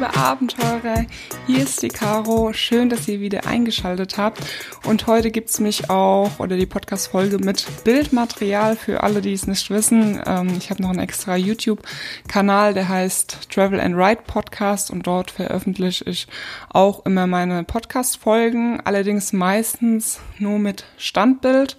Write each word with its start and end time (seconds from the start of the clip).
Liebe 0.00 0.16
Abenteurer, 0.16 1.04
hier 1.46 1.62
ist 1.62 1.82
die 1.82 1.88
Caro. 1.88 2.54
Schön, 2.54 2.88
dass 2.88 3.06
ihr 3.06 3.20
wieder 3.20 3.46
eingeschaltet 3.46 4.16
habt. 4.16 4.40
Und 4.86 5.06
heute 5.06 5.30
gibt's 5.30 5.60
mich 5.60 5.90
auch 5.90 6.38
oder 6.38 6.56
die 6.56 6.64
Podcast-Folge 6.64 7.36
mit 7.36 7.66
Bildmaterial 7.84 8.76
für 8.76 9.02
alle, 9.02 9.20
die 9.20 9.34
es 9.34 9.46
nicht 9.46 9.68
wissen. 9.68 10.18
Ähm, 10.24 10.54
ich 10.56 10.70
habe 10.70 10.80
noch 10.80 10.88
einen 10.88 11.00
extra 11.00 11.36
YouTube-Kanal, 11.36 12.72
der 12.72 12.88
heißt 12.88 13.50
Travel 13.50 13.78
and 13.78 13.94
Ride 13.94 14.22
Podcast 14.26 14.90
und 14.90 15.06
dort 15.06 15.32
veröffentliche 15.32 16.04
ich 16.08 16.28
auch 16.70 17.04
immer 17.04 17.26
meine 17.26 17.62
Podcast-Folgen, 17.64 18.80
allerdings 18.82 19.34
meistens 19.34 20.18
nur 20.38 20.58
mit 20.58 20.86
Standbild. 20.96 21.76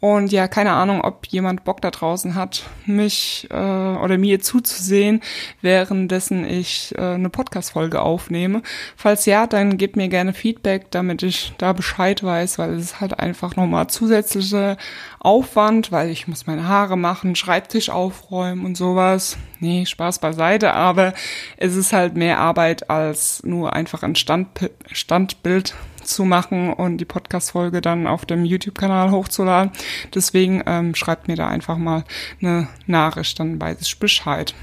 Und 0.00 0.30
ja, 0.30 0.46
keine 0.46 0.72
Ahnung, 0.72 1.00
ob 1.00 1.26
jemand 1.26 1.64
Bock 1.64 1.80
da 1.80 1.90
draußen 1.90 2.36
hat, 2.36 2.62
mich 2.86 3.48
äh, 3.50 3.54
oder 3.54 4.16
mir 4.16 4.40
zuzusehen, 4.40 5.22
währenddessen 5.60 6.44
ich 6.48 6.94
äh, 6.96 7.00
eine 7.00 7.30
Podcast-Folge 7.30 8.00
aufnehme. 8.00 8.62
Falls 8.96 9.26
ja, 9.26 9.48
dann 9.48 9.76
gebt 9.76 9.96
mir 9.96 10.08
gerne 10.08 10.34
Feedback, 10.34 10.92
damit 10.92 11.24
ich 11.24 11.52
da 11.58 11.72
Bescheid 11.72 12.22
weiß, 12.22 12.60
weil 12.60 12.74
es 12.74 12.84
ist 12.84 13.00
halt 13.00 13.18
einfach 13.18 13.56
nochmal 13.56 13.88
zusätzlicher 13.88 14.76
Aufwand, 15.18 15.90
weil 15.90 16.10
ich 16.10 16.28
muss 16.28 16.46
meine 16.46 16.68
Haare 16.68 16.96
machen, 16.96 17.34
Schreibtisch 17.34 17.90
aufräumen 17.90 18.64
und 18.64 18.76
sowas. 18.76 19.36
Nee, 19.58 19.84
Spaß 19.84 20.20
beiseite, 20.20 20.74
aber 20.74 21.12
es 21.56 21.74
ist 21.74 21.92
halt 21.92 22.14
mehr 22.14 22.38
Arbeit 22.38 22.88
als 22.88 23.42
nur 23.42 23.72
einfach 23.72 24.04
ein 24.04 24.14
Stand 24.14 24.46
Standbild 24.92 25.74
zu 26.08 26.24
machen 26.24 26.72
und 26.72 26.98
die 26.98 27.04
Podcast-Folge 27.04 27.80
dann 27.80 28.06
auf 28.06 28.26
dem 28.26 28.44
YouTube-Kanal 28.44 29.10
hochzuladen. 29.10 29.72
Deswegen 30.14 30.62
ähm, 30.66 30.94
schreibt 30.94 31.28
mir 31.28 31.36
da 31.36 31.48
einfach 31.48 31.76
mal 31.76 32.04
eine 32.40 32.68
Nachricht, 32.86 33.38
dann 33.38 33.60
weiß 33.60 33.80
ich 33.80 33.98
Bescheid. 33.98 34.54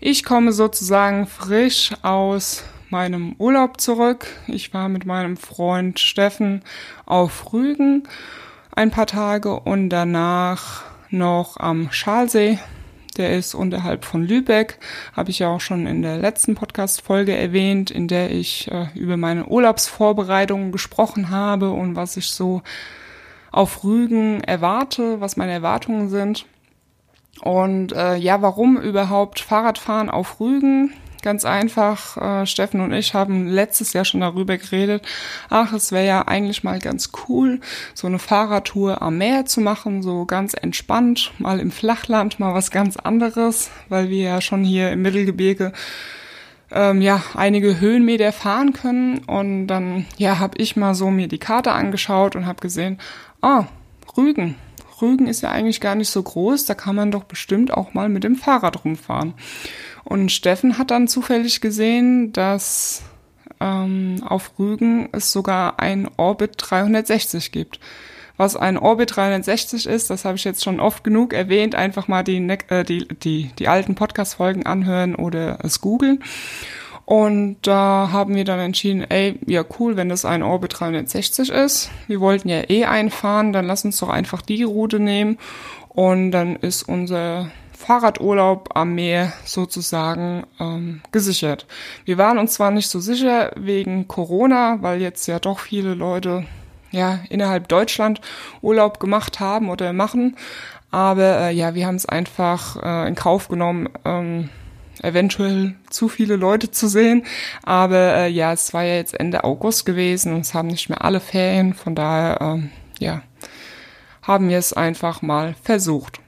Ich 0.00 0.24
komme 0.24 0.52
sozusagen 0.52 1.26
frisch 1.26 1.92
aus 2.02 2.64
meinem 2.88 3.34
Urlaub 3.38 3.80
zurück. 3.80 4.26
Ich 4.46 4.74
war 4.74 4.88
mit 4.88 5.06
meinem 5.06 5.36
Freund 5.36 6.00
Steffen 6.00 6.62
auf 7.06 7.52
Rügen 7.52 8.04
ein 8.74 8.90
paar 8.90 9.06
Tage 9.06 9.60
und 9.60 9.90
danach 9.90 10.84
noch 11.10 11.56
am 11.58 11.90
Schalsee 11.92 12.58
der 13.20 13.36
ist 13.36 13.54
unterhalb 13.54 14.04
von 14.04 14.26
Lübeck, 14.26 14.78
habe 15.12 15.30
ich 15.30 15.38
ja 15.38 15.48
auch 15.48 15.60
schon 15.60 15.86
in 15.86 16.02
der 16.02 16.16
letzten 16.16 16.54
Podcast-Folge 16.54 17.36
erwähnt, 17.36 17.90
in 17.90 18.08
der 18.08 18.30
ich 18.30 18.70
äh, 18.70 18.86
über 18.94 19.16
meine 19.16 19.46
Urlaubsvorbereitungen 19.46 20.72
gesprochen 20.72 21.30
habe 21.30 21.70
und 21.70 21.94
was 21.94 22.16
ich 22.16 22.30
so 22.30 22.62
auf 23.52 23.84
Rügen 23.84 24.42
erwarte, 24.42 25.20
was 25.20 25.36
meine 25.36 25.52
Erwartungen 25.52 26.08
sind. 26.08 26.46
Und 27.42 27.92
äh, 27.92 28.16
ja, 28.16 28.42
warum 28.42 28.78
überhaupt 28.78 29.40
Fahrradfahren 29.40 30.10
auf 30.10 30.40
Rügen? 30.40 30.92
Ganz 31.22 31.44
einfach, 31.44 32.16
äh, 32.16 32.46
Steffen 32.46 32.80
und 32.80 32.92
ich 32.92 33.14
haben 33.14 33.46
letztes 33.46 33.92
Jahr 33.92 34.04
schon 34.04 34.20
darüber 34.20 34.56
geredet, 34.56 35.06
ach, 35.50 35.72
es 35.72 35.92
wäre 35.92 36.06
ja 36.06 36.28
eigentlich 36.28 36.64
mal 36.64 36.78
ganz 36.78 37.10
cool, 37.28 37.60
so 37.94 38.06
eine 38.06 38.18
Fahrradtour 38.18 39.02
am 39.02 39.18
Meer 39.18 39.44
zu 39.44 39.60
machen, 39.60 40.02
so 40.02 40.24
ganz 40.24 40.54
entspannt, 40.54 41.32
mal 41.38 41.60
im 41.60 41.70
Flachland, 41.70 42.40
mal 42.40 42.54
was 42.54 42.70
ganz 42.70 42.96
anderes, 42.96 43.70
weil 43.88 44.08
wir 44.08 44.22
ja 44.22 44.40
schon 44.40 44.64
hier 44.64 44.92
im 44.92 45.02
Mittelgebirge 45.02 45.72
ähm, 46.72 47.00
ja 47.00 47.22
einige 47.34 47.80
Höhenmeter 47.80 48.32
fahren 48.32 48.72
können. 48.72 49.18
Und 49.18 49.66
dann 49.66 50.06
ja, 50.16 50.38
habe 50.38 50.58
ich 50.58 50.76
mal 50.76 50.94
so 50.94 51.10
mir 51.10 51.28
die 51.28 51.38
Karte 51.38 51.72
angeschaut 51.72 52.36
und 52.36 52.46
habe 52.46 52.60
gesehen, 52.60 52.98
ah, 53.42 53.64
Rügen. 54.16 54.56
Rügen 55.00 55.26
ist 55.26 55.40
ja 55.40 55.50
eigentlich 55.50 55.80
gar 55.80 55.94
nicht 55.94 56.10
so 56.10 56.22
groß, 56.22 56.66
da 56.66 56.74
kann 56.74 56.94
man 56.94 57.10
doch 57.10 57.24
bestimmt 57.24 57.72
auch 57.72 57.94
mal 57.94 58.10
mit 58.10 58.22
dem 58.22 58.36
Fahrrad 58.36 58.84
rumfahren. 58.84 59.32
Und 60.10 60.32
Steffen 60.32 60.76
hat 60.76 60.90
dann 60.90 61.06
zufällig 61.06 61.60
gesehen, 61.60 62.32
dass 62.32 63.02
ähm, 63.60 64.24
auf 64.26 64.58
Rügen 64.58 65.08
es 65.12 65.30
sogar 65.30 65.78
ein 65.78 66.08
Orbit 66.16 66.54
360 66.56 67.52
gibt. 67.52 67.78
Was 68.36 68.56
ein 68.56 68.76
Orbit 68.76 69.14
360 69.14 69.86
ist, 69.86 70.10
das 70.10 70.24
habe 70.24 70.34
ich 70.34 70.42
jetzt 70.42 70.64
schon 70.64 70.80
oft 70.80 71.04
genug 71.04 71.32
erwähnt. 71.32 71.76
Einfach 71.76 72.08
mal 72.08 72.24
die, 72.24 72.38
äh, 72.38 72.82
die, 72.82 73.06
die, 73.06 73.52
die 73.56 73.68
alten 73.68 73.94
Podcast-Folgen 73.94 74.66
anhören 74.66 75.14
oder 75.14 75.60
es 75.62 75.80
googeln. 75.80 76.24
Und 77.04 77.58
da 77.62 78.08
haben 78.10 78.34
wir 78.34 78.44
dann 78.44 78.58
entschieden, 78.58 79.08
ey, 79.08 79.38
ja 79.46 79.64
cool, 79.78 79.94
wenn 79.94 80.08
das 80.08 80.24
ein 80.24 80.42
Orbit 80.42 80.80
360 80.80 81.50
ist. 81.50 81.88
Wir 82.08 82.18
wollten 82.18 82.48
ja 82.48 82.68
eh 82.68 82.84
einfahren, 82.84 83.52
dann 83.52 83.68
lass 83.68 83.84
uns 83.84 83.98
doch 83.98 84.08
einfach 84.08 84.42
die 84.42 84.64
Route 84.64 84.98
nehmen. 84.98 85.38
Und 85.88 86.32
dann 86.32 86.56
ist 86.56 86.82
unser 86.82 87.52
Fahrradurlaub 87.80 88.68
am 88.74 88.94
Meer 88.94 89.32
sozusagen 89.44 90.44
ähm, 90.60 91.00
gesichert. 91.12 91.66
Wir 92.04 92.18
waren 92.18 92.38
uns 92.38 92.52
zwar 92.52 92.70
nicht 92.70 92.88
so 92.88 93.00
sicher 93.00 93.52
wegen 93.56 94.06
Corona, 94.06 94.78
weil 94.82 95.00
jetzt 95.00 95.26
ja 95.26 95.38
doch 95.38 95.58
viele 95.58 95.94
Leute 95.94 96.44
ja 96.90 97.20
innerhalb 97.30 97.68
Deutschland 97.68 98.20
Urlaub 98.60 99.00
gemacht 99.00 99.40
haben 99.40 99.70
oder 99.70 99.92
machen, 99.92 100.36
aber 100.90 101.40
äh, 101.40 101.52
ja, 101.52 101.74
wir 101.74 101.86
haben 101.86 101.94
es 101.94 102.06
einfach 102.06 102.76
äh, 102.82 103.08
in 103.08 103.14
Kauf 103.14 103.48
genommen. 103.48 103.88
Ähm, 104.04 104.50
eventuell 105.02 105.76
zu 105.88 106.08
viele 106.08 106.36
Leute 106.36 106.70
zu 106.70 106.86
sehen. 106.86 107.24
Aber 107.62 108.16
äh, 108.16 108.28
ja, 108.28 108.52
es 108.52 108.74
war 108.74 108.82
ja 108.82 108.96
jetzt 108.96 109.18
Ende 109.18 109.44
August 109.44 109.86
gewesen 109.86 110.34
und 110.34 110.40
es 110.42 110.52
haben 110.52 110.68
nicht 110.68 110.90
mehr 110.90 111.02
alle 111.02 111.20
Ferien. 111.20 111.72
Von 111.72 111.94
daher, 111.94 112.38
ähm, 112.42 112.70
ja, 112.98 113.22
haben 114.20 114.50
wir 114.50 114.58
es 114.58 114.74
einfach 114.74 115.22
mal 115.22 115.54
versucht. 115.62 116.20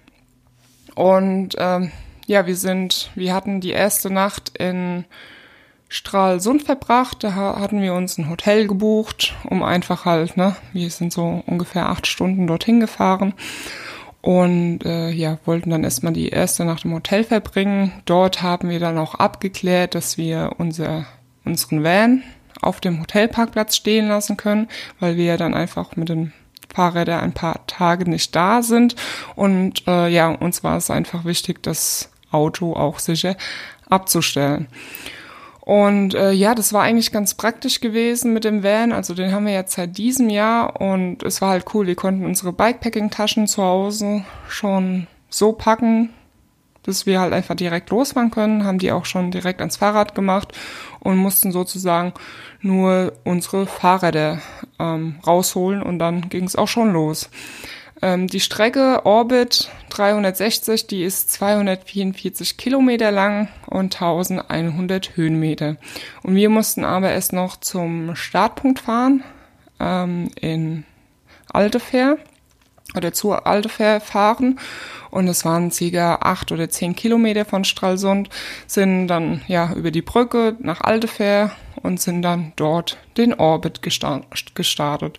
Und 0.94 1.56
ähm, 1.58 1.90
ja, 2.26 2.46
wir 2.46 2.56
sind, 2.56 3.10
wir 3.14 3.34
hatten 3.34 3.60
die 3.60 3.70
erste 3.70 4.10
Nacht 4.10 4.56
in 4.58 5.04
Stralsund 5.88 6.62
verbracht. 6.62 7.22
Da 7.22 7.34
hatten 7.34 7.82
wir 7.82 7.94
uns 7.94 8.18
ein 8.18 8.30
Hotel 8.30 8.66
gebucht, 8.66 9.34
um 9.48 9.62
einfach 9.62 10.04
halt, 10.04 10.36
ne, 10.36 10.56
wir 10.72 10.90
sind 10.90 11.12
so 11.12 11.42
ungefähr 11.46 11.88
acht 11.88 12.06
Stunden 12.06 12.46
dorthin 12.46 12.80
gefahren 12.80 13.34
und 14.22 14.84
äh, 14.86 15.10
ja, 15.10 15.38
wollten 15.44 15.70
dann 15.70 15.84
erstmal 15.84 16.12
die 16.12 16.28
erste 16.28 16.64
Nacht 16.64 16.84
im 16.84 16.94
Hotel 16.94 17.24
verbringen. 17.24 17.92
Dort 18.04 18.40
haben 18.40 18.70
wir 18.70 18.80
dann 18.80 18.96
auch 18.96 19.16
abgeklärt, 19.16 19.94
dass 19.94 20.16
wir 20.16 20.52
unser, 20.58 21.06
unseren 21.44 21.82
Van 21.82 22.22
auf 22.62 22.80
dem 22.80 23.00
Hotelparkplatz 23.00 23.76
stehen 23.76 24.08
lassen 24.08 24.36
können, 24.36 24.68
weil 25.00 25.16
wir 25.16 25.24
ja 25.24 25.36
dann 25.36 25.54
einfach 25.54 25.96
mit 25.96 26.08
dem 26.08 26.32
Fahrräder 26.74 27.20
ein 27.20 27.32
paar 27.32 27.66
Tage 27.66 28.08
nicht 28.08 28.34
da 28.34 28.62
sind. 28.62 28.96
Und 29.34 29.86
äh, 29.86 30.08
ja, 30.08 30.28
uns 30.28 30.64
war 30.64 30.76
es 30.76 30.90
einfach 30.90 31.24
wichtig, 31.24 31.62
das 31.62 32.10
Auto 32.30 32.74
auch 32.74 32.98
sicher 32.98 33.36
abzustellen. 33.88 34.68
Und 35.60 36.14
äh, 36.14 36.32
ja, 36.32 36.56
das 36.56 36.72
war 36.72 36.82
eigentlich 36.82 37.12
ganz 37.12 37.34
praktisch 37.34 37.80
gewesen 37.80 38.32
mit 38.32 38.42
dem 38.42 38.64
Van. 38.64 38.92
Also 38.92 39.14
den 39.14 39.32
haben 39.32 39.46
wir 39.46 39.52
jetzt 39.52 39.74
seit 39.74 39.96
diesem 39.96 40.28
Jahr 40.28 40.80
und 40.80 41.22
es 41.22 41.40
war 41.40 41.50
halt 41.50 41.66
cool. 41.72 41.86
Wir 41.86 41.94
konnten 41.94 42.24
unsere 42.24 42.52
Bikepacking-Taschen 42.52 43.46
zu 43.46 43.62
Hause 43.62 44.24
schon 44.48 45.06
so 45.30 45.52
packen, 45.52 46.10
dass 46.82 47.06
wir 47.06 47.20
halt 47.20 47.32
einfach 47.32 47.54
direkt 47.54 47.90
losfahren 47.90 48.32
können, 48.32 48.64
haben 48.64 48.80
die 48.80 48.90
auch 48.90 49.04
schon 49.04 49.30
direkt 49.30 49.60
ans 49.60 49.76
Fahrrad 49.76 50.16
gemacht 50.16 50.52
und 51.02 51.16
mussten 51.16 51.52
sozusagen 51.52 52.12
nur 52.60 53.12
unsere 53.24 53.66
Fahrräder 53.66 54.40
ähm, 54.78 55.16
rausholen 55.26 55.82
und 55.82 55.98
dann 55.98 56.28
ging 56.28 56.44
es 56.44 56.56
auch 56.56 56.68
schon 56.68 56.92
los. 56.92 57.28
Ähm, 58.00 58.26
die 58.26 58.40
Strecke 58.40 59.04
Orbit 59.04 59.70
360, 59.90 60.86
die 60.86 61.04
ist 61.04 61.30
244 61.32 62.56
Kilometer 62.56 63.10
lang 63.10 63.48
und 63.66 63.94
1100 63.94 65.16
Höhenmeter. 65.16 65.76
Und 66.22 66.34
wir 66.34 66.50
mussten 66.50 66.84
aber 66.84 67.10
erst 67.10 67.32
noch 67.32 67.56
zum 67.56 68.16
Startpunkt 68.16 68.80
fahren 68.80 69.22
ähm, 69.78 70.30
in 70.40 70.84
Altefer 71.52 72.16
oder 72.96 73.12
zu 73.12 73.32
Altefer 73.32 74.00
fahren 74.00 74.58
und 75.12 75.28
es 75.28 75.44
waren 75.44 75.70
circa 75.70 76.16
acht 76.22 76.52
oder 76.52 76.70
zehn 76.70 76.96
Kilometer 76.96 77.44
von 77.44 77.64
Stralsund, 77.64 78.30
sind 78.66 79.08
dann 79.08 79.42
ja 79.46 79.72
über 79.74 79.90
die 79.90 80.02
Brücke 80.02 80.56
nach 80.60 80.80
Altefer 80.80 81.50
und 81.82 82.00
sind 82.00 82.22
dann 82.22 82.52
dort 82.56 82.96
den 83.18 83.34
Orbit 83.34 83.80
gestartet. 83.82 85.18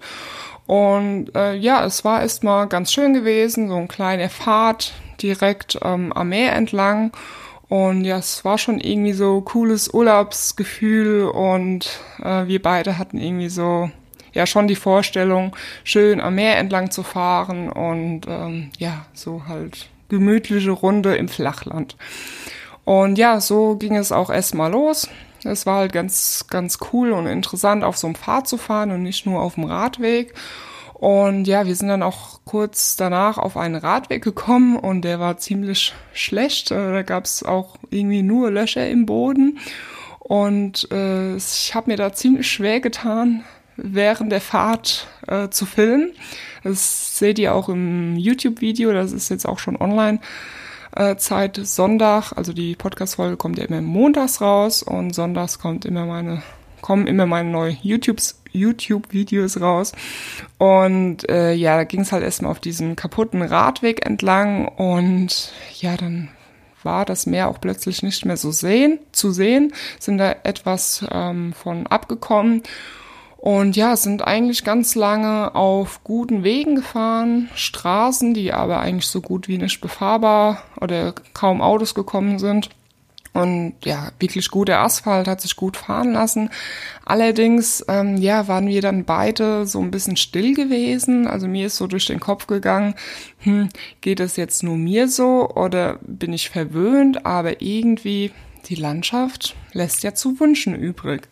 Und 0.65 1.35
äh, 1.35 1.55
ja, 1.55 1.85
es 1.85 2.03
war 2.03 2.21
erstmal 2.21 2.67
ganz 2.67 2.91
schön 2.91 3.13
gewesen, 3.13 3.69
so 3.69 3.75
ein 3.75 3.87
kleiner 3.87 4.29
Fahrt 4.29 4.93
direkt 5.21 5.77
ähm, 5.83 6.11
am 6.13 6.29
Meer 6.29 6.53
entlang. 6.53 7.11
Und 7.69 8.05
ja, 8.05 8.17
es 8.17 8.43
war 8.45 8.57
schon 8.57 8.79
irgendwie 8.79 9.13
so 9.13 9.41
cooles 9.41 9.93
Urlaubsgefühl 9.93 11.25
und 11.25 11.99
äh, 12.23 12.47
wir 12.47 12.61
beide 12.61 12.97
hatten 12.97 13.17
irgendwie 13.19 13.49
so 13.49 13.89
ja 14.33 14.45
schon 14.45 14.67
die 14.67 14.75
Vorstellung, 14.75 15.55
schön 15.83 16.19
am 16.21 16.35
Meer 16.35 16.57
entlang 16.57 16.91
zu 16.91 17.03
fahren 17.03 17.69
und 17.69 18.21
ähm, 18.27 18.71
ja, 18.77 19.05
so 19.13 19.43
halt 19.47 19.89
gemütliche 20.09 20.71
Runde 20.71 21.15
im 21.15 21.29
Flachland. 21.29 21.95
Und 22.85 23.17
ja, 23.17 23.39
so 23.39 23.75
ging 23.77 23.95
es 23.95 24.11
auch 24.11 24.29
erstmal 24.29 24.71
los. 24.71 25.09
Es 25.43 25.65
war 25.65 25.79
halt 25.79 25.93
ganz, 25.93 26.45
ganz 26.49 26.77
cool 26.91 27.11
und 27.11 27.27
interessant, 27.27 27.83
auf 27.83 27.97
so 27.97 28.07
einem 28.07 28.15
Pfad 28.15 28.47
zu 28.47 28.57
fahren 28.57 28.91
und 28.91 29.03
nicht 29.03 29.25
nur 29.25 29.41
auf 29.41 29.55
dem 29.55 29.65
Radweg. 29.65 30.33
Und 30.93 31.45
ja, 31.47 31.65
wir 31.65 31.75
sind 31.75 31.89
dann 31.89 32.03
auch 32.03 32.39
kurz 32.45 32.95
danach 32.95 33.37
auf 33.37 33.57
einen 33.57 33.75
Radweg 33.75 34.23
gekommen 34.23 34.77
und 34.77 35.01
der 35.01 35.19
war 35.19 35.37
ziemlich 35.37 35.93
schlecht. 36.13 36.71
Äh, 36.71 36.93
da 36.93 37.01
gab 37.01 37.25
es 37.25 37.43
auch 37.43 37.75
irgendwie 37.89 38.23
nur 38.23 38.51
Löcher 38.51 38.89
im 38.89 39.05
Boden. 39.05 39.59
Und 40.19 40.89
äh, 40.91 41.35
ich 41.35 41.75
habe 41.75 41.91
mir 41.91 41.97
da 41.97 42.13
ziemlich 42.13 42.49
schwer 42.49 42.79
getan, 42.79 43.43
während 43.77 44.31
der 44.31 44.41
Fahrt 44.41 45.07
äh, 45.27 45.49
zu 45.49 45.65
filmen. 45.65 46.11
Das 46.63 47.17
seht 47.17 47.39
ihr 47.39 47.53
auch 47.53 47.69
im 47.69 48.15
YouTube-Video, 48.15 48.93
das 48.93 49.11
ist 49.11 49.29
jetzt 49.29 49.47
auch 49.47 49.59
schon 49.59 49.75
online. 49.75 50.19
Äh, 50.95 51.15
Zeit 51.17 51.59
Sonntag, 51.61 52.33
also 52.33 52.53
die 52.53 52.75
Podcast-Folge 52.75 53.37
kommt 53.37 53.57
ja 53.57 53.65
immer 53.65 53.81
montags 53.81 54.41
raus 54.41 54.83
und 54.83 55.13
sonntags 55.13 55.57
kommt 55.57 55.85
immer 55.85 56.05
meine, 56.05 56.43
kommen 56.81 57.07
immer 57.07 57.25
meine 57.25 57.49
neuen 57.49 57.77
YouTubes, 57.81 58.41
YouTube-Videos 58.51 59.59
raus. 59.59 59.93
Und 60.59 61.27
äh, 61.29 61.53
ja, 61.53 61.77
da 61.77 61.83
ging 61.83 62.01
es 62.01 62.11
halt 62.11 62.23
erstmal 62.23 62.51
auf 62.51 62.59
diesem 62.59 62.95
kaputten 62.95 63.41
Radweg 63.41 64.05
entlang 64.05 64.67
und 64.67 65.51
ja, 65.79 65.97
dann 65.97 66.29
war 66.83 67.05
das 67.05 67.25
Meer 67.25 67.47
auch 67.47 67.59
plötzlich 67.59 68.03
nicht 68.03 68.25
mehr 68.25 68.37
so 68.37 68.51
sehen, 68.51 68.99
zu 69.13 69.31
sehen, 69.31 69.73
sind 69.99 70.17
da 70.17 70.35
etwas 70.43 71.05
ähm, 71.11 71.53
von 71.53 71.87
abgekommen 71.87 72.61
und 73.43 73.75
ja, 73.75 73.97
sind 73.97 74.25
eigentlich 74.25 74.63
ganz 74.63 74.95
lange 74.95 75.53
auf 75.53 76.05
guten 76.05 76.45
Wegen 76.45 76.75
gefahren, 76.75 77.49
Straßen, 77.55 78.33
die 78.33 78.53
aber 78.53 78.79
eigentlich 78.79 79.07
so 79.07 79.19
gut 79.19 79.49
wie 79.49 79.57
nicht 79.57 79.81
befahrbar 79.81 80.63
oder 80.79 81.13
kaum 81.33 81.61
Autos 81.61 81.93
gekommen 81.93 82.39
sind. 82.39 82.69
Und 83.33 83.73
ja, 83.83 84.13
wirklich 84.17 84.49
guter 84.49 84.79
Asphalt, 84.79 85.27
hat 85.27 85.41
sich 85.41 85.57
gut 85.57 85.75
fahren 85.75 86.13
lassen. 86.13 86.51
Allerdings, 87.03 87.83
ähm, 87.89 88.15
ja, 88.15 88.47
waren 88.47 88.67
wir 88.67 88.81
dann 88.81 89.03
beide 89.03 89.65
so 89.65 89.81
ein 89.81 89.91
bisschen 89.91 90.15
still 90.15 90.53
gewesen. 90.53 91.27
Also 91.27 91.49
mir 91.49 91.65
ist 91.65 91.75
so 91.75 91.87
durch 91.87 92.05
den 92.05 92.21
Kopf 92.21 92.47
gegangen, 92.47 92.95
hm, 93.39 93.67
geht 93.99 94.21
es 94.21 94.37
jetzt 94.37 94.63
nur 94.63 94.77
mir 94.77 95.09
so 95.09 95.49
oder 95.49 95.99
bin 96.03 96.31
ich 96.31 96.49
verwöhnt? 96.49 97.25
Aber 97.25 97.61
irgendwie, 97.61 98.31
die 98.69 98.75
Landschaft 98.75 99.53
lässt 99.73 100.01
ja 100.03 100.13
zu 100.13 100.39
wünschen 100.39 100.75
übrig. 100.75 101.27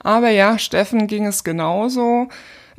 Aber 0.00 0.30
ja, 0.30 0.58
Steffen 0.58 1.06
ging 1.06 1.26
es 1.26 1.44
genauso. 1.44 2.28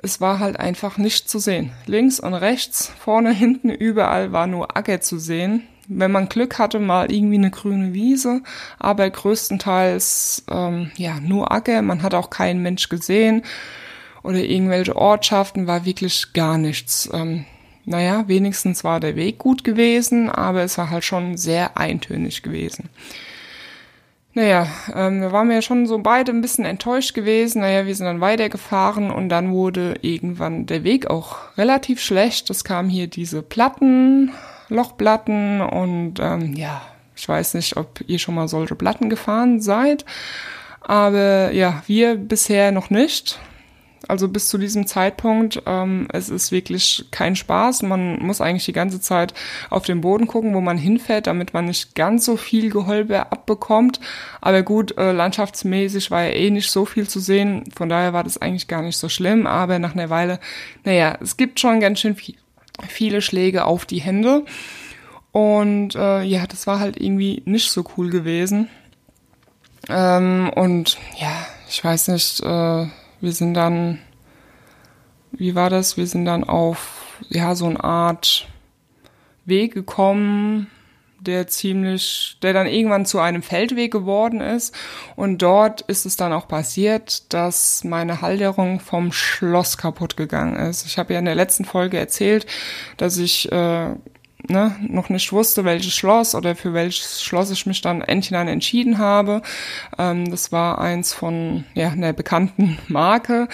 Es 0.02 0.22
war 0.22 0.40
halt 0.40 0.60
einfach 0.60 0.98
nicht 0.98 1.30
zu 1.30 1.40
sehen. 1.40 1.72
Links 1.86 2.20
und 2.20 2.34
rechts, 2.34 2.92
vorne, 3.00 3.34
hinten, 3.34 3.70
überall 3.70 4.32
war 4.32 4.48
nur 4.48 4.78
Acker 4.78 5.02
zu 5.02 5.20
sehen 5.20 5.68
wenn 5.90 6.12
man 6.12 6.30
Glück 6.30 6.60
hatte, 6.60 6.80
mal 6.80 7.12
irgendwie 7.12 7.36
eine 7.36 7.50
grüne 7.50 7.94
Wiese, 7.94 8.42
aber 8.78 9.10
größtenteils 9.10 10.46
ähm, 10.50 10.92
ja 10.96 11.20
nur 11.20 11.52
Acker. 11.52 11.82
Man 11.82 12.04
hat 12.04 12.14
auch 12.14 12.30
keinen 12.30 12.62
Mensch 12.62 12.90
gesehen 12.90 13.42
oder 14.24 14.38
irgendwelche 14.38 14.96
Ortschaften, 14.96 15.68
war 15.68 15.86
wirklich 15.86 16.34
gar 16.34 16.58
nichts. 16.58 17.10
Ähm, 17.12 17.46
naja, 17.86 18.28
wenigstens 18.28 18.84
war 18.84 19.00
der 19.00 19.16
Weg 19.16 19.40
gut 19.40 19.64
gewesen, 19.64 20.30
aber 20.30 20.62
es 20.62 20.78
war 20.78 20.92
halt 20.92 21.04
schon 21.04 21.38
sehr 21.38 21.76
eintönig 21.76 22.44
gewesen. 22.44 22.90
Naja, 24.34 24.68
ähm, 24.96 25.22
da 25.22 25.32
waren 25.32 25.48
wir 25.48 25.56
ja 25.56 25.62
schon 25.62 25.88
so 25.88 25.98
beide 25.98 26.32
ein 26.32 26.42
bisschen 26.42 26.66
enttäuscht 26.66 27.14
gewesen. 27.14 27.62
Naja, 27.62 27.86
wir 27.86 27.96
sind 27.96 28.06
dann 28.06 28.22
weitergefahren 28.22 29.12
und 29.12 29.30
dann 29.30 29.52
wurde 29.52 29.96
irgendwann 30.02 30.66
der 30.68 30.84
Weg 30.84 31.10
auch 31.10 31.38
relativ 31.58 32.00
schlecht. 32.00 32.50
Es 32.50 32.64
kamen 32.64 32.90
hier 32.90 33.08
diese 33.08 33.42
Platten 33.42 34.32
Lochplatten 34.70 35.62
und 35.62 36.20
ähm, 36.20 36.54
ja, 36.54 36.82
ich 37.16 37.28
weiß 37.28 37.56
nicht, 37.56 37.76
ob 37.76 38.02
ihr 38.08 38.20
schon 38.20 38.36
mal 38.36 38.48
solche 38.48 38.76
Platten 38.76 39.10
gefahren 39.10 39.60
seid, 39.60 40.06
aber 40.82 41.52
ja, 41.52 41.82
wir 41.88 42.16
bisher 42.16 42.72
noch 42.72 42.90
nicht. 42.90 43.40
Also 44.10 44.28
bis 44.28 44.50
zu 44.50 44.58
diesem 44.58 44.88
Zeitpunkt, 44.88 45.62
ähm, 45.66 46.08
es 46.12 46.30
ist 46.30 46.52
wirklich 46.52 47.06
kein 47.12 47.36
Spaß. 47.36 47.84
Man 47.84 48.20
muss 48.20 48.42
eigentlich 48.42 48.66
die 48.66 48.74
ganze 48.74 49.00
Zeit 49.00 49.34
auf 49.70 49.86
den 49.86 50.02
Boden 50.02 50.26
gucken, 50.26 50.56
wo 50.56 50.62
man 50.62 50.78
hinfährt, 50.78 51.28
damit 51.28 51.54
man 51.54 51.66
nicht 51.66 51.96
ganz 51.96 52.26
so 52.26 52.36
viel 52.36 52.72
Geholbe 52.72 53.32
abbekommt. 53.32 54.00
Aber 54.42 54.64
gut, 54.64 54.98
äh, 54.98 55.12
landschaftsmäßig 55.12 56.10
war 56.10 56.24
ja 56.24 56.32
eh 56.32 56.50
nicht 56.50 56.72
so 56.72 56.86
viel 56.86 57.08
zu 57.08 57.20
sehen. 57.20 57.64
Von 57.76 57.90
daher 57.90 58.14
war 58.14 58.24
das 58.24 58.42
eigentlich 58.42 58.68
gar 58.68 58.82
nicht 58.82 58.98
so 58.98 59.10
schlimm. 59.10 59.46
Aber 59.46 59.78
nach 59.78 59.94
einer 59.94 60.10
Weile, 60.10 60.40
naja, 60.84 61.18
es 61.22 61.38
gibt 61.38 61.60
schon 61.60 61.80
ganz 61.80 62.00
schön 62.00 62.16
viel, 62.16 62.36
viele 62.88 63.22
Schläge 63.22 63.66
auf 63.66 63.86
die 63.86 64.02
Hände. 64.02 64.44
Und 65.32 65.96
äh, 65.96 66.24
ja, 66.24 66.48
das 66.48 66.66
war 66.66 66.80
halt 66.80 67.00
irgendwie 67.00 67.44
nicht 67.46 67.70
so 67.70 67.86
cool 67.96 68.10
gewesen. 68.10 68.70
Ähm, 69.88 70.52
und 70.56 70.98
ja, 71.20 71.46
ich 71.70 71.84
weiß 71.84 72.08
nicht, 72.10 72.42
äh, 72.42 72.88
wir 73.22 73.32
sind 73.32 73.54
dann, 73.54 74.00
wie 75.32 75.56
war 75.56 75.70
das? 75.70 75.98
Wir 75.98 76.08
sind 76.08 76.26
dann 76.26 76.44
auf, 76.44 77.18
ja, 77.30 77.56
so 77.56 77.66
eine 77.66 77.84
Art 77.84 78.48
Weg 79.46 79.74
gekommen, 79.74 80.68
der 81.20 81.48
ziemlich, 81.48 82.38
der 82.42 82.54
dann 82.54 82.68
irgendwann 82.68 83.06
zu 83.06 83.20
einem 83.20 83.42
Feldweg 83.42 83.92
geworden 83.92 84.42
ist. 84.42 84.74
Und 85.16 85.42
dort 85.42 85.82
ist 85.82 86.06
es 86.06 86.16
dann 86.16 86.34
auch 86.34 86.48
passiert, 86.48 87.34
dass 87.34 87.84
meine 87.84 88.22
Halterung 88.22 88.80
vom 88.80 89.12
Schloss 89.12 89.78
kaputt 89.78 90.16
gegangen 90.16 90.56
ist. 90.56 90.86
Ich 90.86 90.98
habe 90.98 91.14
ja 91.14 91.20
in 91.20 91.26
der 91.26 91.36
letzten 91.36 91.66
Folge 91.66 91.98
erzählt, 91.98 92.46
dass 92.98 93.18
ich 93.18 93.52
äh, 93.52 93.96
ne, 94.48 94.76
noch 94.88 95.10
nicht 95.10 95.32
wusste, 95.32 95.66
welches 95.66 95.94
Schloss 95.94 96.36
oder 96.36 96.56
für 96.56 96.74
welches 96.74 97.22
Schloss 97.22 97.52
ich 97.52 97.66
mich 97.66 97.82
dann 97.82 98.02
endlich 98.02 98.32
dann 98.32 98.48
entschieden 98.48 98.98
habe. 98.98 99.42
Ähm, 99.98 100.30
das 100.32 100.52
war 100.52 100.80
eins 100.80 101.14
von 101.14 101.66
ja, 101.74 101.90
einer 101.90 102.14
bekannten 102.14 102.78
Marke. 102.88 103.48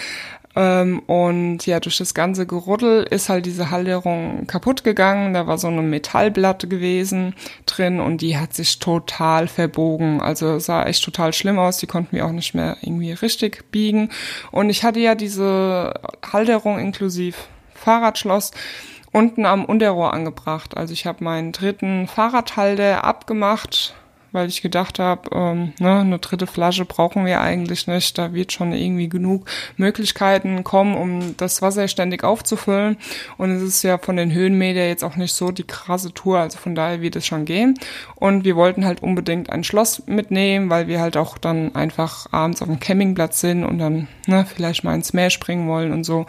Ähm, 0.56 1.00
und 1.00 1.66
ja, 1.66 1.80
durch 1.80 1.98
das 1.98 2.14
ganze 2.14 2.46
Geruddel 2.46 3.02
ist 3.02 3.28
halt 3.28 3.44
diese 3.44 3.70
Halterung 3.70 4.46
kaputt 4.46 4.84
gegangen. 4.84 5.34
Da 5.34 5.46
war 5.46 5.58
so 5.58 5.68
eine 5.68 5.82
Metallplatte 5.82 6.66
gewesen 6.66 7.34
drin 7.66 8.00
und 8.00 8.22
die 8.22 8.38
hat 8.38 8.54
sich 8.54 8.78
total 8.78 9.48
verbogen. 9.48 10.22
Also 10.22 10.58
sah 10.58 10.84
echt 10.84 11.04
total 11.04 11.34
schlimm 11.34 11.58
aus. 11.58 11.76
Die 11.76 11.86
konnten 11.86 12.16
wir 12.16 12.24
auch 12.24 12.32
nicht 12.32 12.54
mehr 12.54 12.78
irgendwie 12.80 13.12
richtig 13.12 13.70
biegen. 13.70 14.10
Und 14.50 14.70
ich 14.70 14.82
hatte 14.82 15.00
ja 15.00 15.14
diese 15.14 15.92
Halterung 16.32 16.78
inklusive 16.78 17.36
Fahrradschloss 17.74 18.52
unten 19.16 19.46
am 19.46 19.64
Unterrohr 19.64 20.12
angebracht. 20.12 20.76
Also 20.76 20.92
ich 20.92 21.06
habe 21.06 21.24
meinen 21.24 21.52
dritten 21.52 22.06
Fahrradhalter 22.06 23.02
abgemacht 23.02 23.94
weil 24.36 24.48
ich 24.48 24.60
gedacht 24.60 24.98
habe, 24.98 25.30
ähm, 25.32 25.72
ne, 25.80 26.00
eine 26.00 26.18
dritte 26.18 26.46
Flasche 26.46 26.84
brauchen 26.84 27.24
wir 27.24 27.40
eigentlich 27.40 27.86
nicht. 27.86 28.18
Da 28.18 28.34
wird 28.34 28.52
schon 28.52 28.74
irgendwie 28.74 29.08
genug 29.08 29.46
Möglichkeiten 29.78 30.62
kommen, 30.62 30.94
um 30.94 31.36
das 31.38 31.62
Wasser 31.62 31.88
ständig 31.88 32.22
aufzufüllen. 32.22 32.98
Und 33.38 33.50
es 33.50 33.62
ist 33.62 33.82
ja 33.82 33.96
von 33.96 34.16
den 34.16 34.34
Höhenmeter 34.34 34.86
jetzt 34.86 35.04
auch 35.04 35.16
nicht 35.16 35.32
so 35.32 35.50
die 35.50 35.64
krasse 35.64 36.12
Tour, 36.12 36.38
also 36.38 36.58
von 36.58 36.74
daher 36.74 37.00
wird 37.00 37.16
es 37.16 37.26
schon 37.26 37.46
gehen. 37.46 37.78
Und 38.14 38.44
wir 38.44 38.56
wollten 38.56 38.84
halt 38.84 39.02
unbedingt 39.02 39.48
ein 39.48 39.64
Schloss 39.64 40.02
mitnehmen, 40.06 40.68
weil 40.68 40.86
wir 40.86 41.00
halt 41.00 41.16
auch 41.16 41.38
dann 41.38 41.74
einfach 41.74 42.26
abends 42.30 42.60
auf 42.60 42.68
dem 42.68 42.78
Campingplatz 42.78 43.40
sind 43.40 43.64
und 43.64 43.78
dann 43.78 44.06
ne, 44.26 44.44
vielleicht 44.44 44.84
mal 44.84 44.94
ins 44.94 45.14
Meer 45.14 45.30
springen 45.30 45.66
wollen 45.66 45.92
und 45.92 46.04
so. 46.04 46.26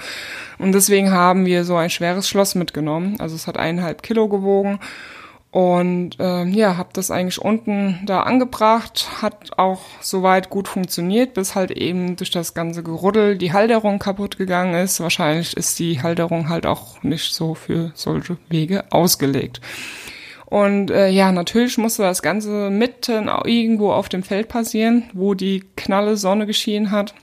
Und 0.57 0.71
deswegen 0.71 1.11
haben 1.11 1.45
wir 1.45 1.65
so 1.65 1.75
ein 1.75 1.89
schweres 1.89 2.29
Schloss 2.29 2.55
mitgenommen. 2.55 3.17
Also 3.19 3.35
es 3.35 3.47
hat 3.47 3.57
eineinhalb 3.57 4.01
Kilo 4.01 4.29
gewogen. 4.29 4.79
Und 5.49 6.19
äh, 6.19 6.43
ja, 6.45 6.77
habe 6.77 6.89
das 6.93 7.09
eigentlich 7.09 7.41
unten 7.41 7.99
da 8.05 8.21
angebracht, 8.23 9.07
hat 9.21 9.57
auch 9.57 9.79
soweit 10.01 10.49
gut 10.49 10.67
funktioniert, 10.67 11.33
bis 11.33 11.55
halt 11.55 11.71
eben 11.71 12.17
durch 12.17 12.31
das 12.31 12.53
ganze 12.53 12.83
Geruddel 12.83 13.37
die 13.37 13.53
Halterung 13.53 13.97
kaputt 13.97 14.37
gegangen 14.37 14.75
ist. 14.75 14.99
Wahrscheinlich 14.99 15.55
ist 15.55 15.79
die 15.79 16.01
Halterung 16.01 16.49
halt 16.49 16.65
auch 16.65 17.01
nicht 17.01 17.33
so 17.33 17.55
für 17.55 17.91
solche 17.95 18.37
Wege 18.49 18.83
ausgelegt. 18.91 19.61
Und 20.45 20.91
äh, 20.91 21.09
ja, 21.09 21.31
natürlich 21.31 21.77
musste 21.77 22.03
das 22.03 22.21
Ganze 22.21 22.69
mitten 22.69 23.29
irgendwo 23.45 23.91
auf 23.91 24.07
dem 24.09 24.23
Feld 24.23 24.47
passieren, 24.47 25.09
wo 25.13 25.33
die 25.33 25.63
knalle 25.75 26.15
Sonne 26.17 26.45
geschienen 26.45 26.91
hat. 26.91 27.13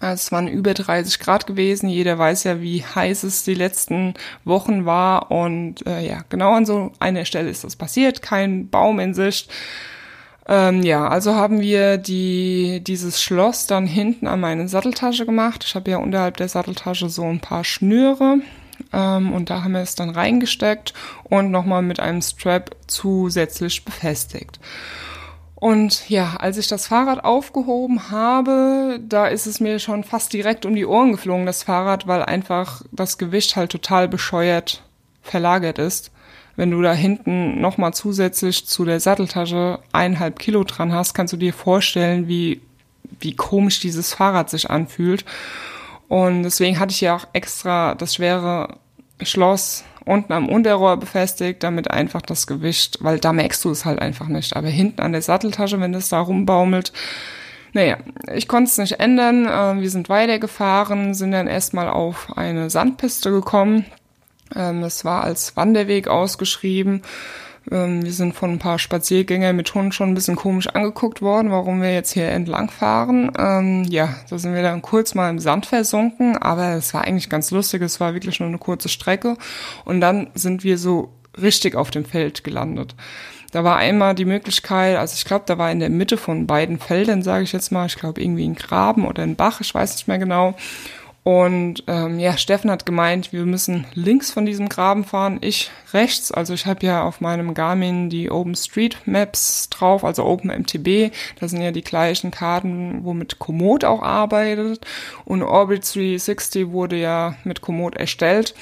Es 0.00 0.30
waren 0.30 0.48
über 0.48 0.74
30 0.74 1.18
Grad 1.18 1.46
gewesen. 1.46 1.88
Jeder 1.88 2.18
weiß 2.18 2.44
ja, 2.44 2.60
wie 2.60 2.84
heiß 2.84 3.24
es 3.24 3.42
die 3.42 3.54
letzten 3.54 4.14
Wochen 4.44 4.86
war. 4.86 5.30
Und 5.30 5.86
äh, 5.86 6.06
ja, 6.06 6.24
genau 6.28 6.52
an 6.52 6.66
so 6.66 6.92
einer 7.00 7.24
Stelle 7.24 7.50
ist 7.50 7.64
das 7.64 7.76
passiert. 7.76 8.22
Kein 8.22 8.68
Baum 8.68 9.00
in 9.00 9.14
Sicht. 9.14 9.50
Ähm, 10.46 10.82
ja, 10.82 11.06
also 11.06 11.34
haben 11.34 11.60
wir 11.60 11.98
die, 11.98 12.82
dieses 12.82 13.20
Schloss 13.20 13.66
dann 13.66 13.86
hinten 13.86 14.26
an 14.26 14.40
meine 14.40 14.68
Satteltasche 14.68 15.26
gemacht. 15.26 15.64
Ich 15.66 15.74
habe 15.74 15.90
ja 15.90 15.98
unterhalb 15.98 16.36
der 16.38 16.48
Satteltasche 16.48 17.08
so 17.08 17.24
ein 17.24 17.40
paar 17.40 17.64
Schnüre. 17.64 18.38
Ähm, 18.92 19.32
und 19.32 19.50
da 19.50 19.62
haben 19.62 19.72
wir 19.72 19.80
es 19.80 19.94
dann 19.94 20.10
reingesteckt 20.10 20.94
und 21.24 21.50
nochmal 21.50 21.82
mit 21.82 22.00
einem 22.00 22.22
Strap 22.22 22.74
zusätzlich 22.86 23.84
befestigt. 23.84 24.58
Und 25.60 26.08
ja, 26.08 26.36
als 26.38 26.56
ich 26.56 26.68
das 26.68 26.86
Fahrrad 26.86 27.24
aufgehoben 27.24 28.10
habe, 28.10 29.00
da 29.02 29.26
ist 29.26 29.46
es 29.46 29.58
mir 29.58 29.80
schon 29.80 30.04
fast 30.04 30.32
direkt 30.32 30.64
um 30.64 30.74
die 30.74 30.86
Ohren 30.86 31.10
geflogen, 31.10 31.46
das 31.46 31.64
Fahrrad, 31.64 32.06
weil 32.06 32.22
einfach 32.22 32.82
das 32.92 33.18
Gewicht 33.18 33.56
halt 33.56 33.72
total 33.72 34.06
bescheuert 34.06 34.82
verlagert 35.22 35.78
ist. 35.78 36.12
Wenn 36.54 36.70
du 36.70 36.80
da 36.80 36.92
hinten 36.92 37.60
nochmal 37.60 37.92
zusätzlich 37.92 38.66
zu 38.66 38.84
der 38.84 39.00
Satteltasche 39.00 39.80
eineinhalb 39.92 40.38
Kilo 40.38 40.62
dran 40.62 40.92
hast, 40.92 41.14
kannst 41.14 41.32
du 41.32 41.36
dir 41.36 41.52
vorstellen, 41.52 42.28
wie 42.28 42.60
wie 43.20 43.34
komisch 43.34 43.80
dieses 43.80 44.12
Fahrrad 44.12 44.50
sich 44.50 44.70
anfühlt. 44.70 45.24
Und 46.08 46.42
deswegen 46.42 46.78
hatte 46.78 46.92
ich 46.92 47.00
ja 47.00 47.16
auch 47.16 47.26
extra 47.32 47.94
das 47.94 48.14
schwere 48.14 48.76
Schloss 49.22 49.84
unten 50.08 50.32
am 50.32 50.48
Unterrohr 50.48 50.96
befestigt, 50.96 51.62
damit 51.62 51.90
einfach 51.90 52.22
das 52.22 52.46
Gewicht, 52.46 52.98
weil 53.00 53.18
da 53.18 53.32
merkst 53.32 53.64
du 53.64 53.70
es 53.70 53.84
halt 53.84 54.00
einfach 54.00 54.28
nicht. 54.28 54.56
Aber 54.56 54.68
hinten 54.68 55.00
an 55.00 55.12
der 55.12 55.22
Satteltasche, 55.22 55.80
wenn 55.80 55.92
das 55.92 56.08
da 56.08 56.20
rumbaumelt, 56.20 56.92
naja, 57.72 57.98
ich 58.34 58.48
konnte 58.48 58.70
es 58.70 58.78
nicht 58.78 58.98
ändern. 58.98 59.48
Ähm, 59.50 59.80
wir 59.80 59.90
sind 59.90 60.08
weitergefahren, 60.08 61.14
sind 61.14 61.32
dann 61.32 61.46
erstmal 61.46 61.88
auf 61.88 62.36
eine 62.36 62.70
Sandpiste 62.70 63.30
gekommen. 63.30 63.84
Ähm, 64.56 64.82
es 64.82 65.04
war 65.04 65.22
als 65.24 65.56
Wanderweg 65.56 66.08
ausgeschrieben. 66.08 67.02
Ähm, 67.70 68.04
wir 68.04 68.12
sind 68.12 68.34
von 68.34 68.52
ein 68.52 68.58
paar 68.58 68.78
Spaziergängern 68.78 69.56
mit 69.56 69.72
Hunden 69.74 69.92
schon 69.92 70.10
ein 70.10 70.14
bisschen 70.14 70.36
komisch 70.36 70.68
angeguckt 70.68 71.22
worden, 71.22 71.50
warum 71.50 71.82
wir 71.82 71.92
jetzt 71.92 72.12
hier 72.12 72.28
entlang 72.28 72.70
fahren. 72.70 73.32
Ähm, 73.38 73.84
ja, 73.84 74.14
da 74.28 74.38
sind 74.38 74.54
wir 74.54 74.62
dann 74.62 74.82
kurz 74.82 75.14
mal 75.14 75.30
im 75.30 75.38
Sand 75.38 75.66
versunken, 75.66 76.36
aber 76.36 76.74
es 76.74 76.94
war 76.94 77.04
eigentlich 77.04 77.28
ganz 77.28 77.50
lustig. 77.50 77.82
Es 77.82 78.00
war 78.00 78.14
wirklich 78.14 78.40
nur 78.40 78.48
eine 78.48 78.58
kurze 78.58 78.88
Strecke. 78.88 79.36
Und 79.84 80.00
dann 80.00 80.28
sind 80.34 80.64
wir 80.64 80.78
so 80.78 81.12
richtig 81.40 81.74
auf 81.74 81.90
dem 81.90 82.04
Feld 82.04 82.44
gelandet. 82.44 82.94
Da 83.50 83.64
war 83.64 83.76
einmal 83.76 84.14
die 84.14 84.26
Möglichkeit, 84.26 84.96
also 84.98 85.14
ich 85.16 85.24
glaube, 85.24 85.44
da 85.46 85.56
war 85.56 85.70
in 85.72 85.80
der 85.80 85.88
Mitte 85.88 86.18
von 86.18 86.46
beiden 86.46 86.78
Feldern, 86.78 87.22
sage 87.22 87.44
ich 87.44 87.52
jetzt 87.52 87.72
mal, 87.72 87.86
ich 87.86 87.96
glaube 87.96 88.20
irgendwie 88.20 88.46
ein 88.46 88.54
Graben 88.54 89.06
oder 89.06 89.22
ein 89.22 89.36
Bach, 89.36 89.62
ich 89.62 89.74
weiß 89.74 89.94
nicht 89.94 90.06
mehr 90.06 90.18
genau. 90.18 90.54
Und 91.24 91.84
ähm, 91.88 92.18
ja, 92.18 92.38
Steffen 92.38 92.70
hat 92.70 92.86
gemeint, 92.86 93.32
wir 93.34 93.44
müssen 93.44 93.86
links 93.92 94.30
von 94.30 94.46
diesem 94.46 94.68
Graben 94.70 95.04
fahren, 95.04 95.38
ich 95.42 95.70
rechts. 95.92 96.32
Also 96.32 96.54
ich 96.54 96.64
habe 96.64 96.86
ja 96.86 97.02
auf 97.02 97.20
meinem 97.20 97.52
Garmin 97.52 98.08
die 98.08 98.30
Open 98.30 98.54
Street 98.54 98.96
Maps 99.04 99.68
drauf, 99.68 100.04
also 100.04 100.24
Open 100.24 100.50
MTB. 100.50 101.12
Das 101.38 101.50
sind 101.50 101.60
ja 101.60 101.70
die 101.70 101.82
gleichen 101.82 102.30
Karten, 102.30 103.04
womit 103.04 103.38
Komoot 103.38 103.84
auch 103.84 104.02
arbeitet. 104.02 104.86
Und 105.26 105.42
Orbit 105.42 105.82
360 105.94 106.70
wurde 106.70 106.96
ja 106.96 107.34
mit 107.44 107.60
Komoot 107.60 107.94
erstellt. 107.96 108.54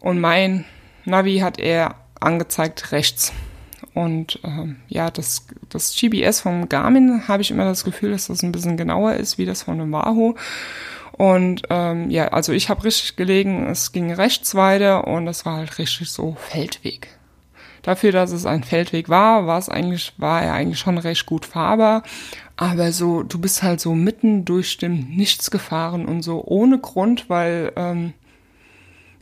Und 0.00 0.20
mein 0.20 0.66
Navi 1.06 1.38
hat 1.38 1.58
er 1.58 1.94
angezeigt 2.20 2.92
rechts. 2.92 3.32
Und 3.94 4.38
ähm, 4.44 4.76
ja, 4.88 5.10
das, 5.10 5.46
das 5.68 5.94
GPS 5.98 6.40
vom 6.40 6.68
Garmin 6.68 7.26
habe 7.28 7.42
ich 7.42 7.50
immer 7.50 7.64
das 7.64 7.84
Gefühl, 7.84 8.12
dass 8.12 8.28
das 8.28 8.42
ein 8.42 8.52
bisschen 8.52 8.76
genauer 8.76 9.14
ist 9.14 9.38
wie 9.38 9.46
das 9.46 9.62
von 9.62 9.78
dem 9.78 9.90
Wahoo. 9.92 10.34
Und 11.20 11.64
ähm, 11.68 12.08
ja, 12.08 12.28
also 12.28 12.54
ich 12.54 12.70
habe 12.70 12.82
richtig 12.82 13.14
gelegen, 13.14 13.66
es 13.66 13.92
ging 13.92 14.10
rechts 14.10 14.54
weiter 14.54 15.06
und 15.06 15.28
es 15.28 15.44
war 15.44 15.58
halt 15.58 15.76
richtig 15.76 16.10
so 16.10 16.34
Feldweg. 16.48 17.08
Dafür, 17.82 18.10
dass 18.10 18.32
es 18.32 18.46
ein 18.46 18.64
Feldweg 18.64 19.10
war, 19.10 19.46
war 19.46 19.58
es 19.58 19.68
eigentlich, 19.68 20.14
war 20.16 20.40
er 20.40 20.54
eigentlich 20.54 20.78
schon 20.78 20.96
recht 20.96 21.26
gut 21.26 21.44
fahrbar. 21.44 22.04
Aber 22.56 22.90
so, 22.92 23.22
du 23.22 23.38
bist 23.38 23.62
halt 23.62 23.80
so 23.82 23.94
mitten 23.94 24.46
durch 24.46 24.78
dem 24.78 25.10
Nichts 25.10 25.50
gefahren 25.50 26.06
und 26.06 26.22
so 26.22 26.42
ohne 26.42 26.78
Grund, 26.78 27.28
weil 27.28 27.70
ähm, 27.76 28.14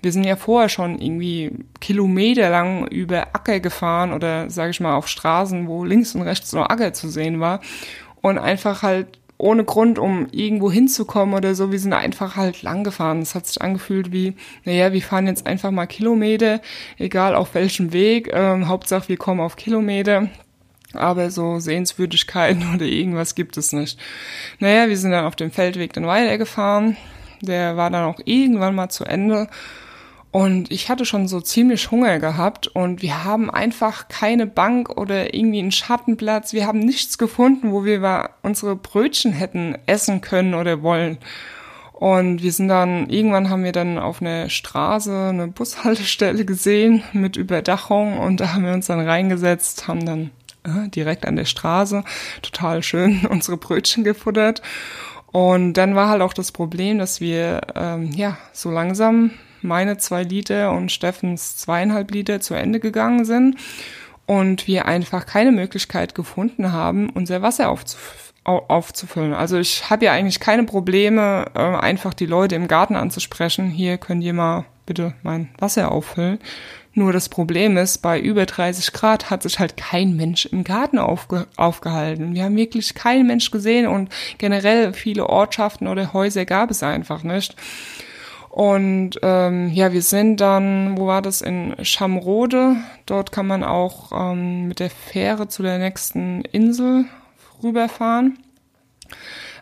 wir 0.00 0.12
sind 0.12 0.23
ja 0.23 0.37
vorher 0.37 0.69
schon 0.69 1.00
irgendwie 1.00 1.50
kilometerlang 1.81 2.87
über 2.87 3.35
Acker 3.35 3.59
gefahren 3.59 4.12
oder 4.12 4.50
sage 4.50 4.71
ich 4.71 4.78
mal 4.78 4.95
auf 4.95 5.09
Straßen, 5.09 5.67
wo 5.67 5.85
links 5.85 6.14
und 6.14 6.23
rechts 6.23 6.52
nur 6.52 6.71
Acker 6.71 6.93
zu 6.93 7.09
sehen 7.09 7.40
war 7.40 7.61
und 8.21 8.38
einfach 8.38 8.85
halt 8.85 9.19
ohne 9.38 9.64
Grund, 9.64 9.99
um 9.99 10.26
irgendwo 10.33 10.71
hinzukommen 10.71 11.35
oder 11.35 11.54
so. 11.54 11.71
Wir 11.71 11.78
sind 11.78 11.92
einfach 11.92 12.37
halt 12.37 12.62
lang 12.62 12.83
gefahren. 12.83 13.23
Es 13.23 13.37
hat 13.37 13.47
sich 13.47 13.62
angefühlt 13.62 14.12
wie, 14.12 14.35
naja, 14.64 14.92
wir 14.92 15.00
fahren 15.00 15.28
jetzt 15.28 15.47
einfach 15.47 15.71
mal 15.71 15.87
Kilometer, 15.87 16.61
egal 16.99 17.37
auf 17.37 17.54
welchem 17.54 17.92
Weg. 17.92 18.30
Ähm, 18.33 18.68
Hauptsache, 18.68 19.09
wir 19.09 19.16
kommen 19.16 19.40
auf 19.40 19.57
Kilometer. 19.57 20.28
Aber 20.92 21.30
so 21.30 21.61
Sehenswürdigkeiten 21.61 22.66
oder 22.75 22.85
irgendwas 22.85 23.37
gibt 23.37 23.57
es 23.57 23.73
nicht. 23.73 23.99
Naja, 24.59 24.88
wir 24.88 24.99
sind 24.99 25.12
dann 25.12 25.25
auf 25.25 25.37
dem 25.37 25.52
Feldweg 25.52 25.92
dann 25.92 26.07
weitergefahren. 26.07 26.97
Der 27.40 27.76
war 27.76 27.90
dann 27.90 28.04
auch 28.04 28.18
irgendwann 28.25 28.75
mal 28.75 28.88
zu 28.88 29.04
Ende. 29.04 29.49
Und 30.30 30.70
ich 30.70 30.90
hatte 30.90 31.06
schon 31.06 31.26
so 31.26 31.40
ziemlich 31.40 31.90
Hunger 31.90 32.18
gehabt 32.18 32.66
und 32.66 33.00
wir 33.00 33.25
haben 33.25 33.50
einfach 33.50 34.08
keine 34.08 34.47
Bank 34.47 34.90
oder 34.90 35.35
irgendwie 35.35 35.61
einen 35.61 35.73
Schattenplatz. 35.73 36.52
Wir 36.52 36.66
haben 36.66 36.80
nichts 36.80 37.16
gefunden, 37.16 37.73
wo 37.73 37.85
wir 37.85 38.30
unsere 38.42 38.76
Brötchen 38.76 39.32
hätten 39.32 39.76
essen 39.87 40.20
können 40.20 40.54
oder 40.54 40.82
wollen. 40.82 41.18
Und 41.92 42.42
wir 42.42 42.52
sind 42.52 42.68
dann, 42.68 43.08
irgendwann 43.08 43.50
haben 43.50 43.64
wir 43.64 43.73
dann 43.73 43.99
auf 43.99 44.20
einer 44.20 44.50
Straße 44.50 45.30
eine 45.30 45.49
Bushaltestelle 45.49 46.44
gesehen 46.44 47.02
mit 47.12 47.37
Überdachung 47.37 48.18
und 48.18 48.38
da 48.38 48.52
haben 48.52 48.64
wir 48.64 48.73
uns 48.73 48.87
dann 48.87 49.00
reingesetzt, 49.00 49.88
haben 49.88 50.06
dann 50.06 50.30
äh, 50.62 50.88
direkt 50.90 51.26
an 51.26 51.35
der 51.35 51.47
Straße 51.47 52.04
total 52.42 52.85
schön 52.85 53.26
unsere 53.30 53.56
Brötchen 53.56 54.04
gefuttert. 54.04 54.62
Und 55.32 55.73
dann 55.75 55.94
war 55.94 56.08
halt 56.08 56.23
auch 56.23 56.35
das 56.35 56.52
Problem, 56.52 56.99
dass 56.99 57.20
wir 57.20 57.62
ähm, 57.75 58.12
ja 58.12 58.38
so 58.52 58.70
langsam 58.70 59.32
meine 59.62 59.98
zwei 59.98 60.22
Liter 60.22 60.72
und 60.72 60.92
Steffens 60.92 61.56
zweieinhalb 61.56 62.10
Liter 62.10 62.40
zu 62.40 62.54
Ende 62.54 62.80
gegangen 62.80 63.24
sind 63.24 63.56
und 64.26 64.66
wir 64.66 64.86
einfach 64.86 65.26
keine 65.26 65.52
Möglichkeit 65.52 66.14
gefunden 66.14 66.72
haben, 66.72 67.10
unser 67.10 67.42
Wasser 67.42 67.70
aufzuf 67.70 68.28
aufzufüllen. 68.44 69.34
Also 69.34 69.58
ich 69.58 69.90
habe 69.90 70.06
ja 70.06 70.12
eigentlich 70.12 70.40
keine 70.40 70.64
Probleme, 70.64 71.50
äh, 71.54 71.58
einfach 71.58 72.14
die 72.14 72.24
Leute 72.24 72.54
im 72.54 72.66
Garten 72.66 72.96
anzusprechen. 72.96 73.68
Hier 73.68 73.98
könnt 73.98 74.24
ihr 74.24 74.32
mal 74.32 74.64
bitte 74.86 75.12
mein 75.22 75.50
Wasser 75.58 75.92
auffüllen. 75.92 76.38
Nur 76.94 77.12
das 77.12 77.28
Problem 77.28 77.76
ist, 77.76 77.98
bei 77.98 78.18
über 78.18 78.44
30 78.44 78.92
Grad 78.92 79.30
hat 79.30 79.44
sich 79.44 79.58
halt 79.58 79.76
kein 79.76 80.16
Mensch 80.16 80.46
im 80.46 80.64
Garten 80.64 80.98
aufge 80.98 81.46
aufgehalten. 81.56 82.34
Wir 82.34 82.44
haben 82.44 82.56
wirklich 82.56 82.94
keinen 82.94 83.26
Mensch 83.26 83.50
gesehen 83.50 83.86
und 83.86 84.08
generell 84.38 84.92
viele 84.92 85.28
Ortschaften 85.28 85.86
oder 85.86 86.12
Häuser 86.12 86.44
gab 86.44 86.70
es 86.70 86.82
einfach 86.82 87.22
nicht. 87.22 87.54
Und 88.58 89.20
ähm, 89.22 89.68
ja, 89.68 89.92
wir 89.92 90.02
sind 90.02 90.40
dann, 90.40 90.98
wo 90.98 91.06
war 91.06 91.22
das, 91.22 91.42
in 91.42 91.76
Schamrode. 91.84 92.74
Dort 93.06 93.30
kann 93.30 93.46
man 93.46 93.62
auch 93.62 94.10
ähm, 94.10 94.66
mit 94.66 94.80
der 94.80 94.90
Fähre 94.90 95.46
zu 95.46 95.62
der 95.62 95.78
nächsten 95.78 96.40
Insel 96.40 97.04
rüberfahren. 97.62 98.40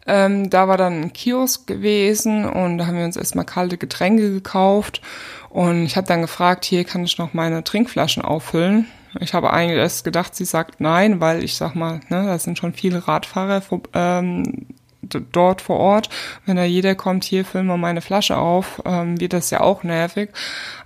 Ähm, 0.06 0.48
da 0.48 0.66
war 0.66 0.78
dann 0.78 1.02
ein 1.02 1.12
Kiosk 1.12 1.66
gewesen 1.66 2.46
und 2.46 2.78
da 2.78 2.86
haben 2.86 2.96
wir 2.96 3.04
uns 3.04 3.18
erstmal 3.18 3.44
kalte 3.44 3.76
Getränke 3.76 4.32
gekauft. 4.32 5.02
Und 5.50 5.84
ich 5.84 5.98
habe 5.98 6.06
dann 6.06 6.22
gefragt, 6.22 6.64
hier 6.64 6.84
kann 6.84 7.04
ich 7.04 7.18
noch 7.18 7.34
meine 7.34 7.64
Trinkflaschen 7.64 8.22
auffüllen. 8.24 8.86
Ich 9.20 9.34
habe 9.34 9.52
eigentlich 9.52 9.78
erst 9.78 10.04
gedacht, 10.04 10.34
sie 10.34 10.46
sagt 10.46 10.80
nein, 10.80 11.20
weil 11.20 11.44
ich 11.44 11.56
sag 11.56 11.74
mal, 11.74 12.00
ne, 12.08 12.24
da 12.24 12.38
sind 12.38 12.56
schon 12.56 12.72
viele 12.72 13.06
Radfahrer 13.06 13.60
ähm, 13.92 14.68
dort 15.32 15.60
vor 15.60 15.78
Ort. 15.78 16.08
Wenn 16.44 16.56
da 16.56 16.64
jeder 16.64 16.94
kommt, 16.94 17.24
hier 17.24 17.44
füllen 17.44 17.66
wir 17.66 17.76
meine 17.76 18.00
Flasche 18.00 18.36
auf, 18.36 18.82
ähm, 18.84 19.20
wird 19.20 19.32
das 19.32 19.50
ja 19.50 19.60
auch 19.60 19.82
nervig. 19.82 20.30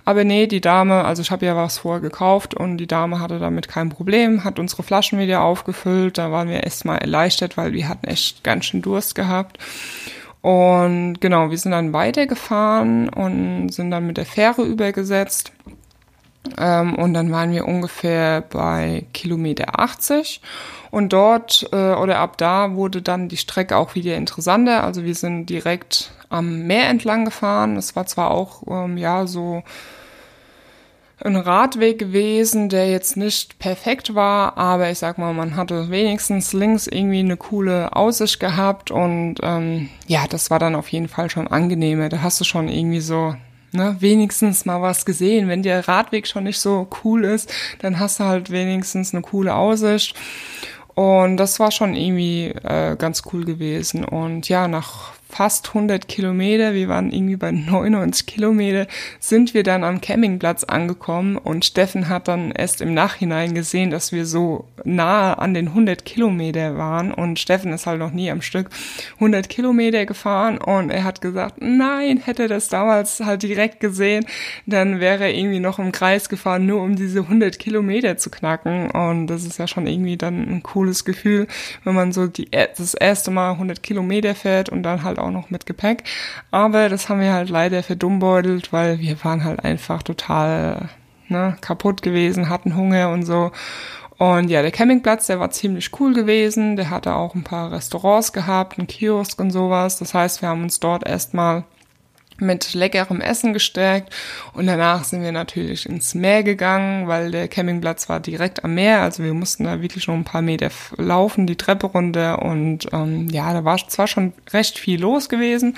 Aber 0.05 0.23
nee, 0.23 0.47
die 0.47 0.61
Dame, 0.61 1.05
also 1.05 1.21
ich 1.21 1.31
habe 1.31 1.45
ja 1.45 1.55
was 1.55 1.79
vorher 1.79 2.01
gekauft 2.01 2.53
und 2.53 2.77
die 2.77 2.87
Dame 2.87 3.19
hatte 3.19 3.39
damit 3.39 3.67
kein 3.67 3.89
Problem, 3.89 4.43
hat 4.43 4.59
unsere 4.59 4.83
Flaschen 4.83 5.19
wieder 5.19 5.41
aufgefüllt. 5.41 6.17
Da 6.17 6.31
waren 6.31 6.49
wir 6.49 6.63
erstmal 6.63 6.97
erleichtert, 6.97 7.57
weil 7.57 7.73
wir 7.73 7.87
hatten 7.87 8.07
echt 8.07 8.43
ganz 8.43 8.65
schön 8.65 8.81
Durst 8.81 9.15
gehabt. 9.15 9.57
Und 10.41 11.21
genau, 11.21 11.51
wir 11.51 11.57
sind 11.57 11.71
dann 11.71 11.93
weitergefahren 11.93 13.09
und 13.09 13.69
sind 13.69 13.91
dann 13.91 14.07
mit 14.07 14.17
der 14.17 14.25
Fähre 14.25 14.63
übergesetzt. 14.63 15.51
Ähm, 16.57 16.95
und 16.95 17.13
dann 17.13 17.31
waren 17.31 17.51
wir 17.51 17.67
ungefähr 17.67 18.41
bei 18.41 19.05
Kilometer 19.13 19.79
80. 19.79 20.41
Und 20.91 21.13
dort 21.13 21.69
äh, 21.71 21.93
oder 21.93 22.19
ab 22.19 22.37
da 22.37 22.75
wurde 22.75 23.01
dann 23.01 23.29
die 23.29 23.37
Strecke 23.37 23.77
auch 23.77 23.95
wieder 23.95 24.15
interessanter. 24.15 24.83
Also 24.83 25.03
wir 25.03 25.15
sind 25.15 25.45
direkt 25.45 26.11
am 26.29 26.67
Meer 26.67 26.89
entlang 26.89 27.25
gefahren. 27.25 27.77
Es 27.77 27.95
war 27.95 28.05
zwar 28.05 28.31
auch 28.31 28.63
ähm, 28.67 28.97
ja 28.97 29.25
so 29.25 29.63
ein 31.23 31.35
Radweg 31.35 31.99
gewesen, 31.99 32.69
der 32.69 32.89
jetzt 32.89 33.15
nicht 33.15 33.59
perfekt 33.59 34.15
war, 34.15 34.57
aber 34.57 34.89
ich 34.89 34.97
sag 34.97 35.17
mal, 35.17 35.33
man 35.33 35.55
hatte 35.55 35.91
wenigstens 35.91 36.51
links 36.51 36.87
irgendwie 36.87 37.19
eine 37.19 37.37
coole 37.37 37.95
Aussicht 37.95 38.39
gehabt 38.39 38.89
und 38.91 39.35
ähm, 39.43 39.89
ja, 40.07 40.25
das 40.27 40.49
war 40.49 40.59
dann 40.59 40.75
auf 40.75 40.87
jeden 40.89 41.07
Fall 41.07 41.29
schon 41.29 41.47
angenehmer. 41.47 42.09
Da 42.09 42.21
hast 42.21 42.39
du 42.39 42.43
schon 42.43 42.67
irgendwie 42.67 43.01
so 43.01 43.35
ne, 43.71 43.95
wenigstens 43.99 44.65
mal 44.65 44.81
was 44.81 45.05
gesehen. 45.05 45.47
Wenn 45.47 45.63
der 45.63 45.87
Radweg 45.87 46.27
schon 46.27 46.45
nicht 46.45 46.59
so 46.59 46.87
cool 47.03 47.23
ist, 47.25 47.53
dann 47.79 47.99
hast 47.99 48.19
du 48.19 48.23
halt 48.23 48.51
wenigstens 48.51 49.13
eine 49.13 49.21
coole 49.21 49.55
Aussicht. 49.55 50.15
Und 50.95 51.37
das 51.37 51.59
war 51.59 51.71
schon 51.71 51.95
irgendwie 51.95 52.47
äh, 52.47 52.95
ganz 52.97 53.23
cool 53.31 53.45
gewesen. 53.45 54.03
Und 54.03 54.49
ja, 54.49 54.67
nach 54.67 55.13
fast 55.31 55.69
100 55.69 56.07
Kilometer, 56.07 56.73
wir 56.73 56.89
waren 56.89 57.11
irgendwie 57.11 57.37
bei 57.37 57.51
99 57.51 58.25
Kilometer, 58.25 58.85
sind 59.19 59.53
wir 59.53 59.63
dann 59.63 59.83
am 59.83 60.01
Campingplatz 60.01 60.65
angekommen 60.65 61.37
und 61.37 61.63
Steffen 61.63 62.09
hat 62.09 62.27
dann 62.27 62.51
erst 62.51 62.81
im 62.81 62.93
Nachhinein 62.93 63.55
gesehen, 63.55 63.91
dass 63.91 64.11
wir 64.11 64.25
so 64.25 64.65
nahe 64.83 65.37
an 65.37 65.53
den 65.53 65.69
100 65.69 66.03
Kilometer 66.03 66.77
waren 66.77 67.13
und 67.13 67.39
Steffen 67.39 67.71
ist 67.71 67.87
halt 67.87 67.99
noch 67.99 68.11
nie 68.11 68.29
am 68.29 68.41
Stück 68.41 68.69
100 69.15 69.47
Kilometer 69.47 70.05
gefahren 70.05 70.57
und 70.57 70.89
er 70.89 71.05
hat 71.05 71.21
gesagt, 71.21 71.55
nein, 71.59 72.17
hätte 72.17 72.43
er 72.43 72.49
das 72.49 72.67
damals 72.67 73.21
halt 73.21 73.43
direkt 73.43 73.79
gesehen, 73.79 74.25
dann 74.65 74.99
wäre 74.99 75.23
er 75.23 75.33
irgendwie 75.33 75.59
noch 75.59 75.79
im 75.79 75.93
Kreis 75.93 76.27
gefahren, 76.27 76.65
nur 76.65 76.81
um 76.81 76.97
diese 76.97 77.21
100 77.21 77.57
Kilometer 77.57 78.17
zu 78.17 78.29
knacken 78.29 78.91
und 78.91 79.27
das 79.27 79.45
ist 79.45 79.59
ja 79.59 79.67
schon 79.67 79.87
irgendwie 79.87 80.17
dann 80.17 80.41
ein 80.47 80.63
cooles 80.63 81.05
Gefühl, 81.05 81.47
wenn 81.85 81.95
man 81.95 82.11
so 82.11 82.27
die, 82.27 82.49
das 82.51 82.93
erste 82.93 83.31
Mal 83.31 83.53
100 83.53 83.81
Kilometer 83.81 84.35
fährt 84.35 84.69
und 84.69 84.83
dann 84.83 85.03
halt 85.03 85.20
auch 85.23 85.31
noch 85.31 85.49
mit 85.49 85.65
Gepäck. 85.65 86.03
Aber 86.51 86.89
das 86.89 87.09
haben 87.09 87.21
wir 87.21 87.33
halt 87.33 87.49
leider 87.49 87.83
verdummbeutelt, 87.83 88.73
weil 88.73 88.99
wir 88.99 89.23
waren 89.23 89.43
halt 89.43 89.63
einfach 89.63 90.03
total 90.03 90.89
ne, 91.27 91.57
kaputt 91.61 92.01
gewesen, 92.01 92.49
hatten 92.49 92.75
Hunger 92.75 93.09
und 93.09 93.23
so. 93.23 93.51
Und 94.17 94.49
ja, 94.49 94.61
der 94.61 94.71
Campingplatz, 94.71 95.25
der 95.25 95.39
war 95.39 95.49
ziemlich 95.49 95.89
cool 95.99 96.13
gewesen. 96.13 96.75
Der 96.75 96.91
hatte 96.91 97.15
auch 97.15 97.33
ein 97.33 97.43
paar 97.43 97.71
Restaurants 97.71 98.33
gehabt, 98.33 98.77
einen 98.77 98.85
Kiosk 98.87 99.39
und 99.39 99.49
sowas. 99.49 99.97
Das 99.97 100.13
heißt, 100.13 100.43
wir 100.43 100.49
haben 100.49 100.61
uns 100.61 100.79
dort 100.79 101.07
erstmal 101.07 101.63
mit 102.41 102.73
leckerem 102.73 103.21
Essen 103.21 103.53
gestärkt. 103.53 104.13
Und 104.53 104.67
danach 104.67 105.03
sind 105.03 105.23
wir 105.23 105.31
natürlich 105.31 105.87
ins 105.87 106.15
Meer 106.15 106.43
gegangen, 106.43 107.07
weil 107.07 107.31
der 107.31 107.47
Campingplatz 107.47 108.09
war 108.09 108.19
direkt 108.19 108.63
am 108.63 108.75
Meer, 108.75 109.01
also 109.01 109.23
wir 109.23 109.33
mussten 109.33 109.65
da 109.65 109.81
wirklich 109.81 110.03
schon 110.03 110.19
ein 110.19 110.23
paar 110.23 110.41
Meter 110.41 110.69
laufen, 110.97 111.47
die 111.47 111.55
Treppe 111.55 111.87
runter. 111.87 112.41
Und 112.41 112.87
ähm, 112.91 113.27
ja, 113.29 113.53
da 113.53 113.63
war 113.63 113.77
zwar 113.87 114.07
schon 114.07 114.33
recht 114.51 114.77
viel 114.77 114.99
los 114.99 115.29
gewesen, 115.29 115.77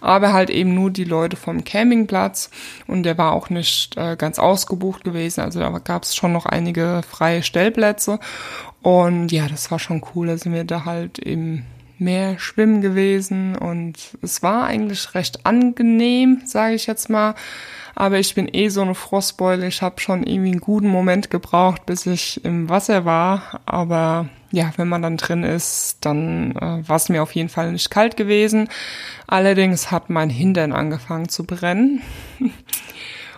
aber 0.00 0.32
halt 0.32 0.50
eben 0.50 0.74
nur 0.74 0.90
die 0.90 1.04
Leute 1.04 1.36
vom 1.36 1.64
Campingplatz. 1.64 2.50
Und 2.86 3.02
der 3.04 3.18
war 3.18 3.32
auch 3.32 3.50
nicht 3.50 3.96
äh, 3.96 4.16
ganz 4.16 4.38
ausgebucht 4.38 5.04
gewesen, 5.04 5.40
also 5.40 5.60
da 5.60 5.70
gab 5.78 6.04
es 6.04 6.14
schon 6.14 6.32
noch 6.32 6.46
einige 6.46 7.02
freie 7.08 7.42
Stellplätze. 7.42 8.18
Und 8.82 9.30
ja, 9.30 9.48
das 9.48 9.70
war 9.70 9.78
schon 9.78 10.02
cool, 10.14 10.26
da 10.26 10.36
sind 10.36 10.52
wir 10.52 10.64
da 10.64 10.84
halt 10.84 11.20
eben 11.20 11.64
mehr 12.02 12.38
schwimmen 12.38 12.80
gewesen 12.80 13.56
und 13.56 13.96
es 14.20 14.42
war 14.42 14.64
eigentlich 14.64 15.14
recht 15.14 15.46
angenehm, 15.46 16.42
sage 16.44 16.74
ich 16.74 16.86
jetzt 16.86 17.08
mal. 17.08 17.34
Aber 17.94 18.18
ich 18.18 18.34
bin 18.34 18.48
eh 18.52 18.68
so 18.68 18.80
eine 18.80 18.94
Frostbeule. 18.94 19.66
Ich 19.66 19.82
habe 19.82 20.00
schon 20.00 20.22
irgendwie 20.22 20.50
einen 20.50 20.60
guten 20.60 20.88
Moment 20.88 21.30
gebraucht, 21.30 21.84
bis 21.86 22.06
ich 22.06 22.42
im 22.44 22.68
Wasser 22.68 23.04
war. 23.04 23.60
Aber 23.66 24.28
ja, 24.50 24.72
wenn 24.76 24.88
man 24.88 25.02
dann 25.02 25.16
drin 25.18 25.42
ist, 25.42 25.98
dann 26.00 26.52
äh, 26.56 26.88
war 26.88 26.96
es 26.96 27.08
mir 27.08 27.22
auf 27.22 27.34
jeden 27.34 27.48
Fall 27.48 27.72
nicht 27.72 27.90
kalt 27.90 28.16
gewesen. 28.16 28.68
Allerdings 29.26 29.90
hat 29.90 30.10
mein 30.10 30.30
Hintern 30.30 30.72
angefangen 30.72 31.28
zu 31.28 31.44
brennen. 31.44 32.02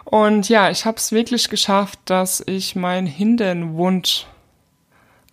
Und 0.05 0.49
ja, 0.49 0.71
ich 0.71 0.85
habe 0.85 0.99
es 0.99 1.13
wirklich 1.13 1.49
geschafft, 1.49 1.99
dass 2.05 2.43
ich 2.47 2.77
mein 2.77 3.07
Hintern 3.07 3.75
wund 3.75 4.29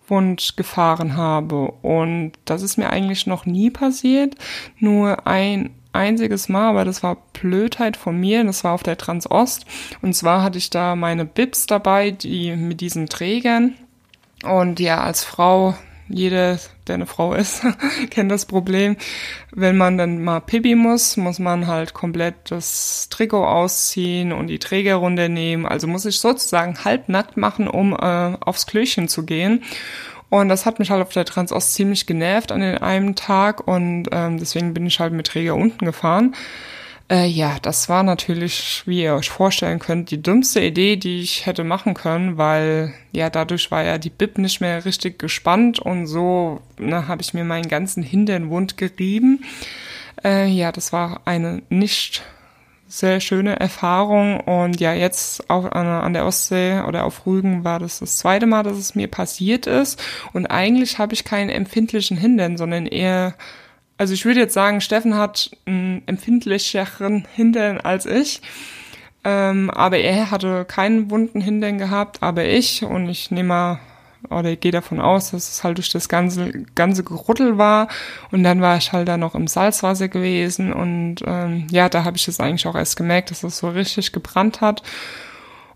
Wunsch 0.08 0.56
gefahren 0.56 1.16
habe. 1.16 1.72
Und 1.82 2.32
das 2.44 2.62
ist 2.62 2.76
mir 2.76 2.90
eigentlich 2.90 3.26
noch 3.26 3.46
nie 3.46 3.70
passiert. 3.70 4.34
Nur 4.78 5.26
ein 5.26 5.70
einziges 5.92 6.48
Mal, 6.48 6.70
aber 6.70 6.84
das 6.84 7.02
war 7.02 7.18
Blödheit 7.32 7.96
von 7.96 8.18
mir. 8.18 8.44
Das 8.44 8.64
war 8.64 8.72
auf 8.72 8.82
der 8.82 8.98
Transost. 8.98 9.66
Und 10.00 10.14
zwar 10.14 10.42
hatte 10.42 10.58
ich 10.58 10.70
da 10.70 10.96
meine 10.96 11.24
Bips 11.24 11.66
dabei, 11.66 12.10
die 12.10 12.56
mit 12.56 12.80
diesen 12.80 13.08
Trägern. 13.08 13.74
Und 14.42 14.80
ja, 14.80 15.02
als 15.02 15.24
Frau 15.24 15.74
jeder, 16.08 16.58
der 16.86 16.96
eine 16.96 17.06
Frau 17.06 17.34
ist, 17.34 17.62
kennt 18.10 18.30
das 18.30 18.46
Problem. 18.46 18.96
Wenn 19.50 19.76
man 19.76 19.98
dann 19.98 20.22
mal 20.22 20.40
Pipi 20.40 20.74
muss, 20.74 21.16
muss 21.16 21.38
man 21.38 21.66
halt 21.66 21.94
komplett 21.94 22.34
das 22.50 23.08
Trikot 23.10 23.44
ausziehen 23.44 24.32
und 24.32 24.48
die 24.48 24.58
Träger 24.58 24.96
runternehmen. 24.96 25.66
Also 25.66 25.86
muss 25.86 26.04
ich 26.04 26.20
sozusagen 26.20 26.84
halbnackt 26.84 27.36
machen, 27.36 27.68
um 27.68 27.92
äh, 27.92 28.36
aufs 28.40 28.66
Klöchen 28.66 29.08
zu 29.08 29.24
gehen. 29.24 29.62
Und 30.28 30.48
das 30.48 30.64
hat 30.64 30.78
mich 30.78 30.90
halt 30.90 31.02
auf 31.02 31.12
der 31.12 31.26
Transost 31.26 31.74
ziemlich 31.74 32.06
genervt 32.06 32.52
an 32.52 32.60
den 32.60 32.78
einen 32.78 33.14
Tag 33.14 33.68
und 33.68 34.08
ähm, 34.12 34.38
deswegen 34.38 34.72
bin 34.72 34.86
ich 34.86 34.98
halt 34.98 35.12
mit 35.12 35.26
Träger 35.26 35.54
unten 35.54 35.84
gefahren. 35.84 36.34
Äh, 37.12 37.26
ja, 37.26 37.58
das 37.60 37.90
war 37.90 38.02
natürlich, 38.02 38.84
wie 38.86 39.02
ihr 39.02 39.14
euch 39.14 39.28
vorstellen 39.28 39.78
könnt, 39.78 40.10
die 40.10 40.22
dümmste 40.22 40.62
Idee, 40.62 40.96
die 40.96 41.20
ich 41.20 41.44
hätte 41.44 41.62
machen 41.62 41.92
können, 41.92 42.38
weil 42.38 42.94
ja 43.12 43.28
dadurch 43.28 43.70
war 43.70 43.84
ja 43.84 43.98
die 43.98 44.08
Bib 44.08 44.38
nicht 44.38 44.62
mehr 44.62 44.86
richtig 44.86 45.18
gespannt 45.18 45.78
und 45.78 46.06
so 46.06 46.62
ne, 46.78 47.08
habe 47.08 47.20
ich 47.20 47.34
mir 47.34 47.44
meinen 47.44 47.68
ganzen 47.68 48.02
Hintern 48.02 48.48
wund 48.48 48.78
gerieben. 48.78 49.44
Äh, 50.24 50.46
ja, 50.46 50.72
das 50.72 50.94
war 50.94 51.20
eine 51.26 51.60
nicht 51.68 52.22
sehr 52.88 53.20
schöne 53.20 53.60
Erfahrung 53.60 54.40
und 54.40 54.80
ja, 54.80 54.94
jetzt 54.94 55.50
an, 55.50 55.66
an 55.66 56.14
der 56.14 56.24
Ostsee 56.24 56.80
oder 56.80 57.04
auf 57.04 57.26
Rügen 57.26 57.62
war 57.62 57.78
das 57.78 57.98
das 57.98 58.16
zweite 58.16 58.46
Mal, 58.46 58.62
dass 58.62 58.78
es 58.78 58.94
mir 58.94 59.08
passiert 59.08 59.66
ist 59.66 60.02
und 60.32 60.46
eigentlich 60.46 60.98
habe 60.98 61.12
ich 61.12 61.24
keinen 61.24 61.50
empfindlichen 61.50 62.16
Hintern, 62.16 62.56
sondern 62.56 62.86
eher 62.86 63.34
also 63.98 64.14
ich 64.14 64.24
würde 64.24 64.40
jetzt 64.40 64.54
sagen, 64.54 64.80
Steffen 64.80 65.16
hat 65.16 65.50
einen 65.66 66.02
empfindlicheren 66.06 67.26
Hintern 67.34 67.80
als 67.80 68.06
ich. 68.06 68.40
Ähm, 69.24 69.70
aber 69.70 69.98
er 69.98 70.30
hatte 70.30 70.64
keinen 70.64 71.10
wunden 71.10 71.40
Hintern 71.40 71.78
gehabt, 71.78 72.22
aber 72.22 72.44
ich. 72.44 72.84
Und 72.84 73.08
ich 73.08 73.30
nehme 73.30 73.48
mal, 73.48 73.78
oder 74.30 74.50
ich 74.50 74.60
gehe 74.60 74.72
davon 74.72 75.00
aus, 75.00 75.30
dass 75.30 75.48
es 75.48 75.64
halt 75.64 75.78
durch 75.78 75.90
das 75.90 76.08
ganze, 76.08 76.50
ganze 76.74 77.04
Gerüttel 77.04 77.58
war. 77.58 77.88
Und 78.30 78.42
dann 78.42 78.60
war 78.60 78.76
ich 78.76 78.92
halt 78.92 79.08
da 79.08 79.16
noch 79.16 79.34
im 79.34 79.46
Salzwasser 79.46 80.08
gewesen. 80.08 80.72
Und 80.72 81.16
ähm, 81.26 81.66
ja, 81.70 81.88
da 81.88 82.04
habe 82.04 82.16
ich 82.16 82.26
es 82.26 82.40
eigentlich 82.40 82.66
auch 82.66 82.74
erst 82.76 82.96
gemerkt, 82.96 83.30
dass 83.30 83.44
es 83.44 83.58
so 83.58 83.68
richtig 83.68 84.12
gebrannt 84.12 84.60
hat. 84.60 84.82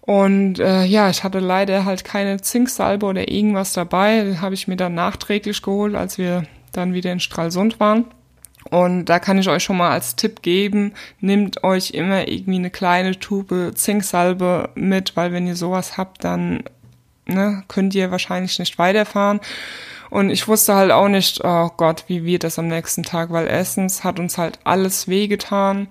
Und 0.00 0.60
äh, 0.60 0.84
ja, 0.84 1.10
ich 1.10 1.24
hatte 1.24 1.40
leider 1.40 1.84
halt 1.84 2.04
keine 2.04 2.40
Zinksalbe 2.40 3.06
oder 3.06 3.28
irgendwas 3.28 3.72
dabei. 3.72 4.36
Habe 4.40 4.54
ich 4.54 4.68
mir 4.68 4.76
dann 4.76 4.94
nachträglich 4.94 5.62
geholt, 5.62 5.94
als 5.94 6.16
wir 6.18 6.44
dann 6.76 6.94
wieder 6.94 7.12
in 7.12 7.20
Stralsund 7.20 7.80
waren. 7.80 8.06
Und 8.70 9.04
da 9.06 9.18
kann 9.20 9.38
ich 9.38 9.48
euch 9.48 9.62
schon 9.62 9.76
mal 9.76 9.90
als 9.90 10.16
Tipp 10.16 10.42
geben, 10.42 10.92
nehmt 11.20 11.62
euch 11.62 11.92
immer 11.92 12.26
irgendwie 12.26 12.56
eine 12.56 12.70
kleine 12.70 13.18
Tube 13.18 13.72
Zinksalbe 13.74 14.70
mit, 14.74 15.16
weil 15.16 15.32
wenn 15.32 15.46
ihr 15.46 15.54
sowas 15.54 15.96
habt, 15.96 16.24
dann 16.24 16.64
ne, 17.26 17.62
könnt 17.68 17.94
ihr 17.94 18.10
wahrscheinlich 18.10 18.58
nicht 18.58 18.78
weiterfahren. 18.78 19.40
Und 20.10 20.30
ich 20.30 20.48
wusste 20.48 20.74
halt 20.74 20.90
auch 20.90 21.08
nicht, 21.08 21.44
oh 21.44 21.70
Gott, 21.76 22.04
wie 22.08 22.24
wird 22.24 22.44
das 22.44 22.58
am 22.58 22.68
nächsten 22.68 23.02
Tag, 23.02 23.30
weil 23.30 23.46
erstens 23.46 24.02
hat 24.02 24.18
uns 24.18 24.38
halt 24.38 24.58
alles 24.64 25.08
wehgetan 25.08 25.88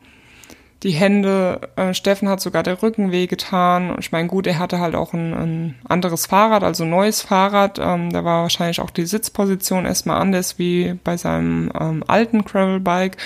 die 0.85 0.91
Hände. 0.91 1.61
Äh, 1.75 1.93
Steffen 1.93 2.29
hat 2.29 2.39
sogar 2.39 2.63
der 2.63 2.81
Rücken 2.81 3.11
wehgetan. 3.11 3.89
Und 3.89 3.99
ich 3.99 4.11
meine, 4.11 4.27
gut, 4.29 4.47
er 4.47 4.59
hatte 4.59 4.79
halt 4.79 4.95
auch 4.95 5.13
ein, 5.13 5.33
ein 5.33 5.75
anderes 5.83 6.27
Fahrrad, 6.27 6.63
also 6.63 6.83
ein 6.83 6.89
neues 6.91 7.21
Fahrrad. 7.21 7.79
Ähm, 7.79 8.13
da 8.13 8.23
war 8.23 8.43
wahrscheinlich 8.43 8.79
auch 8.79 8.91
die 8.91 9.05
Sitzposition 9.05 9.85
erstmal 9.85 10.21
anders 10.21 10.59
wie 10.59 10.93
bei 11.03 11.17
seinem 11.17 11.71
ähm, 11.77 12.03
alten 12.07 12.45
Gravelbike. 12.45 13.17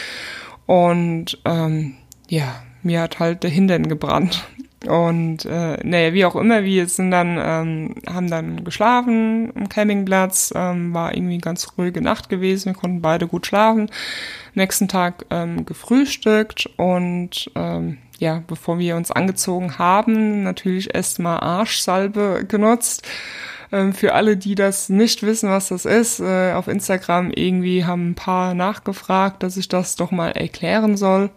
Und 0.65 1.38
ähm, 1.45 1.95
ja, 2.30 2.63
mir 2.82 3.02
hat 3.02 3.19
halt 3.19 3.43
der 3.43 3.50
Hintern 3.50 3.89
gebrannt. 3.89 4.48
Und 4.88 5.44
äh, 5.44 5.78
naja, 5.84 6.13
wie 6.13 6.24
auch 6.24 6.38
immer, 6.38 6.63
wir 6.63 6.88
sind 6.88 7.12
dann, 7.12 7.38
ähm, 7.38 7.96
haben 8.08 8.30
dann 8.30 8.63
geschlafen 8.63 9.52
am 9.56 9.68
Campingplatz, 9.68 10.54
ähm, 10.56 10.94
war 10.94 11.13
irgendwie 11.13 11.38
ganz 11.38 11.68
ruhige 11.78 12.02
Nacht 12.02 12.30
gewesen, 12.30 12.68
wir 12.68 12.80
konnten 12.80 13.02
beide 13.02 13.28
gut 13.28 13.46
schlafen. 13.46 13.89
Nächsten 14.54 14.88
Tag 14.88 15.26
ähm, 15.32 15.65
gefrühstückt 15.65 16.70
und 16.78 17.52
ähm, 17.56 17.98
ja, 18.20 18.42
bevor 18.48 18.80
wir 18.80 18.96
uns 18.96 19.12
angezogen 19.12 19.78
haben, 19.78 20.44
natürlich 20.44 20.94
erstmal 20.96 21.39
Arschsalbe 21.42 22.46
genutzt. 22.48 23.06
Ähm, 23.72 23.94
für 23.94 24.13
alle, 24.13 24.38
die 24.38 24.56
das 24.56 24.89
nicht 24.89 25.24
wissen, 25.24 25.50
was 25.50 25.70
das 25.70 25.86
ist, 25.86 26.20
äh, 26.22 26.54
auf 26.54 26.68
Instagram 26.68 27.32
irgendwie 27.32 27.86
haben 27.86 28.12
ein 28.12 28.15
paar 28.15 28.54
nachgefragt, 28.54 29.44
dass 29.44 29.58
ich 29.58 29.68
das 29.68 29.96
doch 29.96 30.12
mal 30.12 30.32
erklären 30.32 30.98
soll. 30.98 31.30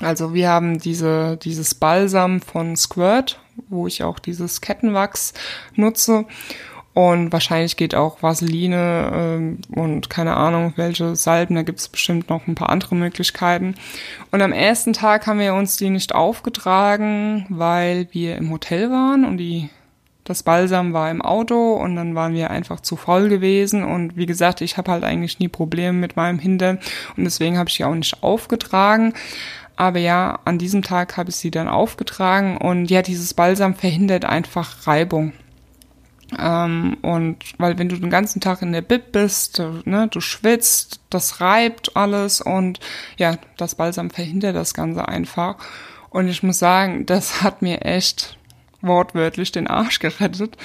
Also 0.00 0.34
wir 0.34 0.48
haben 0.48 0.78
diese, 0.78 1.38
dieses 1.38 1.74
Balsam 1.74 2.40
von 2.40 2.76
Squirt, 2.76 3.38
wo 3.68 3.86
ich 3.86 4.02
auch 4.02 4.18
dieses 4.18 4.60
Kettenwachs 4.60 5.32
nutze. 5.74 6.26
Und 6.92 7.30
wahrscheinlich 7.30 7.76
geht 7.76 7.94
auch 7.94 8.22
Vaseline 8.22 9.10
ähm, 9.12 9.58
und 9.74 10.08
keine 10.08 10.34
Ahnung, 10.34 10.72
welche 10.76 11.14
Salben, 11.14 11.54
da 11.54 11.62
gibt 11.62 11.78
es 11.78 11.88
bestimmt 11.88 12.30
noch 12.30 12.46
ein 12.46 12.54
paar 12.54 12.70
andere 12.70 12.94
Möglichkeiten. 12.94 13.74
Und 14.30 14.40
am 14.40 14.52
ersten 14.52 14.94
Tag 14.94 15.26
haben 15.26 15.38
wir 15.38 15.52
uns 15.52 15.76
die 15.76 15.90
nicht 15.90 16.14
aufgetragen, 16.14 17.44
weil 17.50 18.08
wir 18.12 18.36
im 18.36 18.50
Hotel 18.50 18.90
waren 18.90 19.26
und 19.26 19.36
die 19.36 19.68
das 20.24 20.42
Balsam 20.42 20.92
war 20.92 21.10
im 21.10 21.22
Auto 21.22 21.74
und 21.74 21.96
dann 21.96 22.14
waren 22.14 22.34
wir 22.34 22.50
einfach 22.50 22.80
zu 22.80 22.96
voll 22.96 23.28
gewesen 23.28 23.84
und 23.84 24.16
wie 24.16 24.26
gesagt, 24.26 24.60
ich 24.60 24.76
habe 24.76 24.90
halt 24.90 25.04
eigentlich 25.04 25.38
nie 25.38 25.48
Probleme 25.48 25.92
mit 25.92 26.16
meinem 26.16 26.38
Hintern 26.38 26.80
und 27.16 27.24
deswegen 27.24 27.58
habe 27.58 27.68
ich 27.68 27.76
die 27.76 27.84
auch 27.84 27.94
nicht 27.94 28.22
aufgetragen. 28.22 29.12
Aber 29.76 29.98
ja, 29.98 30.40
an 30.44 30.58
diesem 30.58 30.82
Tag 30.82 31.16
habe 31.16 31.30
ich 31.30 31.36
sie 31.36 31.50
dann 31.50 31.68
aufgetragen 31.68 32.56
und 32.56 32.90
ja, 32.90 33.02
dieses 33.02 33.34
Balsam 33.34 33.74
verhindert 33.74 34.24
einfach 34.24 34.86
Reibung. 34.86 35.32
Ähm, 36.38 36.96
und 37.02 37.36
weil 37.58 37.78
wenn 37.78 37.88
du 37.88 37.96
den 37.96 38.10
ganzen 38.10 38.40
Tag 38.40 38.62
in 38.62 38.72
der 38.72 38.82
Bib 38.82 39.12
bist, 39.12 39.62
ne, 39.84 40.08
du 40.10 40.20
schwitzt, 40.20 41.00
das 41.10 41.40
reibt 41.40 41.96
alles 41.96 42.40
und 42.40 42.80
ja, 43.16 43.36
das 43.56 43.76
Balsam 43.76 44.10
verhindert 44.10 44.56
das 44.56 44.74
Ganze 44.74 45.06
einfach. 45.06 45.56
Und 46.10 46.28
ich 46.28 46.42
muss 46.42 46.58
sagen, 46.58 47.06
das 47.06 47.42
hat 47.42 47.62
mir 47.62 47.82
echt 47.82 48.38
wortwörtlich 48.80 49.52
den 49.52 49.68
Arsch 49.68 49.98
gerettet 49.98 50.56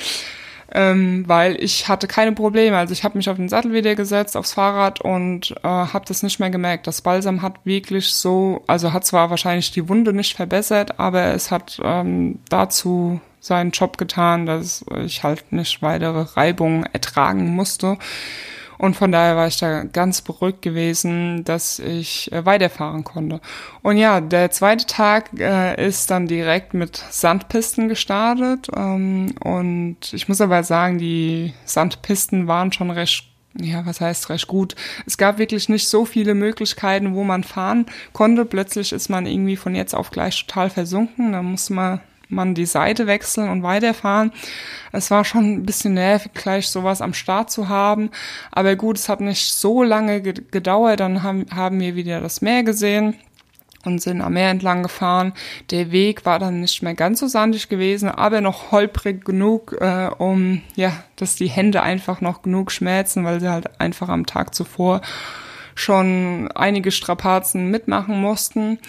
ähm, 0.73 1.23
weil 1.27 1.61
ich 1.61 1.87
hatte 1.87 2.07
keine 2.07 2.31
Probleme. 2.31 2.77
Also 2.77 2.93
ich 2.93 3.03
habe 3.03 3.17
mich 3.17 3.29
auf 3.29 3.37
den 3.37 3.49
Sattel 3.49 3.73
wieder 3.73 3.95
gesetzt, 3.95 4.37
aufs 4.37 4.53
Fahrrad 4.53 5.01
und 5.01 5.51
äh, 5.63 5.67
habe 5.67 6.05
das 6.07 6.23
nicht 6.23 6.39
mehr 6.39 6.49
gemerkt. 6.49 6.87
Das 6.87 7.01
Balsam 7.01 7.41
hat 7.41 7.65
wirklich 7.65 8.13
so, 8.13 8.63
also 8.67 8.93
hat 8.93 9.05
zwar 9.05 9.29
wahrscheinlich 9.29 9.71
die 9.71 9.89
Wunde 9.89 10.13
nicht 10.13 10.35
verbessert, 10.35 10.99
aber 10.99 11.33
es 11.33 11.51
hat 11.51 11.79
ähm, 11.83 12.39
dazu 12.49 13.19
seinen 13.39 13.71
Job 13.71 13.97
getan, 13.97 14.45
dass 14.45 14.85
ich 15.03 15.23
halt 15.23 15.51
nicht 15.51 15.81
weitere 15.81 16.21
Reibungen 16.37 16.85
ertragen 16.85 17.55
musste. 17.55 17.97
Und 18.81 18.95
von 18.95 19.11
daher 19.11 19.35
war 19.35 19.45
ich 19.45 19.57
da 19.57 19.83
ganz 19.83 20.23
beruhigt 20.23 20.63
gewesen, 20.63 21.43
dass 21.43 21.77
ich 21.77 22.31
äh, 22.31 22.47
weiterfahren 22.47 23.03
konnte. 23.03 23.39
Und 23.83 23.97
ja, 23.97 24.21
der 24.21 24.49
zweite 24.49 24.87
Tag 24.87 25.29
äh, 25.39 25.87
ist 25.87 26.09
dann 26.09 26.25
direkt 26.25 26.73
mit 26.73 26.95
Sandpisten 27.11 27.89
gestartet. 27.89 28.69
Ähm, 28.75 29.35
und 29.43 29.97
ich 30.13 30.27
muss 30.27 30.41
aber 30.41 30.63
sagen, 30.63 30.97
die 30.97 31.53
Sandpisten 31.63 32.47
waren 32.47 32.71
schon 32.71 32.89
recht 32.89 33.27
ja, 33.53 33.85
was 33.85 33.99
heißt 34.01 34.29
recht 34.29 34.47
gut? 34.47 34.75
Es 35.05 35.17
gab 35.17 35.37
wirklich 35.37 35.67
nicht 35.67 35.87
so 35.87 36.05
viele 36.05 36.33
Möglichkeiten, 36.33 37.13
wo 37.13 37.23
man 37.23 37.43
fahren 37.43 37.85
konnte. 38.13 38.45
Plötzlich 38.45 38.93
ist 38.93 39.09
man 39.09 39.27
irgendwie 39.27 39.57
von 39.57 39.75
jetzt 39.75 39.93
auf 39.93 40.09
gleich 40.09 40.47
total 40.47 40.69
versunken. 40.69 41.33
Da 41.33 41.43
musste 41.43 41.73
man 41.73 41.99
man 42.31 42.55
die 42.55 42.65
Seite 42.65 43.07
wechseln 43.07 43.49
und 43.49 43.63
weiterfahren. 43.63 44.31
Es 44.91 45.11
war 45.11 45.23
schon 45.25 45.53
ein 45.53 45.63
bisschen 45.63 45.93
nervig, 45.93 46.33
gleich 46.33 46.69
sowas 46.69 47.01
am 47.01 47.13
Start 47.13 47.51
zu 47.51 47.69
haben. 47.69 48.09
Aber 48.51 48.75
gut, 48.75 48.97
es 48.97 49.09
hat 49.09 49.21
nicht 49.21 49.53
so 49.53 49.83
lange 49.83 50.21
gedauert. 50.21 50.99
Dann 50.99 51.23
haben, 51.23 51.45
haben 51.53 51.79
wir 51.79 51.95
wieder 51.95 52.21
das 52.21 52.41
Meer 52.41 52.63
gesehen 52.63 53.15
und 53.85 54.01
sind 54.01 54.21
am 54.21 54.33
Meer 54.33 54.49
entlang 54.49 54.83
gefahren. 54.83 55.33
Der 55.71 55.91
Weg 55.91 56.25
war 56.25 56.39
dann 56.39 56.61
nicht 56.61 56.81
mehr 56.83 56.93
ganz 56.93 57.19
so 57.19 57.27
sandig 57.27 57.69
gewesen, 57.69 58.09
aber 58.09 58.41
noch 58.41 58.71
holprig 58.71 59.25
genug, 59.25 59.75
äh, 59.79 60.09
um 60.17 60.61
ja, 60.75 60.91
dass 61.15 61.35
die 61.35 61.49
Hände 61.49 61.81
einfach 61.81 62.21
noch 62.21 62.41
genug 62.41 62.71
schmerzen, 62.71 63.25
weil 63.25 63.39
sie 63.39 63.49
halt 63.49 63.79
einfach 63.79 64.09
am 64.09 64.25
Tag 64.25 64.53
zuvor 64.53 65.01
schon 65.73 66.49
einige 66.53 66.91
Strapazen 66.91 67.71
mitmachen 67.71 68.19
mussten. 68.19 68.79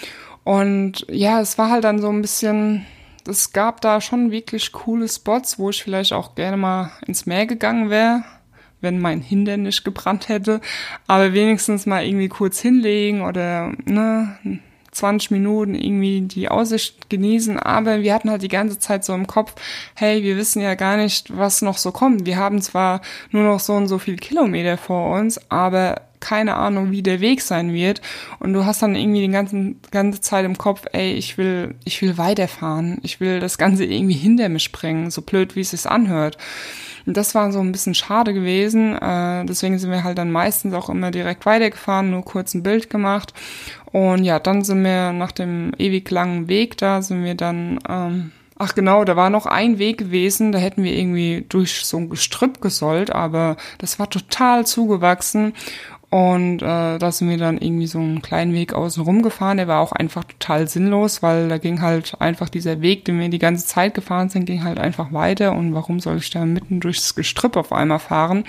Und 0.44 1.06
ja, 1.08 1.40
es 1.40 1.56
war 1.56 1.70
halt 1.70 1.84
dann 1.84 2.00
so 2.00 2.08
ein 2.08 2.20
bisschen 2.20 2.84
es 3.26 3.52
gab 3.52 3.80
da 3.80 4.00
schon 4.00 4.30
wirklich 4.30 4.72
coole 4.72 5.08
Spots, 5.08 5.58
wo 5.58 5.70
ich 5.70 5.82
vielleicht 5.82 6.12
auch 6.12 6.34
gerne 6.34 6.56
mal 6.56 6.92
ins 7.06 7.26
Meer 7.26 7.46
gegangen 7.46 7.90
wäre, 7.90 8.24
wenn 8.80 9.00
mein 9.00 9.20
Hintern 9.20 9.62
nicht 9.62 9.84
gebrannt 9.84 10.28
hätte. 10.28 10.60
Aber 11.06 11.32
wenigstens 11.32 11.86
mal 11.86 12.04
irgendwie 12.04 12.28
kurz 12.28 12.60
hinlegen 12.60 13.22
oder 13.22 13.72
ne, 13.84 14.36
20 14.92 15.30
Minuten 15.30 15.74
irgendwie 15.74 16.22
die 16.22 16.48
Aussicht 16.48 17.08
genießen. 17.08 17.58
Aber 17.58 18.02
wir 18.02 18.14
hatten 18.14 18.30
halt 18.30 18.42
die 18.42 18.48
ganze 18.48 18.78
Zeit 18.78 19.04
so 19.04 19.14
im 19.14 19.26
Kopf, 19.26 19.54
hey, 19.94 20.22
wir 20.22 20.36
wissen 20.36 20.60
ja 20.60 20.74
gar 20.74 20.96
nicht, 20.96 21.36
was 21.36 21.62
noch 21.62 21.78
so 21.78 21.92
kommt. 21.92 22.26
Wir 22.26 22.36
haben 22.36 22.60
zwar 22.60 23.00
nur 23.30 23.44
noch 23.44 23.60
so 23.60 23.74
und 23.74 23.88
so 23.88 23.98
viel 23.98 24.16
Kilometer 24.16 24.76
vor 24.76 25.18
uns, 25.18 25.40
aber 25.50 26.02
keine 26.22 26.56
Ahnung, 26.56 26.90
wie 26.90 27.02
der 27.02 27.20
Weg 27.20 27.42
sein 27.42 27.74
wird. 27.74 28.00
Und 28.38 28.54
du 28.54 28.64
hast 28.64 28.80
dann 28.80 28.94
irgendwie 28.94 29.20
die 29.20 29.32
ganze, 29.32 29.74
ganze 29.90 30.22
Zeit 30.22 30.46
im 30.46 30.56
Kopf, 30.56 30.86
ey, 30.92 31.12
ich 31.12 31.36
will, 31.36 31.74
ich 31.84 32.00
will 32.00 32.16
weiterfahren. 32.16 32.98
Ich 33.02 33.20
will 33.20 33.40
das 33.40 33.58
Ganze 33.58 33.84
irgendwie 33.84 34.14
hinter 34.14 34.48
mich 34.48 34.72
bringen, 34.72 35.10
so 35.10 35.20
blöd, 35.20 35.56
wie 35.56 35.60
es 35.60 35.72
sich 35.72 35.86
anhört. 35.86 36.38
Und 37.06 37.16
das 37.16 37.34
war 37.34 37.50
so 37.52 37.60
ein 37.60 37.72
bisschen 37.72 37.94
schade 37.94 38.32
gewesen. 38.32 38.96
Äh, 38.96 39.44
deswegen 39.44 39.78
sind 39.78 39.90
wir 39.90 40.04
halt 40.04 40.18
dann 40.18 40.30
meistens 40.30 40.74
auch 40.74 40.88
immer 40.88 41.10
direkt 41.10 41.46
weitergefahren, 41.46 42.10
nur 42.10 42.24
kurz 42.24 42.54
ein 42.54 42.62
Bild 42.62 42.90
gemacht. 42.90 43.34
Und 43.92 44.24
ja, 44.24 44.38
dann 44.38 44.64
sind 44.64 44.84
wir 44.84 45.12
nach 45.12 45.32
dem 45.32 45.72
ewig 45.78 46.10
langen 46.10 46.48
Weg 46.48 46.78
da, 46.78 47.02
sind 47.02 47.24
wir 47.24 47.34
dann, 47.34 47.78
ähm, 47.88 48.32
ach 48.56 48.74
genau, 48.74 49.04
da 49.04 49.16
war 49.16 49.28
noch 49.28 49.46
ein 49.46 49.78
Weg 49.78 49.98
gewesen, 49.98 50.52
da 50.52 50.58
hätten 50.58 50.82
wir 50.82 50.94
irgendwie 50.94 51.44
durch 51.48 51.84
so 51.84 51.98
ein 51.98 52.08
Gestrüpp 52.08 52.60
gesollt, 52.60 53.10
aber 53.12 53.56
das 53.78 53.98
war 53.98 54.08
total 54.08 54.66
zugewachsen. 54.66 55.52
Und 56.12 56.60
äh, 56.60 56.98
da 56.98 57.10
sind 57.10 57.30
wir 57.30 57.38
dann 57.38 57.56
irgendwie 57.56 57.86
so 57.86 57.98
einen 57.98 58.20
kleinen 58.20 58.52
Weg 58.52 58.74
außen 58.74 59.02
rum 59.02 59.22
gefahren. 59.22 59.56
Der 59.56 59.66
war 59.66 59.80
auch 59.80 59.92
einfach 59.92 60.24
total 60.24 60.68
sinnlos, 60.68 61.22
weil 61.22 61.48
da 61.48 61.56
ging 61.56 61.80
halt 61.80 62.20
einfach 62.20 62.50
dieser 62.50 62.82
Weg, 62.82 63.06
den 63.06 63.18
wir 63.18 63.30
die 63.30 63.38
ganze 63.38 63.66
Zeit 63.66 63.94
gefahren 63.94 64.28
sind, 64.28 64.44
ging 64.44 64.62
halt 64.62 64.78
einfach 64.78 65.14
weiter. 65.14 65.52
Und 65.52 65.72
warum 65.72 66.00
soll 66.00 66.18
ich 66.18 66.28
da 66.28 66.44
mitten 66.44 66.80
durchs 66.80 67.14
Gestrüpp 67.14 67.56
auf 67.56 67.72
einmal 67.72 67.98
fahren? 67.98 68.44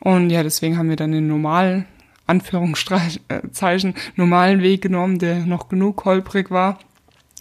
Und 0.00 0.30
ja, 0.30 0.42
deswegen 0.42 0.78
haben 0.78 0.88
wir 0.88 0.96
dann 0.96 1.12
den 1.12 1.28
normalen, 1.28 1.84
Anführungszeichen, 2.26 3.94
normalen 4.14 4.62
Weg 4.62 4.80
genommen, 4.80 5.18
der 5.18 5.40
noch 5.40 5.68
genug 5.68 6.06
holprig 6.06 6.50
war. 6.50 6.78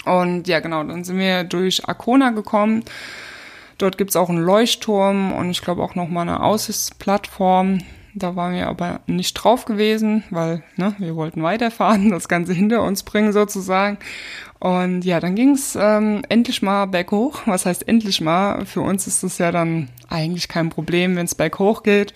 Und 0.04 0.50
ja, 0.50 0.60
genau, 0.60 0.84
dann 0.84 1.06
sind 1.06 1.18
wir 1.18 1.46
durch 1.46 1.88
Arkona 1.88 2.32
gekommen. 2.32 2.84
Dort 3.78 3.98
gibt's 3.98 4.18
auch 4.18 4.28
einen 4.28 4.44
Leuchtturm 4.44 5.32
und 5.32 5.50
ich 5.50 5.62
glaube 5.62 5.82
auch 5.82 5.96
noch 5.96 6.10
mal 6.10 6.24
eine 6.24 6.44
Aussichtsplattform. 6.44 7.80
Da 8.18 8.38
waren 8.38 8.54
wir 8.54 8.68
aber 8.68 9.02
nicht 9.08 9.34
drauf 9.34 9.66
gewesen, 9.66 10.24
weil 10.30 10.64
ne, 10.78 10.96
wir 11.00 11.18
wollten 11.18 11.44
weiterfahren, 11.44 12.10
das 12.12 12.30
Ganze 12.30 12.54
hinter 12.54 12.82
uns 12.82 13.04
bringen 13.04 13.34
sozusagen. 13.34 13.98
Und 14.60 15.04
ja, 15.04 15.20
dann 15.20 15.36
ging's 15.36 15.78
ähm, 15.80 16.22
endlich 16.30 16.62
mal 16.62 16.86
berghoch. 16.86 17.42
Was 17.46 17.66
heißt 17.66 17.88
endlich 17.88 18.22
mal? 18.22 18.66
Für 18.66 18.82
uns 18.82 19.06
ist 19.06 19.24
es 19.24 19.38
ja 19.38 19.52
dann 19.52 19.90
eigentlich 20.08 20.48
kein 20.48 20.70
Problem, 20.70 21.18
wenn 21.18 21.26
es 21.26 21.36
berghoch 21.36 21.84
geht. 21.84 22.14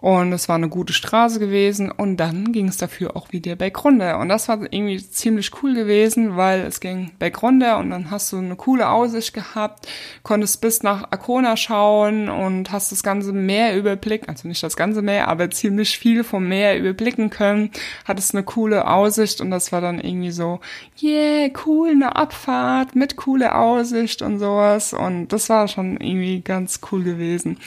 Und 0.00 0.32
es 0.32 0.48
war 0.48 0.54
eine 0.54 0.68
gute 0.68 0.92
Straße 0.92 1.40
gewesen 1.40 1.90
und 1.90 2.18
dann 2.18 2.52
ging 2.52 2.68
es 2.68 2.76
dafür 2.76 3.16
auch 3.16 3.32
wieder 3.32 3.56
bergunter. 3.56 4.20
Und 4.20 4.28
das 4.28 4.46
war 4.48 4.60
irgendwie 4.70 4.98
ziemlich 4.98 5.50
cool 5.60 5.74
gewesen, 5.74 6.36
weil 6.36 6.60
es 6.60 6.78
ging 6.78 7.10
bergunter 7.18 7.78
und 7.78 7.90
dann 7.90 8.12
hast 8.12 8.32
du 8.32 8.38
eine 8.38 8.54
coole 8.54 8.88
Aussicht 8.88 9.34
gehabt, 9.34 9.88
konntest 10.22 10.60
bis 10.60 10.84
nach 10.84 11.10
Arkona 11.10 11.56
schauen 11.56 12.28
und 12.28 12.70
hast 12.70 12.92
das 12.92 13.02
ganze 13.02 13.32
Meer 13.32 13.76
überblicken, 13.76 14.28
also 14.28 14.46
nicht 14.46 14.62
das 14.62 14.76
ganze 14.76 15.02
Meer, 15.02 15.26
aber 15.26 15.50
ziemlich 15.50 15.98
viel 15.98 16.22
vom 16.22 16.46
Meer 16.46 16.78
überblicken 16.78 17.28
können, 17.28 17.70
hattest 18.04 18.36
eine 18.36 18.44
coole 18.44 18.86
Aussicht 18.86 19.40
und 19.40 19.50
das 19.50 19.72
war 19.72 19.80
dann 19.80 20.00
irgendwie 20.00 20.30
so, 20.30 20.60
yeah, 21.02 21.48
cool, 21.66 21.90
eine 21.90 22.14
Abfahrt 22.14 22.94
mit 22.94 23.16
cooler 23.16 23.58
Aussicht 23.58 24.22
und 24.22 24.38
sowas 24.38 24.92
und 24.92 25.32
das 25.32 25.48
war 25.48 25.66
schon 25.66 25.96
irgendwie 25.96 26.40
ganz 26.40 26.78
cool 26.92 27.02
gewesen. 27.02 27.58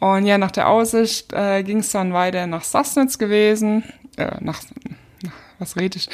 Und 0.00 0.26
ja, 0.26 0.38
nach 0.38 0.50
der 0.50 0.68
Aussicht 0.68 1.32
äh, 1.32 1.62
ging 1.62 1.78
es 1.78 1.90
dann 1.90 2.12
weiter 2.12 2.46
nach 2.46 2.64
Sassnitz 2.64 3.18
gewesen. 3.18 3.84
Äh, 4.16 4.36
nach, 4.40 4.62
was 5.58 5.76
rede 5.76 5.98
ich? 5.98 6.08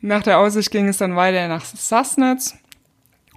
Nach 0.00 0.22
der 0.22 0.38
Aussicht 0.38 0.70
ging 0.70 0.88
es 0.88 0.98
dann 0.98 1.16
weiter 1.16 1.48
nach 1.48 1.64
Sassnitz. 1.64 2.54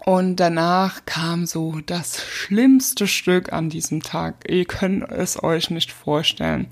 Und 0.06 0.38
danach 0.38 1.06
kam 1.06 1.46
so 1.46 1.80
das 1.86 2.22
schlimmste 2.26 3.08
Stück 3.08 3.54
an 3.54 3.70
diesem 3.70 4.02
Tag. 4.02 4.50
Ihr 4.50 4.66
könnt 4.66 5.10
es 5.12 5.42
euch 5.42 5.70
nicht 5.70 5.92
vorstellen. 5.92 6.68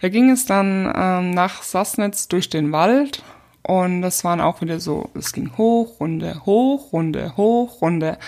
Da 0.00 0.08
ging 0.08 0.30
es 0.30 0.46
dann 0.46 0.92
ähm, 0.96 1.30
nach 1.30 1.62
Sassnitz 1.62 2.28
durch 2.28 2.48
den 2.48 2.72
Wald 2.72 3.22
und 3.62 4.02
das 4.02 4.24
waren 4.24 4.40
auch 4.40 4.60
wieder 4.60 4.80
so, 4.80 5.10
es 5.14 5.32
ging 5.32 5.56
hoch, 5.56 6.00
runde, 6.00 6.42
hoch, 6.44 6.92
runde, 6.92 7.36
hoch, 7.36 7.80
runde. 7.80 8.18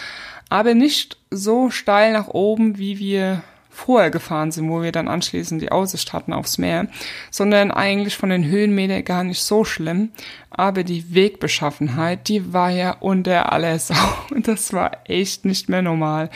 Aber 0.48 0.74
nicht 0.74 1.18
so 1.30 1.70
steil 1.70 2.12
nach 2.12 2.28
oben, 2.28 2.78
wie 2.78 2.98
wir 2.98 3.42
vorher 3.74 4.10
gefahren 4.10 4.52
sind, 4.52 4.70
wo 4.70 4.82
wir 4.82 4.92
dann 4.92 5.08
anschließend 5.08 5.60
die 5.60 5.72
Aussicht 5.72 6.12
hatten 6.12 6.32
aufs 6.32 6.58
Meer, 6.58 6.86
sondern 7.30 7.72
eigentlich 7.72 8.16
von 8.16 8.30
den 8.30 8.44
Höhenmetern 8.44 9.04
gar 9.04 9.24
nicht 9.24 9.42
so 9.42 9.64
schlimm. 9.64 10.10
Aber 10.50 10.84
die 10.84 11.12
Wegbeschaffenheit, 11.12 12.28
die 12.28 12.52
war 12.52 12.70
ja 12.70 12.92
unter 13.00 13.52
aller 13.52 13.78
Sau. 13.78 13.94
Und 14.30 14.46
das 14.48 14.72
war 14.72 14.98
echt 15.06 15.44
nicht 15.44 15.68
mehr 15.68 15.82
normal. 15.82 16.30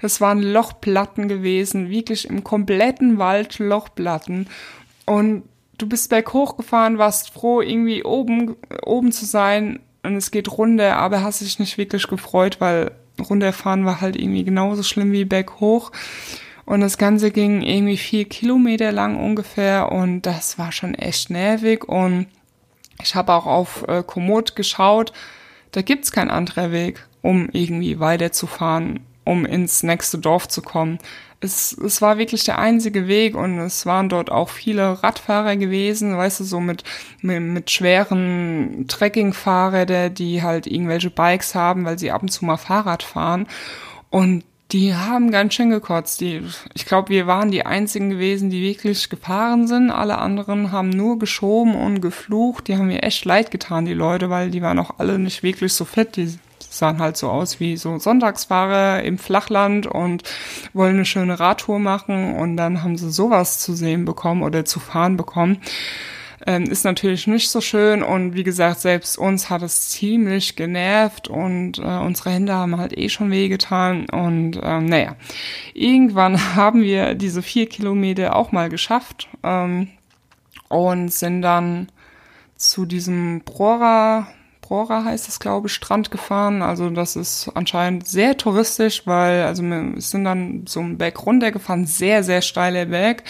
Es 0.00 0.20
waren 0.20 0.40
Lochplatten 0.40 1.28
gewesen, 1.28 1.90
wirklich 1.90 2.30
im 2.30 2.44
kompletten 2.44 3.18
Wald 3.18 3.58
Lochplatten. 3.58 4.48
Und 5.04 5.42
du 5.78 5.88
bist 5.88 6.10
berghoch 6.10 6.56
gefahren, 6.56 6.98
warst 6.98 7.30
froh, 7.30 7.60
irgendwie 7.60 8.04
oben, 8.04 8.54
oben 8.84 9.10
zu 9.10 9.24
sein. 9.24 9.80
Und 10.04 10.14
es 10.14 10.30
geht 10.30 10.56
runter, 10.56 10.96
aber 10.96 11.22
hast 11.22 11.40
dich 11.40 11.58
nicht 11.58 11.78
wirklich 11.78 12.06
gefreut, 12.06 12.60
weil 12.60 12.92
runterfahren 13.18 13.84
war 13.84 14.00
halt 14.00 14.14
irgendwie 14.14 14.44
genauso 14.44 14.84
schlimm 14.84 15.10
wie 15.10 15.24
berghoch. 15.24 15.90
Und 16.66 16.80
das 16.80 16.98
Ganze 16.98 17.30
ging 17.30 17.62
irgendwie 17.62 17.96
vier 17.96 18.24
Kilometer 18.24 18.90
lang 18.90 19.16
ungefähr 19.16 19.92
und 19.92 20.22
das 20.22 20.58
war 20.58 20.72
schon 20.72 20.94
echt 20.94 21.30
nervig. 21.30 21.84
Und 21.84 22.26
ich 23.00 23.14
habe 23.14 23.32
auch 23.32 23.46
auf 23.46 23.84
äh, 23.86 24.02
Komoot 24.04 24.56
geschaut, 24.56 25.12
da 25.70 25.82
gibt's 25.82 26.10
keinen 26.10 26.30
anderen 26.30 26.72
Weg, 26.72 27.06
um 27.22 27.48
irgendwie 27.52 28.00
weiterzufahren, 28.00 29.00
um 29.24 29.46
ins 29.46 29.84
nächste 29.84 30.18
Dorf 30.18 30.48
zu 30.48 30.60
kommen. 30.60 30.98
Es, 31.38 31.72
es 31.72 32.02
war 32.02 32.18
wirklich 32.18 32.42
der 32.42 32.58
einzige 32.58 33.06
Weg 33.06 33.36
und 33.36 33.58
es 33.58 33.86
waren 33.86 34.08
dort 34.08 34.32
auch 34.32 34.48
viele 34.48 35.02
Radfahrer 35.04 35.56
gewesen, 35.56 36.16
weißt 36.16 36.40
du, 36.40 36.44
so 36.44 36.58
mit, 36.58 36.82
mit, 37.20 37.42
mit 37.42 37.70
schweren 37.70 38.86
Trekkingfahrer, 38.88 40.10
die 40.10 40.42
halt 40.42 40.66
irgendwelche 40.66 41.10
Bikes 41.10 41.54
haben, 41.54 41.84
weil 41.84 41.98
sie 41.98 42.10
ab 42.10 42.22
und 42.22 42.30
zu 42.30 42.44
mal 42.44 42.56
Fahrrad 42.56 43.04
fahren. 43.04 43.46
Und 44.10 44.44
die 44.76 44.94
haben 44.94 45.30
ganz 45.30 45.54
schön 45.54 45.70
gekotzt. 45.70 46.20
Die, 46.20 46.42
ich 46.74 46.84
glaube, 46.84 47.08
wir 47.08 47.26
waren 47.26 47.50
die 47.50 47.64
einzigen 47.64 48.10
gewesen, 48.10 48.50
die 48.50 48.60
wirklich 48.60 49.08
gefahren 49.08 49.66
sind. 49.66 49.90
Alle 49.90 50.18
anderen 50.18 50.70
haben 50.70 50.90
nur 50.90 51.18
geschoben 51.18 51.74
und 51.74 52.02
geflucht. 52.02 52.68
Die 52.68 52.76
haben 52.76 52.88
mir 52.88 53.02
echt 53.02 53.24
leid 53.24 53.50
getan, 53.50 53.86
die 53.86 53.94
Leute, 53.94 54.28
weil 54.28 54.50
die 54.50 54.60
waren 54.60 54.78
auch 54.78 54.98
alle 54.98 55.18
nicht 55.18 55.42
wirklich 55.42 55.72
so 55.72 55.86
fit. 55.86 56.16
Die 56.16 56.38
sahen 56.68 56.98
halt 56.98 57.16
so 57.16 57.30
aus 57.30 57.58
wie 57.58 57.78
so 57.78 57.98
Sonntagsfahrer 57.98 59.02
im 59.02 59.16
Flachland 59.16 59.86
und 59.86 60.24
wollen 60.74 60.96
eine 60.96 61.06
schöne 61.06 61.40
Radtour 61.40 61.78
machen 61.78 62.36
und 62.36 62.58
dann 62.58 62.82
haben 62.82 62.98
sie 62.98 63.10
sowas 63.10 63.60
zu 63.60 63.72
sehen 63.72 64.04
bekommen 64.04 64.42
oder 64.42 64.66
zu 64.66 64.78
fahren 64.78 65.16
bekommen. 65.16 65.62
Ähm, 66.48 66.64
ist 66.64 66.84
natürlich 66.84 67.26
nicht 67.26 67.50
so 67.50 67.60
schön 67.60 68.04
und 68.04 68.34
wie 68.34 68.44
gesagt, 68.44 68.80
selbst 68.80 69.18
uns 69.18 69.50
hat 69.50 69.62
es 69.62 69.88
ziemlich 69.88 70.54
genervt 70.54 71.26
und 71.26 71.78
äh, 71.78 71.82
unsere 71.82 72.30
Hände 72.30 72.54
haben 72.54 72.76
halt 72.78 72.96
eh 72.96 73.08
schon 73.08 73.32
wehgetan 73.32 74.08
und 74.10 74.60
ähm, 74.62 74.86
naja, 74.86 75.16
irgendwann 75.74 76.54
haben 76.54 76.82
wir 76.82 77.14
diese 77.14 77.42
vier 77.42 77.68
Kilometer 77.68 78.36
auch 78.36 78.52
mal 78.52 78.68
geschafft 78.68 79.28
ähm, 79.42 79.88
und 80.68 81.12
sind 81.12 81.42
dann 81.42 81.88
zu 82.56 82.86
diesem 82.86 83.42
Brora 83.44 84.28
Brora 84.66 85.04
heißt 85.04 85.28
es, 85.28 85.38
glaube 85.38 85.68
ich, 85.68 85.74
Strand 85.74 86.10
gefahren. 86.10 86.60
Also 86.62 86.90
das 86.90 87.14
ist 87.14 87.50
anscheinend 87.54 88.08
sehr 88.08 88.36
touristisch, 88.36 89.06
weil 89.06 89.44
also 89.44 89.62
wir 89.62 89.94
sind 89.98 90.24
dann 90.24 90.64
so 90.66 90.80
einen 90.80 90.98
Berg 90.98 91.24
runtergefahren, 91.24 91.86
sehr, 91.86 92.24
sehr 92.24 92.42
steiler 92.42 92.86
Berg. 92.86 93.22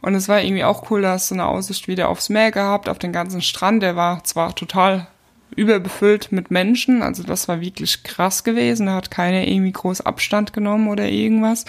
Und 0.00 0.14
es 0.14 0.28
war 0.28 0.42
irgendwie 0.42 0.64
auch 0.64 0.90
cool, 0.90 1.02
da 1.02 1.12
hast 1.12 1.30
du 1.30 1.34
eine 1.34 1.46
Aussicht 1.46 1.88
wieder 1.88 2.08
aufs 2.08 2.28
Meer 2.28 2.50
gehabt, 2.50 2.88
auf 2.88 2.98
den 2.98 3.12
ganzen 3.12 3.42
Strand. 3.42 3.82
Der 3.82 3.96
war 3.96 4.22
zwar 4.24 4.54
total 4.54 5.08
überbefüllt 5.56 6.30
mit 6.30 6.50
Menschen, 6.50 7.02
also 7.02 7.22
das 7.22 7.48
war 7.48 7.60
wirklich 7.60 8.04
krass 8.04 8.44
gewesen. 8.44 8.86
Da 8.86 8.94
hat 8.94 9.10
keiner 9.10 9.46
irgendwie 9.46 9.72
groß 9.72 10.02
Abstand 10.02 10.52
genommen 10.52 10.88
oder 10.88 11.08
irgendwas. 11.08 11.64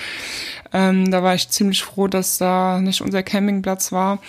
Ähm, 0.74 1.10
da 1.10 1.24
war 1.24 1.34
ich 1.34 1.50
ziemlich 1.50 1.84
froh, 1.84 2.08
dass 2.08 2.38
da 2.38 2.80
nicht 2.82 3.02
unser 3.02 3.24
Campingplatz 3.24 3.92
war. 3.92 4.20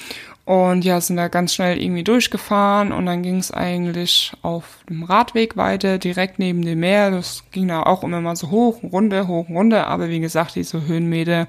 Und 0.46 0.84
ja, 0.84 1.00
sind 1.00 1.16
da 1.16 1.28
ganz 1.28 1.54
schnell 1.54 1.80
irgendwie 1.80 2.02
durchgefahren 2.02 2.90
und 2.90 3.06
dann 3.06 3.22
ging 3.22 3.36
es 3.36 3.52
eigentlich 3.52 4.32
auf 4.42 4.64
dem 4.88 5.04
Radweg 5.04 5.56
weiter, 5.56 5.98
direkt 5.98 6.40
neben 6.40 6.62
dem 6.62 6.80
Meer. 6.80 7.12
Das 7.12 7.44
ging 7.52 7.68
da 7.68 7.82
auch 7.82 8.02
immer 8.02 8.20
mal 8.20 8.34
so 8.34 8.50
hoch 8.50 8.82
und 8.82 8.92
runter, 8.92 9.28
hoch 9.28 9.48
und 9.48 9.56
runter. 9.56 9.86
Aber 9.86 10.08
wie 10.08 10.18
gesagt, 10.18 10.56
diese 10.56 10.86
Höhenmeter 10.86 11.46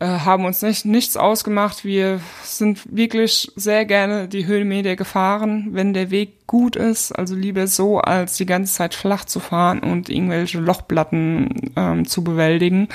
äh, 0.00 0.06
haben 0.06 0.44
uns 0.44 0.62
nicht, 0.62 0.84
nichts 0.84 1.16
ausgemacht. 1.16 1.84
Wir 1.84 2.20
sind 2.42 2.82
wirklich 2.96 3.52
sehr 3.56 3.84
gerne 3.84 4.28
die 4.28 4.46
Höhenmeter 4.46 4.96
gefahren, 4.96 5.68
wenn 5.72 5.94
der 5.94 6.10
Weg 6.10 6.46
gut 6.46 6.76
ist. 6.76 7.12
Also 7.12 7.34
lieber 7.34 7.66
so, 7.66 8.00
als 8.00 8.36
die 8.36 8.46
ganze 8.46 8.74
Zeit 8.74 8.94
flach 8.94 9.24
zu 9.24 9.40
fahren 9.40 9.80
und 9.80 10.08
irgendwelche 10.08 10.58
Lochplatten 10.58 11.72
ähm, 11.76 12.06
zu 12.06 12.24
bewältigen. 12.24 12.88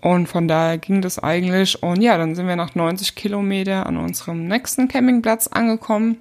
Und 0.00 0.28
von 0.28 0.48
daher 0.48 0.78
ging 0.78 1.00
das 1.00 1.18
eigentlich. 1.18 1.82
Und 1.82 2.02
ja, 2.02 2.18
dann 2.18 2.34
sind 2.34 2.46
wir 2.46 2.56
nach 2.56 2.74
90 2.74 3.14
Kilometer 3.14 3.86
an 3.86 3.96
unserem 3.96 4.46
nächsten 4.46 4.88
Campingplatz 4.88 5.46
angekommen. 5.46 6.18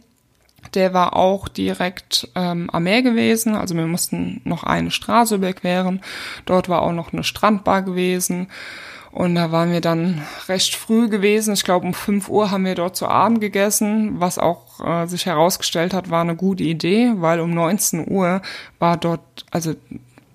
Der 0.73 0.93
war 0.93 1.15
auch 1.15 1.49
direkt 1.49 2.29
ähm, 2.35 2.69
am 2.69 2.83
Meer 2.83 3.01
gewesen. 3.01 3.55
Also 3.55 3.75
wir 3.75 3.85
mussten 3.85 4.41
noch 4.45 4.63
eine 4.63 4.91
Straße 4.91 5.35
überqueren. 5.35 6.01
Dort 6.45 6.69
war 6.69 6.81
auch 6.81 6.93
noch 6.93 7.11
eine 7.11 7.23
Strandbar 7.23 7.81
gewesen. 7.81 8.47
Und 9.13 9.35
da 9.35 9.51
waren 9.51 9.71
wir 9.71 9.79
dann 9.79 10.23
recht 10.47 10.75
früh 10.75 11.07
gewesen. 11.07 11.53
Ich 11.53 11.63
glaube, 11.63 11.85
um 11.85 11.93
5 11.93 12.29
Uhr 12.29 12.49
haben 12.49 12.65
wir 12.65 12.73
dort 12.73 12.95
zu 12.95 13.07
Abend 13.07 13.41
gegessen, 13.41 14.19
was 14.19 14.39
auch 14.39 14.79
äh, 14.83 15.05
sich 15.05 15.27
herausgestellt 15.27 15.93
hat, 15.93 16.09
war 16.09 16.21
eine 16.21 16.35
gute 16.35 16.63
Idee, 16.63 17.13
weil 17.17 17.39
um 17.39 17.53
19 17.53 18.11
Uhr 18.11 18.41
war 18.79 18.97
dort, 18.97 19.45
also 19.51 19.75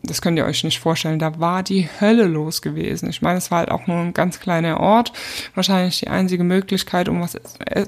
das 0.08 0.22
könnt 0.22 0.38
ihr 0.38 0.44
euch 0.44 0.64
nicht 0.64 0.80
vorstellen, 0.80 1.18
da 1.18 1.38
war 1.38 1.62
die 1.62 1.88
Hölle 2.00 2.24
los 2.24 2.62
gewesen. 2.62 3.08
Ich 3.10 3.22
meine, 3.22 3.38
es 3.38 3.50
war 3.50 3.58
halt 3.58 3.70
auch 3.70 3.86
nur 3.86 3.98
ein 3.98 4.14
ganz 4.14 4.40
kleiner 4.40 4.80
Ort, 4.80 5.12
wahrscheinlich 5.54 6.00
die 6.00 6.08
einzige 6.08 6.44
Möglichkeit, 6.44 7.08
um 7.08 7.20
was 7.20 7.36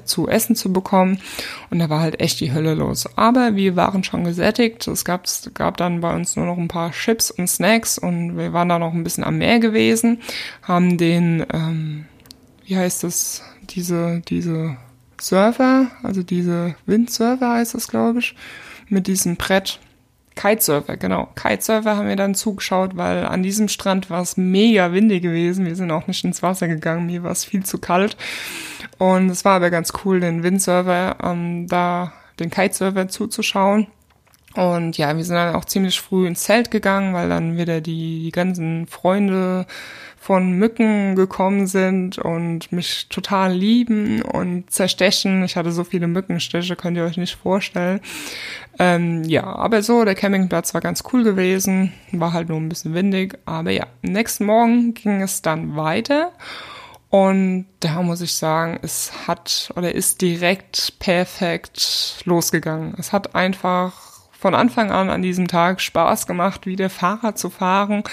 zu 0.05 0.27
essen 0.27 0.55
zu 0.55 0.71
bekommen. 0.71 1.19
Und 1.69 1.79
da 1.79 1.89
war 1.89 2.01
halt 2.01 2.19
echt 2.19 2.39
die 2.39 2.53
Hölle 2.53 2.73
los. 2.73 3.07
Aber 3.17 3.55
wir 3.55 3.75
waren 3.75 4.03
schon 4.03 4.23
gesättigt. 4.23 4.87
Es 4.87 5.05
gab, 5.05 5.25
gab 5.53 5.77
dann 5.77 6.01
bei 6.01 6.13
uns 6.15 6.35
nur 6.35 6.45
noch 6.45 6.57
ein 6.57 6.67
paar 6.67 6.91
Chips 6.91 7.31
und 7.31 7.47
Snacks 7.47 7.97
und 7.97 8.37
wir 8.37 8.53
waren 8.53 8.69
da 8.69 8.79
noch 8.79 8.93
ein 8.93 9.03
bisschen 9.03 9.23
am 9.23 9.37
Meer 9.37 9.59
gewesen, 9.59 10.21
haben 10.61 10.97
den, 10.97 11.45
ähm, 11.53 12.05
wie 12.65 12.77
heißt 12.77 13.03
das, 13.03 13.43
diese, 13.69 14.21
diese 14.27 14.77
Surfer, 15.19 15.87
also 16.03 16.23
diese 16.23 16.75
Windsurfer 16.85 17.53
heißt 17.53 17.73
das, 17.73 17.87
glaube 17.87 18.19
ich, 18.19 18.35
mit 18.89 19.07
diesem 19.07 19.37
Brett 19.37 19.79
Kitesurfer, 20.35 20.97
genau. 20.97 21.29
Kitesurfer 21.35 21.97
haben 21.97 22.07
wir 22.07 22.15
dann 22.15 22.35
zugeschaut, 22.35 22.95
weil 22.95 23.25
an 23.25 23.43
diesem 23.43 23.67
Strand 23.67 24.09
war 24.09 24.21
es 24.21 24.37
mega 24.37 24.93
windig 24.93 25.23
gewesen. 25.23 25.65
Wir 25.65 25.75
sind 25.75 25.91
auch 25.91 26.07
nicht 26.07 26.23
ins 26.23 26.41
Wasser 26.41 26.67
gegangen, 26.67 27.05
mir 27.05 27.23
war 27.23 27.31
es 27.31 27.45
viel 27.45 27.63
zu 27.63 27.79
kalt. 27.79 28.17
Und 28.97 29.29
es 29.29 29.45
war 29.45 29.55
aber 29.55 29.69
ganz 29.69 29.91
cool, 30.03 30.19
den 30.19 30.43
Windsurfer, 30.43 31.17
ähm, 31.23 31.67
da 31.67 32.13
den 32.39 32.49
Kitesurfer 32.49 33.07
zuzuschauen. 33.07 33.87
Und 34.55 34.97
ja, 34.97 35.15
wir 35.15 35.23
sind 35.23 35.35
dann 35.35 35.55
auch 35.55 35.65
ziemlich 35.65 36.01
früh 36.01 36.27
ins 36.27 36.43
Zelt 36.43 36.71
gegangen, 36.71 37.13
weil 37.13 37.29
dann 37.29 37.57
wieder 37.57 37.79
die, 37.81 38.23
die 38.23 38.31
ganzen 38.31 38.85
Freunde 38.87 39.65
von 40.21 40.51
Mücken 40.51 41.15
gekommen 41.15 41.65
sind 41.65 42.19
und 42.19 42.71
mich 42.71 43.07
total 43.09 43.53
lieben 43.53 44.21
und 44.21 44.69
zerstechen. 44.69 45.43
Ich 45.43 45.55
hatte 45.55 45.71
so 45.71 45.83
viele 45.83 46.05
Mückenstiche, 46.05 46.75
könnt 46.75 46.95
ihr 46.95 47.05
euch 47.05 47.17
nicht 47.17 47.35
vorstellen. 47.37 48.01
Ähm, 48.77 49.23
ja, 49.23 49.43
aber 49.43 49.81
so, 49.81 50.05
der 50.05 50.13
Campingplatz 50.13 50.75
war 50.75 50.81
ganz 50.81 51.03
cool 51.11 51.23
gewesen, 51.23 51.91
war 52.11 52.33
halt 52.33 52.49
nur 52.49 52.59
ein 52.59 52.69
bisschen 52.69 52.93
windig, 52.93 53.39
aber 53.45 53.71
ja, 53.71 53.87
nächsten 54.03 54.45
Morgen 54.45 54.93
ging 54.93 55.23
es 55.23 55.41
dann 55.41 55.75
weiter. 55.75 56.31
Und 57.09 57.65
da 57.79 58.03
muss 58.03 58.21
ich 58.21 58.35
sagen, 58.35 58.77
es 58.83 59.27
hat 59.27 59.73
oder 59.75 59.95
ist 59.95 60.21
direkt 60.21 60.99
perfekt 60.99 62.21
losgegangen. 62.25 62.93
Es 62.99 63.11
hat 63.11 63.33
einfach 63.33 64.10
von 64.41 64.55
Anfang 64.55 64.89
an 64.91 65.11
an 65.11 65.21
diesem 65.21 65.47
Tag 65.47 65.81
Spaß 65.81 66.25
gemacht, 66.25 66.65
wieder 66.65 66.89
Fahrrad 66.89 67.37
zu 67.37 67.51
fahren, 67.51 68.03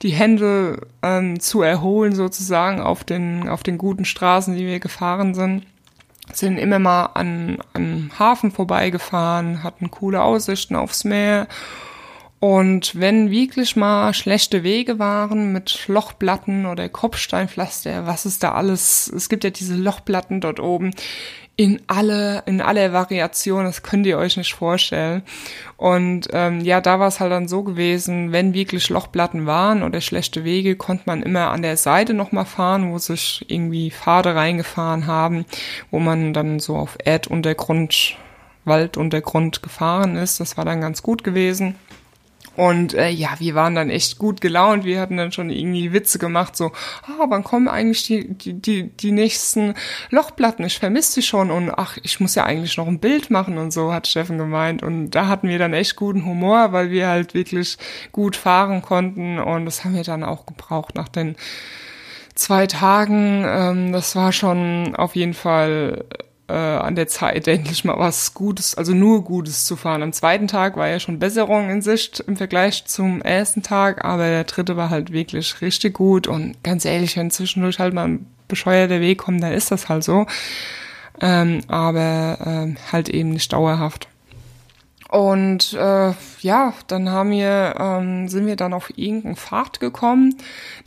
die 0.00 0.12
Hände 0.12 0.86
ähm, 1.02 1.38
zu 1.40 1.60
erholen 1.60 2.14
sozusagen 2.14 2.80
auf 2.80 3.04
den, 3.04 3.50
auf 3.50 3.62
den 3.62 3.76
guten 3.76 4.06
Straßen, 4.06 4.56
die 4.56 4.66
wir 4.66 4.80
gefahren 4.80 5.34
sind. 5.34 5.66
Sind 6.32 6.56
immer 6.56 6.78
mal 6.78 7.10
an, 7.12 7.58
an 7.74 8.10
Hafen 8.18 8.50
vorbeigefahren, 8.50 9.62
hatten 9.62 9.90
coole 9.90 10.22
Aussichten 10.22 10.74
aufs 10.74 11.04
Meer 11.04 11.48
und 12.44 13.00
wenn 13.00 13.30
wirklich 13.30 13.74
mal 13.74 14.12
schlechte 14.12 14.62
Wege 14.64 14.98
waren 14.98 15.54
mit 15.54 15.88
Lochplatten 15.88 16.66
oder 16.66 16.90
Kopfsteinpflaster, 16.90 18.06
was 18.06 18.26
ist 18.26 18.42
da 18.42 18.52
alles? 18.52 19.10
Es 19.10 19.30
gibt 19.30 19.44
ja 19.44 19.50
diese 19.50 19.76
Lochplatten 19.76 20.42
dort 20.42 20.60
oben 20.60 20.90
in 21.56 21.80
alle, 21.86 22.42
in 22.44 22.60
aller 22.60 22.92
Variation, 22.92 23.64
das 23.64 23.82
könnt 23.82 24.04
ihr 24.04 24.18
euch 24.18 24.36
nicht 24.36 24.52
vorstellen. 24.52 25.22
Und 25.78 26.28
ähm, 26.34 26.60
ja, 26.60 26.82
da 26.82 27.00
war 27.00 27.08
es 27.08 27.18
halt 27.18 27.32
dann 27.32 27.48
so 27.48 27.62
gewesen, 27.62 28.30
wenn 28.30 28.52
wirklich 28.52 28.90
Lochplatten 28.90 29.46
waren 29.46 29.82
oder 29.82 30.02
schlechte 30.02 30.44
Wege, 30.44 30.76
konnte 30.76 31.04
man 31.06 31.22
immer 31.22 31.50
an 31.50 31.62
der 31.62 31.78
Seite 31.78 32.12
nochmal 32.12 32.44
fahren, 32.44 32.92
wo 32.92 32.98
sich 32.98 33.42
irgendwie 33.48 33.90
Pfade 33.90 34.34
reingefahren 34.34 35.06
haben, 35.06 35.46
wo 35.90 35.98
man 35.98 36.34
dann 36.34 36.60
so 36.60 36.76
auf 36.76 36.98
Erduntergrund, 37.02 38.18
Walduntergrund 38.66 39.62
gefahren 39.62 40.16
ist. 40.16 40.40
Das 40.40 40.58
war 40.58 40.66
dann 40.66 40.82
ganz 40.82 41.02
gut 41.02 41.24
gewesen. 41.24 41.76
Und 42.56 42.94
äh, 42.94 43.08
ja, 43.08 43.30
wir 43.38 43.54
waren 43.54 43.74
dann 43.74 43.90
echt 43.90 44.18
gut 44.18 44.40
gelaunt. 44.40 44.84
Wir 44.84 45.00
hatten 45.00 45.16
dann 45.16 45.32
schon 45.32 45.50
irgendwie 45.50 45.92
Witze 45.92 46.18
gemacht, 46.18 46.56
so, 46.56 46.72
ah, 47.02 47.26
wann 47.28 47.44
kommen 47.44 47.68
eigentlich 47.68 48.04
die, 48.04 48.34
die, 48.34 48.54
die, 48.54 48.88
die 48.90 49.12
nächsten 49.12 49.74
Lochplatten? 50.10 50.64
Ich 50.64 50.78
vermisse 50.78 51.12
sie 51.12 51.22
schon 51.22 51.50
und 51.50 51.70
ach, 51.70 51.98
ich 52.02 52.20
muss 52.20 52.34
ja 52.34 52.44
eigentlich 52.44 52.76
noch 52.76 52.86
ein 52.86 53.00
Bild 53.00 53.30
machen 53.30 53.58
und 53.58 53.72
so, 53.72 53.92
hat 53.92 54.06
Steffen 54.06 54.38
gemeint. 54.38 54.82
Und 54.82 55.10
da 55.10 55.26
hatten 55.26 55.48
wir 55.48 55.58
dann 55.58 55.74
echt 55.74 55.96
guten 55.96 56.24
Humor, 56.24 56.72
weil 56.72 56.90
wir 56.90 57.08
halt 57.08 57.34
wirklich 57.34 57.78
gut 58.12 58.36
fahren 58.36 58.82
konnten 58.82 59.38
und 59.38 59.64
das 59.64 59.84
haben 59.84 59.94
wir 59.94 60.04
dann 60.04 60.22
auch 60.22 60.46
gebraucht 60.46 60.94
nach 60.94 61.08
den 61.08 61.36
zwei 62.34 62.66
Tagen. 62.66 63.44
Ähm, 63.46 63.92
das 63.92 64.16
war 64.16 64.32
schon 64.32 64.94
auf 64.96 65.16
jeden 65.16 65.34
Fall 65.34 66.04
äh, 66.48 66.52
an 66.52 66.94
der 66.94 67.08
Zeit, 67.08 67.48
endlich 67.48 67.84
mal 67.84 67.98
was 67.98 68.34
Gutes, 68.34 68.74
also 68.74 68.92
nur 68.92 69.24
Gutes 69.24 69.64
zu 69.64 69.76
fahren. 69.76 70.02
Am 70.02 70.12
zweiten 70.12 70.48
Tag 70.48 70.76
war 70.76 70.88
ja 70.88 71.00
schon 71.00 71.18
Besserung 71.18 71.70
in 71.70 71.82
Sicht 71.82 72.20
im 72.20 72.36
Vergleich 72.36 72.84
zum 72.84 73.22
ersten 73.22 73.62
Tag, 73.62 74.04
aber 74.04 74.24
der 74.24 74.44
dritte 74.44 74.76
war 74.76 74.90
halt 74.90 75.12
wirklich 75.12 75.60
richtig 75.60 75.94
gut 75.94 76.26
und 76.26 76.62
ganz 76.62 76.84
ehrlich, 76.84 77.16
wenn 77.16 77.30
zwischendurch 77.30 77.78
halt 77.78 77.94
mal 77.94 78.08
ein 78.08 78.26
bescheuerter 78.48 79.00
Weg 79.00 79.18
kommt, 79.18 79.42
dann 79.42 79.52
ist 79.52 79.70
das 79.70 79.88
halt 79.88 80.04
so. 80.04 80.26
Ähm, 81.20 81.60
aber 81.68 82.38
ähm, 82.44 82.76
halt 82.90 83.08
eben 83.08 83.30
nicht 83.30 83.52
dauerhaft. 83.52 84.08
Und 85.14 85.74
äh, 85.74 86.12
ja, 86.40 86.74
dann 86.88 87.08
haben 87.08 87.30
wir, 87.30 87.76
ähm, 87.78 88.26
sind 88.26 88.48
wir 88.48 88.56
dann 88.56 88.72
auf 88.72 88.98
irgendeinen 88.98 89.36
Pfad 89.36 89.78
gekommen. 89.78 90.34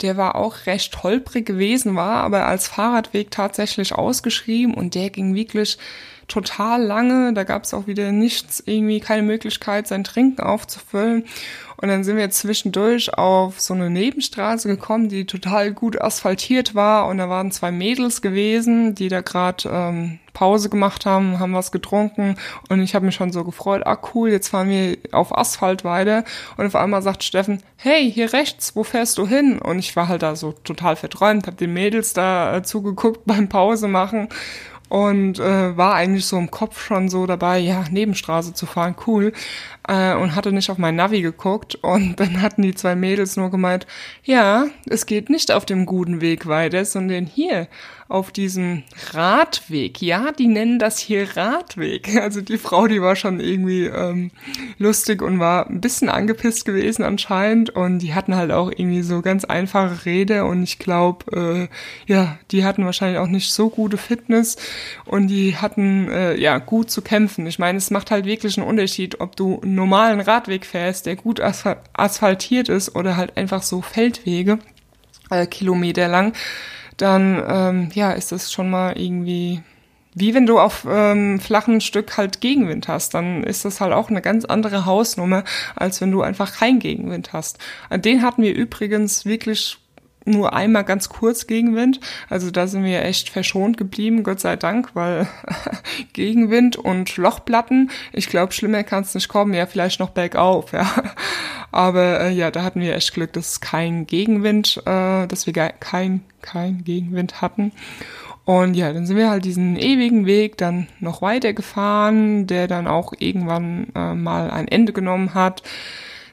Der 0.02 0.18
war 0.18 0.34
auch 0.34 0.66
recht 0.66 1.02
holprig 1.02 1.46
gewesen, 1.46 1.96
war 1.96 2.24
aber 2.24 2.44
als 2.44 2.68
Fahrradweg 2.68 3.30
tatsächlich 3.30 3.94
ausgeschrieben 3.94 4.74
und 4.74 4.94
der 4.94 5.08
ging 5.08 5.34
wirklich 5.34 5.78
total 6.28 6.82
lange. 6.82 7.32
Da 7.32 7.44
gab 7.44 7.64
es 7.64 7.72
auch 7.72 7.86
wieder 7.86 8.12
nichts, 8.12 8.62
irgendwie 8.66 9.00
keine 9.00 9.22
Möglichkeit, 9.22 9.88
sein 9.88 10.04
Trinken 10.04 10.42
aufzufüllen. 10.42 11.24
Und 11.78 11.88
dann 11.88 12.04
sind 12.04 12.18
wir 12.18 12.28
zwischendurch 12.28 13.14
auf 13.14 13.58
so 13.60 13.72
eine 13.72 13.88
Nebenstraße 13.88 14.68
gekommen, 14.68 15.08
die 15.08 15.24
total 15.24 15.72
gut 15.72 15.98
asphaltiert 15.98 16.74
war. 16.74 17.06
Und 17.06 17.16
da 17.16 17.30
waren 17.30 17.50
zwei 17.50 17.72
Mädels 17.72 18.20
gewesen, 18.20 18.94
die 18.94 19.08
da 19.08 19.22
gerade 19.22 19.70
ähm, 19.72 20.18
Pause 20.38 20.68
gemacht 20.68 21.04
haben, 21.04 21.40
haben 21.40 21.52
was 21.52 21.72
getrunken. 21.72 22.36
Und 22.68 22.80
ich 22.80 22.94
habe 22.94 23.04
mich 23.04 23.16
schon 23.16 23.32
so 23.32 23.42
gefreut, 23.42 23.82
ah 23.84 23.98
cool, 24.14 24.30
jetzt 24.30 24.50
fahren 24.50 24.68
wir 24.68 24.96
auf 25.10 25.36
Asphalt 25.36 25.82
weiter. 25.82 26.22
Und 26.56 26.64
auf 26.64 26.76
einmal 26.76 27.02
sagt 27.02 27.24
Steffen, 27.24 27.60
hey, 27.74 28.08
hier 28.08 28.32
rechts, 28.32 28.76
wo 28.76 28.84
fährst 28.84 29.18
du 29.18 29.26
hin? 29.26 29.58
Und 29.58 29.80
ich 29.80 29.96
war 29.96 30.06
halt 30.06 30.22
da 30.22 30.36
so 30.36 30.52
total 30.52 30.94
verträumt, 30.94 31.48
habe 31.48 31.56
den 31.56 31.72
Mädels 31.72 32.12
da 32.12 32.56
äh, 32.56 32.62
zugeguckt 32.62 33.22
beim 33.26 33.48
Pause 33.48 33.88
machen 33.88 34.28
und 34.88 35.38
äh, 35.38 35.76
war 35.76 35.94
eigentlich 35.94 36.24
so 36.26 36.38
im 36.38 36.50
Kopf 36.50 36.80
schon 36.80 37.08
so 37.08 37.26
dabei, 37.26 37.58
ja, 37.58 37.84
Nebenstraße 37.90 38.54
zu 38.54 38.64
fahren, 38.64 38.94
cool. 39.06 39.32
Äh, 39.86 40.14
und 40.14 40.34
hatte 40.34 40.52
nicht 40.52 40.70
auf 40.70 40.78
mein 40.78 40.96
Navi 40.96 41.20
geguckt. 41.20 41.74
Und 41.74 42.16
dann 42.20 42.40
hatten 42.40 42.62
die 42.62 42.74
zwei 42.74 42.94
Mädels 42.94 43.36
nur 43.36 43.50
gemeint, 43.50 43.86
ja, 44.22 44.66
es 44.88 45.06
geht 45.06 45.30
nicht 45.30 45.50
auf 45.50 45.66
dem 45.66 45.84
guten 45.84 46.20
Weg 46.20 46.46
weiter, 46.46 46.84
sondern 46.84 47.26
hier 47.26 47.66
auf 48.08 48.32
diesem 48.32 48.84
Radweg. 49.12 50.00
Ja, 50.00 50.32
die 50.32 50.46
nennen 50.46 50.78
das 50.78 50.98
hier 50.98 51.36
Radweg. 51.36 52.08
Also 52.28 52.40
die 52.40 52.58
Frau, 52.58 52.86
die 52.88 53.00
war 53.00 53.16
schon 53.16 53.40
irgendwie 53.40 53.84
ähm, 53.84 54.30
lustig 54.78 55.22
und 55.22 55.38
war 55.38 55.68
ein 55.68 55.80
bisschen 55.80 56.08
angepisst 56.08 56.64
gewesen 56.64 57.02
anscheinend. 57.02 57.70
Und 57.70 58.00
die 58.00 58.14
hatten 58.14 58.34
halt 58.34 58.50
auch 58.50 58.70
irgendwie 58.70 59.02
so 59.02 59.22
ganz 59.22 59.44
einfache 59.44 60.04
Rede. 60.04 60.44
Und 60.44 60.62
ich 60.62 60.78
glaube, 60.78 61.68
äh, 62.08 62.12
ja, 62.12 62.38
die 62.50 62.64
hatten 62.64 62.84
wahrscheinlich 62.84 63.18
auch 63.18 63.28
nicht 63.28 63.52
so 63.52 63.70
gute 63.70 63.96
Fitness 63.96 64.56
und 65.04 65.28
die 65.28 65.56
hatten 65.56 66.08
äh, 66.10 66.34
ja 66.36 66.58
gut 66.58 66.90
zu 66.90 67.02
kämpfen. 67.02 67.46
Ich 67.46 67.58
meine, 67.58 67.78
es 67.78 67.90
macht 67.90 68.10
halt 68.10 68.24
wirklich 68.24 68.58
einen 68.58 68.66
Unterschied, 68.66 69.20
ob 69.20 69.36
du 69.36 69.60
einen 69.60 69.74
normalen 69.74 70.20
Radweg 70.20 70.66
fährst, 70.66 71.06
der 71.06 71.16
gut 71.16 71.40
asphaltiert 71.40 72.68
ist 72.68 72.94
oder 72.94 73.16
halt 73.16 73.36
einfach 73.36 73.62
so 73.62 73.80
Feldwege 73.80 74.58
äh, 75.30 75.46
Kilometer 75.46 76.08
lang 76.08 76.32
dann 76.98 77.42
ähm, 77.48 77.88
ja, 77.94 78.12
ist 78.12 78.32
das 78.32 78.52
schon 78.52 78.70
mal 78.70 78.98
irgendwie 78.98 79.62
wie 80.20 80.34
wenn 80.34 80.46
du 80.46 80.58
auf 80.58 80.86
ähm, 80.88 81.38
flachen 81.38 81.80
Stück 81.80 82.16
halt 82.16 82.40
Gegenwind 82.40 82.88
hast, 82.88 83.14
dann 83.14 83.44
ist 83.44 83.64
das 83.64 83.80
halt 83.80 83.92
auch 83.92 84.10
eine 84.10 84.20
ganz 84.20 84.44
andere 84.44 84.84
Hausnummer, 84.84 85.44
als 85.76 86.00
wenn 86.00 86.10
du 86.10 86.22
einfach 86.22 86.56
keinen 86.56 86.80
Gegenwind 86.80 87.32
hast. 87.32 87.58
Den 87.94 88.22
hatten 88.22 88.42
wir 88.42 88.54
übrigens 88.54 89.26
wirklich 89.26 89.78
nur 90.24 90.52
einmal 90.52 90.84
ganz 90.84 91.08
kurz 91.08 91.46
Gegenwind. 91.46 92.00
Also 92.28 92.50
da 92.50 92.66
sind 92.66 92.84
wir 92.84 93.04
echt 93.04 93.30
verschont 93.30 93.76
geblieben, 93.76 94.22
Gott 94.22 94.40
sei 94.40 94.56
Dank, 94.56 94.90
weil 94.94 95.26
Gegenwind 96.12 96.76
und 96.76 97.16
Lochplatten, 97.16 97.90
ich 98.12 98.28
glaube, 98.28 98.52
schlimmer 98.52 98.82
kann 98.84 99.02
es 99.02 99.14
nicht 99.14 99.28
kommen. 99.28 99.54
Ja, 99.54 99.66
vielleicht 99.66 100.00
noch 100.00 100.10
bergauf, 100.10 100.72
ja. 100.72 100.86
Aber 101.70 102.20
äh, 102.20 102.32
ja, 102.32 102.50
da 102.50 102.62
hatten 102.62 102.80
wir 102.80 102.94
echt 102.94 103.12
Glück, 103.14 103.32
dass 103.32 103.60
kein 103.60 104.06
Gegenwind, 104.06 104.78
äh, 104.86 105.26
dass 105.26 105.46
wir 105.46 105.52
kein, 105.52 106.22
kein 106.40 106.84
Gegenwind 106.84 107.40
hatten. 107.40 107.72
Und 108.44 108.74
ja, 108.74 108.92
dann 108.94 109.04
sind 109.04 109.18
wir 109.18 109.28
halt 109.28 109.44
diesen 109.44 109.76
ewigen 109.76 110.24
Weg 110.24 110.56
dann 110.56 110.88
noch 111.00 111.20
weiter 111.20 111.52
gefahren, 111.52 112.46
der 112.46 112.66
dann 112.66 112.86
auch 112.86 113.12
irgendwann 113.18 113.88
äh, 113.94 114.14
mal 114.14 114.50
ein 114.50 114.68
Ende 114.68 114.94
genommen 114.94 115.34
hat. 115.34 115.62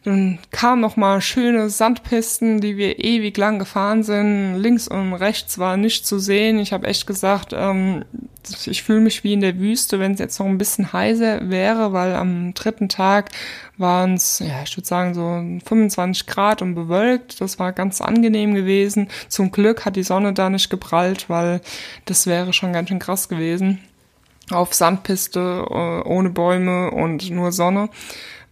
Dann 0.05 0.37
kamen 0.51 0.81
noch 0.81 0.97
mal 0.97 1.19
schöne 1.19 1.67
Sandpisten, 1.71 2.61
die 2.61 2.77
wir 2.77 3.03
ewig 3.03 3.35
lang 3.37 3.57
gefahren 3.57 4.03
sind. 4.03 4.55
Links 4.55 4.87
und 4.87 5.15
rechts 5.15 5.57
war 5.57 5.77
nicht 5.77 6.05
zu 6.05 6.19
sehen. 6.19 6.59
Ich 6.59 6.73
habe 6.73 6.85
echt 6.85 7.07
gesagt, 7.07 7.53
ähm, 7.57 8.05
ich 8.67 8.83
fühle 8.83 8.99
mich 8.99 9.23
wie 9.23 9.33
in 9.33 9.41
der 9.41 9.57
Wüste, 9.57 9.99
wenn 9.99 10.13
es 10.13 10.19
jetzt 10.19 10.37
noch 10.37 10.45
ein 10.45 10.59
bisschen 10.59 10.93
heißer 10.93 11.49
wäre, 11.49 11.91
weil 11.91 12.13
am 12.13 12.53
dritten 12.53 12.87
Tag 12.87 13.31
waren 13.77 14.13
es, 14.13 14.43
ja, 14.45 14.61
ich 14.63 14.77
würde 14.77 14.87
sagen, 14.87 15.15
so 15.15 15.43
25 15.67 16.27
Grad 16.27 16.61
und 16.61 16.75
bewölkt. 16.75 17.41
Das 17.41 17.57
war 17.57 17.73
ganz 17.73 17.99
angenehm 17.99 18.53
gewesen. 18.53 19.09
Zum 19.27 19.51
Glück 19.51 19.85
hat 19.85 19.95
die 19.95 20.03
Sonne 20.03 20.33
da 20.33 20.51
nicht 20.51 20.69
geprallt, 20.69 21.31
weil 21.31 21.61
das 22.05 22.27
wäre 22.27 22.53
schon 22.53 22.73
ganz 22.73 22.89
schön 22.89 22.99
krass 22.99 23.27
gewesen. 23.27 23.79
Auf 24.51 24.75
Sandpiste, 24.75 25.65
äh, 25.67 26.07
ohne 26.07 26.29
Bäume 26.29 26.91
und 26.91 27.31
nur 27.31 27.51
Sonne. 27.51 27.89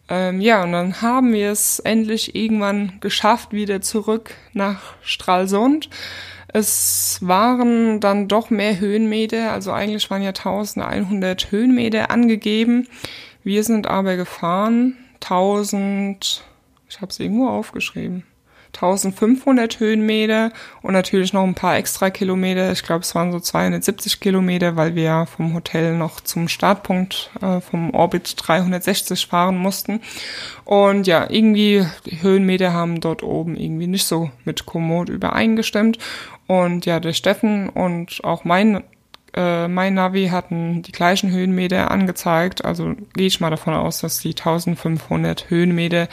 Ähm, 0.09 0.41
ja, 0.41 0.63
und 0.63 0.73
dann 0.73 1.01
haben 1.01 1.33
wir 1.33 1.51
es 1.51 1.79
endlich 1.79 2.35
irgendwann 2.35 2.99
geschafft, 2.99 3.53
wieder 3.53 3.81
zurück 3.81 4.35
nach 4.53 4.95
Stralsund. 5.01 5.89
Es 6.49 7.17
waren 7.21 7.99
dann 7.99 8.27
doch 8.27 8.49
mehr 8.49 8.79
Höhenmeter, 8.79 9.51
also 9.51 9.71
eigentlich 9.71 10.09
waren 10.11 10.21
ja 10.21 10.29
1100 10.29 11.51
Höhenmeter 11.51 12.11
angegeben. 12.11 12.87
Wir 13.43 13.63
sind 13.63 13.87
aber 13.87 14.15
gefahren 14.15 14.97
1000, 15.15 16.43
ich 16.89 17.01
habe 17.01 17.09
es 17.09 17.19
irgendwo 17.19 17.47
aufgeschrieben. 17.47 18.23
1500 18.73 19.79
Höhenmeter 19.79 20.51
und 20.81 20.93
natürlich 20.93 21.31
noch 21.31 21.43
ein 21.43 21.53
paar 21.53 21.77
extra 21.77 22.09
Kilometer. 22.09 22.71
Ich 22.71 22.83
glaube, 22.83 23.01
es 23.01 23.13
waren 23.13 23.31
so 23.31 23.39
270 23.39 24.19
Kilometer, 24.19 24.75
weil 24.75 24.95
wir 24.95 25.25
vom 25.25 25.53
Hotel 25.53 25.95
noch 25.95 26.21
zum 26.21 26.47
Startpunkt 26.47 27.29
äh, 27.41 27.61
vom 27.61 27.93
Orbit 27.93 28.35
360 28.37 29.27
fahren 29.27 29.57
mussten. 29.57 30.01
Und 30.65 31.07
ja, 31.07 31.29
irgendwie 31.29 31.85
Höhenmeter 32.21 32.73
haben 32.73 32.99
dort 32.99 33.23
oben 33.23 33.55
irgendwie 33.55 33.87
nicht 33.87 34.05
so 34.05 34.31
mit 34.43 34.65
Komoot 34.65 35.09
übereingestimmt. 35.09 35.97
Und 36.47 36.85
ja, 36.85 36.99
der 36.99 37.13
Steffen 37.13 37.69
und 37.69 38.23
auch 38.23 38.43
mein 38.43 38.83
äh, 39.35 39.67
mein 39.67 39.95
Navi 39.95 40.27
hatten 40.27 40.83
die 40.83 40.91
gleichen 40.91 41.31
Höhenmeter 41.31 41.89
angezeigt, 41.89 42.63
also 42.63 42.93
gehe 43.13 43.27
ich 43.27 43.39
mal 43.39 43.49
davon 43.49 43.73
aus, 43.73 43.99
dass 43.99 44.19
die 44.19 44.29
1500 44.29 45.49
Höhenmeter 45.49 46.07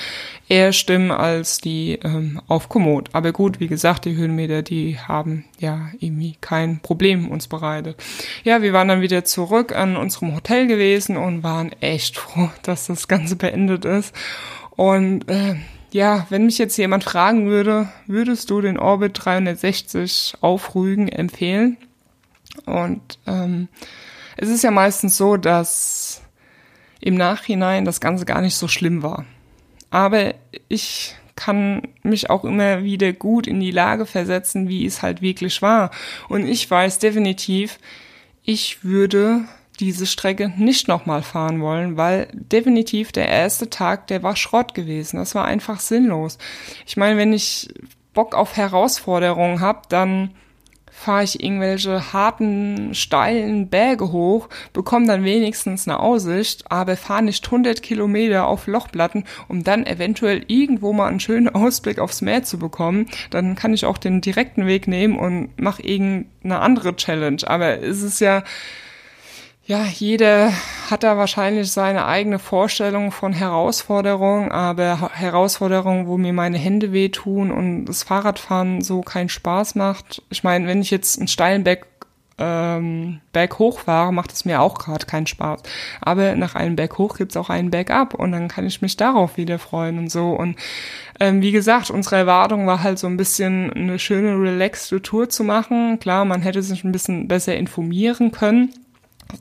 eher 0.49 0.73
stimmen 0.73 1.11
als 1.11 1.59
die 1.59 1.99
ähm, 2.03 2.41
auf 2.49 2.69
Komoot. 2.69 3.11
Aber 3.13 3.33
gut, 3.33 3.61
wie 3.61 3.69
gesagt, 3.69 4.07
die 4.07 4.17
Höhenmeter, 4.17 4.63
die 4.63 4.99
haben 4.99 5.45
ja 5.59 5.91
irgendwie 5.99 6.37
kein 6.41 6.81
Problem 6.81 7.29
uns 7.29 7.47
bereitet. 7.47 7.97
Ja, 8.45 8.63
wir 8.63 8.73
waren 8.73 8.89
dann 8.89 9.03
wieder 9.03 9.25
zurück 9.25 9.77
an 9.77 9.97
unserem 9.97 10.35
Hotel 10.35 10.67
gewesen 10.67 11.17
und 11.17 11.43
waren 11.43 11.73
echt 11.81 12.17
froh, 12.19 12.51
dass 12.63 12.87
das 12.87 13.07
Ganze 13.07 13.37
beendet 13.37 13.85
ist. 13.85 14.15
Und 14.77 15.29
äh, 15.29 15.57
ja, 15.93 16.27
wenn 16.31 16.47
mich 16.47 16.59
jetzt 16.59 16.77
jemand 16.77 17.05
fragen 17.05 17.47
würde, 17.47 17.89
würdest 18.07 18.51
du 18.51 18.61
den 18.61 18.79
Orbit 18.79 19.13
360 19.15 20.35
auf 20.41 20.75
Rügen 20.75 21.09
empfehlen? 21.09 21.77
Und 22.67 23.19
ähm, 23.27 23.69
es 24.37 24.49
ist 24.49 24.65
ja 24.65 24.71
meistens 24.71 25.17
so, 25.17 25.37
dass 25.37 26.23
im 27.01 27.15
Nachhinein 27.15 27.85
das 27.85 28.01
Ganze 28.01 28.25
gar 28.25 28.41
nicht 28.41 28.57
so 28.57 28.69
schlimm 28.69 29.03
war. 29.03 29.25
Aber 29.91 30.35
ich 30.69 31.15
kann 31.37 31.83
mich 32.03 32.29
auch 32.29 32.45
immer 32.45 32.85
wieder 32.85 33.13
gut 33.13 33.47
in 33.47 33.61
die 33.61 33.71
Lage 33.71 34.05
versetzen, 34.05 34.69
wie 34.69 34.85
es 34.85 35.03
halt 35.03 35.23
wirklich 35.23 35.63
war. 35.63 35.91
Und 36.29 36.47
ich 36.47 36.71
weiß 36.71 36.99
definitiv, 36.99 37.79
ich 38.45 38.85
würde 38.85 39.45
diese 39.81 40.07
Strecke 40.07 40.53
nicht 40.57 40.89
nochmal 40.89 41.23
fahren 41.23 41.63
wollen, 41.63 41.97
weil 41.97 42.29
definitiv 42.33 43.13
der 43.13 43.29
erste 43.29 43.71
Tag, 43.71 44.07
der 44.09 44.23
war 44.23 44.37
Schrott 44.37 44.75
gewesen. 44.75 45.17
Das 45.17 45.35
war 45.35 45.47
einfach 45.47 45.81
sinnlos. 45.81 46.37
Ich 46.87 46.99
meine, 46.99 47.17
wenn 47.17 47.33
ich 47.33 47.73
Bock 48.13 48.35
auf 48.35 48.57
Herausforderungen 48.57 49.61
habe, 49.61 49.83
dann 49.89 50.35
fahre 51.01 51.25
ich 51.25 51.43
irgendwelche 51.43 52.13
harten, 52.13 52.95
steilen 52.95 53.71
Berge 53.71 54.13
hoch, 54.13 54.51
bekomme 54.75 55.07
dann 55.07 55.25
wenigstens 55.25 55.89
eine 55.89 55.99
Aussicht, 55.99 56.71
aber 56.71 56.95
fahre 56.97 57.23
nicht 57.23 57.47
100 57.47 57.83
Kilometer 57.83 58.47
auf 58.47 58.67
Lochplatten, 58.67 59.25
um 59.49 59.65
dann 59.65 59.87
eventuell 59.87 60.45
irgendwo 60.47 60.93
mal 60.93 61.09
einen 61.09 61.21
schönen 61.21 61.49
Ausblick 61.55 61.99
aufs 61.99 62.21
Meer 62.21 62.43
zu 62.43 62.59
bekommen. 62.59 63.07
Dann 63.31 63.55
kann 63.55 63.73
ich 63.73 63.87
auch 63.87 63.97
den 63.97 64.21
direkten 64.21 64.67
Weg 64.67 64.89
nehmen 64.89 65.19
und 65.19 65.59
mache 65.59 65.83
irgendeine 65.83 66.59
andere 66.59 66.95
Challenge. 66.95 67.41
Aber 67.47 67.83
es 67.83 68.03
ist 68.03 68.21
ja 68.21 68.45
ja, 69.71 69.85
jeder 69.85 70.53
hat 70.91 71.05
da 71.05 71.17
wahrscheinlich 71.17 71.71
seine 71.71 72.05
eigene 72.05 72.41
Vorstellung 72.41 73.13
von 73.13 73.33
Herausforderungen, 73.33 74.51
aber 74.51 75.13
Herausforderungen, 75.13 76.09
wo 76.09 76.19
mir 76.19 76.33
meine 76.33 76.59
Hände 76.59 76.93
wehtun 76.93 77.53
und 77.53 77.85
das 77.85 78.03
Fahrradfahren 78.03 78.83
so 78.83 79.03
keinen 79.03 79.29
Spaß 79.29 79.77
macht. 79.77 80.25
Ich 80.29 80.43
meine, 80.43 80.67
wenn 80.67 80.83
ich 80.83 80.91
jetzt 80.91 81.21
einen 81.21 81.29
steilen 81.29 81.63
Berg, 81.63 81.87
ähm, 82.39 83.21
Berg 83.33 83.61
hoch 83.61 83.79
fahre, 83.79 84.13
macht 84.13 84.33
es 84.33 84.45
mir 84.45 84.61
auch 84.61 84.77
gerade 84.77 85.07
keinen 85.07 85.29
Spaß. 85.29 85.63
Aber 86.01 86.35
nach 86.35 86.57
einem 86.57 86.75
Berg 86.75 86.99
hoch 86.99 87.17
gibt's 87.17 87.37
auch 87.37 87.49
einen 87.49 87.71
Berg 87.71 87.93
ab 87.93 88.15
und 88.15 88.33
dann 88.33 88.49
kann 88.49 88.67
ich 88.67 88.83
mich 88.83 88.97
darauf 88.97 89.37
wieder 89.37 89.61
freuen 89.61 89.99
und 89.99 90.11
so. 90.11 90.31
Und 90.31 90.57
ähm, 91.21 91.43
wie 91.43 91.53
gesagt, 91.53 91.91
unsere 91.91 92.17
Erwartung 92.17 92.67
war 92.67 92.83
halt 92.83 92.99
so 92.99 93.07
ein 93.07 93.17
bisschen 93.17 93.73
eine 93.73 94.01
schöne, 94.01 94.33
relaxte 94.33 95.01
Tour 95.01 95.29
zu 95.29 95.45
machen. 95.45 96.01
Klar, 96.01 96.25
man 96.25 96.43
hätte 96.43 96.61
sich 96.61 96.83
ein 96.83 96.91
bisschen 96.91 97.29
besser 97.29 97.55
informieren 97.55 98.33
können 98.33 98.73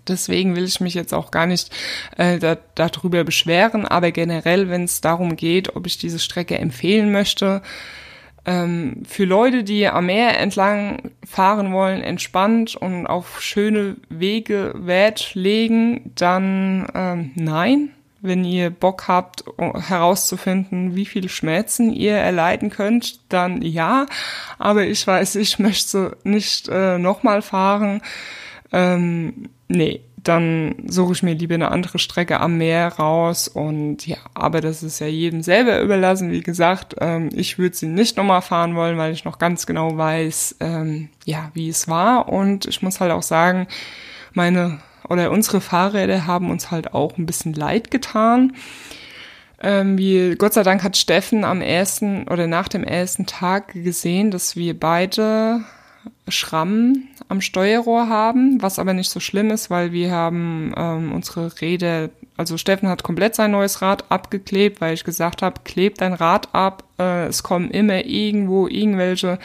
Deswegen 0.08 0.56
will 0.56 0.66
ich 0.66 0.80
mich 0.80 0.94
jetzt 0.94 1.14
auch 1.14 1.32
gar 1.32 1.46
nicht 1.46 1.72
äh, 2.18 2.40
da, 2.40 2.58
darüber 2.76 3.24
beschweren, 3.24 3.86
aber 3.86 4.12
generell, 4.12 4.70
wenn 4.70 4.84
es 4.84 5.02
darum 5.02 5.36
geht, 5.36 5.76
ob 5.76 5.88
ich 5.88 5.98
diese 5.98 6.20
Strecke 6.20 6.58
empfehlen 6.58 7.12
möchte, 7.12 7.62
ähm, 8.46 9.04
für 9.08 9.26
Leute, 9.26 9.64
die 9.64 9.88
am 9.88 10.08
Meer 10.08 10.40
entlang 10.40 11.12
fahren 11.26 11.74
wollen, 11.74 12.02
entspannt 12.02 12.76
und 12.76 13.06
auf 13.06 13.42
schöne 13.42 13.98
Wege 14.10 14.74
Wert 14.76 15.36
legen, 15.36 16.12
dann 16.16 16.88
ähm, 16.94 17.32
nein. 17.36 17.92
Wenn 18.22 18.44
ihr 18.44 18.70
Bock 18.70 19.08
habt, 19.08 19.46
herauszufinden, 19.58 20.94
wie 20.94 21.06
viel 21.06 21.30
Schmerzen 21.30 21.94
ihr 21.94 22.16
erleiden 22.16 22.70
könnt, 22.70 23.22
dann 23.30 23.62
ja. 23.62 24.08
Aber 24.58 24.86
ich 24.86 25.08
weiß, 25.08 25.36
ich 25.36 25.58
möchte 25.58 26.18
nicht 26.26 26.68
äh, 26.68 26.98
nochmal 26.98 27.42
fahren. 27.42 28.02
Ähm, 28.72 29.50
nee, 29.68 30.02
dann 30.24 30.76
suche 30.88 31.14
ich 31.14 31.24
mir 31.24 31.34
lieber 31.34 31.56
eine 31.56 31.72
andere 31.72 32.00
Strecke 32.00 32.40
am 32.40 32.58
Meer 32.58 32.88
raus 32.88 33.48
und 33.48 34.06
ja, 34.06 34.18
aber 34.34 34.62
das 34.62 34.84
ist 34.84 35.00
ja 35.00 35.08
jedem 35.08 35.42
selber 35.42 35.82
überlassen. 35.82 36.32
Wie 36.32 36.42
gesagt, 36.42 36.96
ähm, 37.00 37.30
ich 37.34 37.58
würde 37.58 37.76
sie 37.76 37.88
nicht 37.88 38.18
nochmal 38.18 38.42
fahren 38.42 38.76
wollen, 38.76 38.98
weil 38.98 39.14
ich 39.14 39.26
noch 39.26 39.40
ganz 39.40 39.66
genau 39.66 39.98
weiß, 39.98 40.58
ähm, 40.60 41.10
ja, 41.26 41.52
wie 41.54 41.70
es 41.70 41.88
war 41.88 42.30
und 42.30 42.66
ich 42.66 42.82
muss 42.82 43.00
halt 43.00 43.12
auch 43.12 43.24
sagen, 43.24 43.68
meine 44.34 44.80
oder 45.08 45.32
unsere 45.32 45.62
Fahrräder 45.62 46.28
haben 46.28 46.52
uns 46.52 46.70
halt 46.70 46.94
auch 46.94 47.18
ein 47.18 47.26
bisschen 47.26 47.54
leid 47.54 47.90
getan. 47.90 48.54
Ähm, 49.62 49.98
wie, 49.98 50.36
Gott 50.36 50.54
sei 50.54 50.64
Dank 50.64 50.84
hat 50.84 50.96
Steffen 50.96 51.44
am 51.44 51.62
ersten 51.62 52.28
oder 52.28 52.48
nach 52.48 52.68
dem 52.68 52.84
ersten 52.84 53.26
Tag 53.26 53.74
gesehen, 53.74 54.32
dass 54.32 54.56
wir 54.56 54.80
beide 54.80 55.62
Schramm 56.32 57.04
am 57.28 57.42
Steuerrohr 57.42 58.10
haben, 58.10 58.62
was 58.62 58.80
aber 58.80 58.94
nicht 58.94 59.10
so 59.10 59.20
schlimm 59.20 59.52
ist, 59.52 59.70
weil 59.70 59.92
wir 59.92 60.12
haben 60.12 60.74
ähm, 60.76 61.12
unsere 61.12 61.62
Räder, 61.62 62.10
also 62.38 62.58
Steffen 62.58 62.90
hat 62.90 63.04
komplett 63.04 63.36
sein 63.36 63.52
neues 63.52 63.82
Rad 63.82 64.12
abgeklebt, 64.12 64.82
weil 64.82 64.94
ich 64.94 65.04
gesagt 65.04 65.42
habe, 65.42 65.62
klebt 65.64 66.02
dein 66.02 66.14
Rad 66.14 66.54
ab, 66.54 66.84
äh, 67.00 67.28
es 67.28 67.44
kommen 67.44 67.72
immer 67.72 68.06
irgendwo 68.06 68.68
irgendwelche 68.68 69.40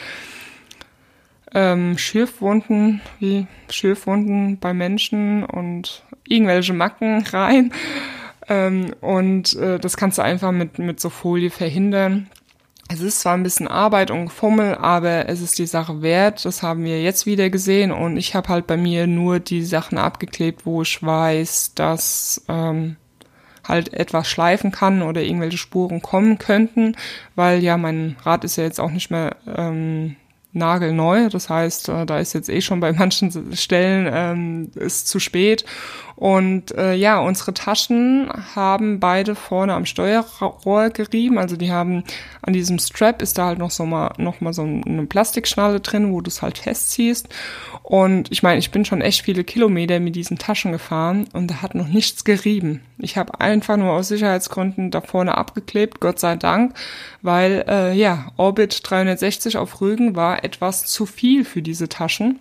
ähm, 1.53 1.97
Schürfwunden, 1.97 3.01
wie 3.19 3.47
Schürfwunden 3.69 4.59
bei 4.59 4.73
Menschen 4.73 5.43
und 5.43 6.03
irgendwelche 6.27 6.73
Macken 6.73 7.23
rein. 7.23 7.71
Ähm, 8.47 8.93
und 9.01 9.55
äh, 9.55 9.79
das 9.79 9.97
kannst 9.97 10.17
du 10.17 10.21
einfach 10.21 10.51
mit, 10.51 10.77
mit 10.77 10.99
so 10.99 11.09
Folie 11.09 11.49
verhindern. 11.49 12.27
Es 12.95 13.01
ist 13.01 13.19
zwar 13.19 13.33
ein 13.33 13.43
bisschen 13.43 13.67
Arbeit 13.67 14.09
und 14.09 14.29
Fummel, 14.29 14.75
aber 14.75 15.27
es 15.27 15.41
ist 15.41 15.59
die 15.59 15.65
Sache 15.65 16.01
wert. 16.01 16.45
Das 16.45 16.63
haben 16.63 16.85
wir 16.85 17.03
jetzt 17.03 17.25
wieder 17.25 17.49
gesehen 17.49 17.91
und 17.91 18.15
ich 18.15 18.35
habe 18.35 18.47
halt 18.47 18.67
bei 18.67 18.77
mir 18.77 19.05
nur 19.05 19.39
die 19.39 19.65
Sachen 19.65 19.97
abgeklebt, 19.97 20.65
wo 20.65 20.81
ich 20.81 21.03
weiß, 21.03 21.73
dass 21.75 22.45
ähm, 22.47 22.95
halt 23.65 23.91
etwas 23.91 24.29
schleifen 24.29 24.71
kann 24.71 25.01
oder 25.01 25.21
irgendwelche 25.21 25.57
Spuren 25.57 26.01
kommen 26.01 26.37
könnten, 26.37 26.95
weil 27.35 27.61
ja 27.61 27.75
mein 27.75 28.15
Rad 28.23 28.45
ist 28.45 28.55
ja 28.55 28.63
jetzt 28.63 28.79
auch 28.79 28.91
nicht 28.91 29.11
mehr 29.11 29.35
ähm, 29.45 30.15
nagelneu. 30.53 31.27
Das 31.27 31.49
heißt, 31.49 31.89
äh, 31.89 32.05
da 32.05 32.19
ist 32.19 32.31
jetzt 32.31 32.47
eh 32.47 32.61
schon 32.61 32.79
bei 32.79 32.93
manchen 32.97 33.53
Stellen 33.57 34.09
ähm, 34.09 34.71
ist 34.75 35.09
zu 35.09 35.19
spät. 35.19 35.65
Und 36.15 36.73
äh, 36.77 36.93
ja, 36.93 37.19
unsere 37.19 37.53
Taschen 37.53 38.29
haben 38.55 38.99
beide 39.01 39.35
vorne 39.35 39.73
am 39.73 39.85
Steuerrohr 39.85 40.89
gerieben. 40.89 41.37
Also 41.37 41.57
die 41.57 41.71
haben 41.71 42.03
an 42.41 42.53
diesem 42.53 42.79
Strap 42.79 43.21
ist 43.21 43.37
da 43.37 43.47
halt 43.47 43.59
noch 43.59 43.71
so 43.71 43.85
mal 43.85 44.13
noch 44.17 44.39
mal 44.39 44.53
so 44.53 44.61
eine 44.61 45.05
Plastikschnalle 45.05 45.81
drin, 45.81 46.13
wo 46.13 46.21
du 46.21 46.29
es 46.29 46.41
halt 46.41 46.57
festziehst. 46.57 47.27
Und 47.83 48.31
ich 48.31 48.43
meine, 48.43 48.59
ich 48.59 48.71
bin 48.71 48.85
schon 48.85 49.01
echt 49.01 49.23
viele 49.23 49.43
Kilometer 49.43 49.99
mit 49.99 50.15
diesen 50.15 50.37
Taschen 50.37 50.71
gefahren 50.71 51.27
und 51.33 51.51
da 51.51 51.61
hat 51.61 51.75
noch 51.75 51.87
nichts 51.87 52.23
gerieben. 52.23 52.81
Ich 52.97 53.17
habe 53.17 53.41
einfach 53.41 53.77
nur 53.77 53.91
aus 53.91 54.07
Sicherheitsgründen 54.07 54.91
da 54.91 55.01
vorne 55.01 55.37
abgeklebt, 55.37 55.99
Gott 55.99 56.19
sei 56.19 56.35
Dank, 56.35 56.73
weil 57.21 57.65
äh, 57.67 57.93
ja, 57.93 58.31
Orbit 58.37 58.79
360 58.83 59.57
auf 59.57 59.81
Rügen 59.81 60.15
war 60.15 60.43
etwas 60.43 60.85
zu 60.85 61.05
viel 61.05 61.45
für 61.45 61.61
diese 61.61 61.89
Taschen. 61.89 62.39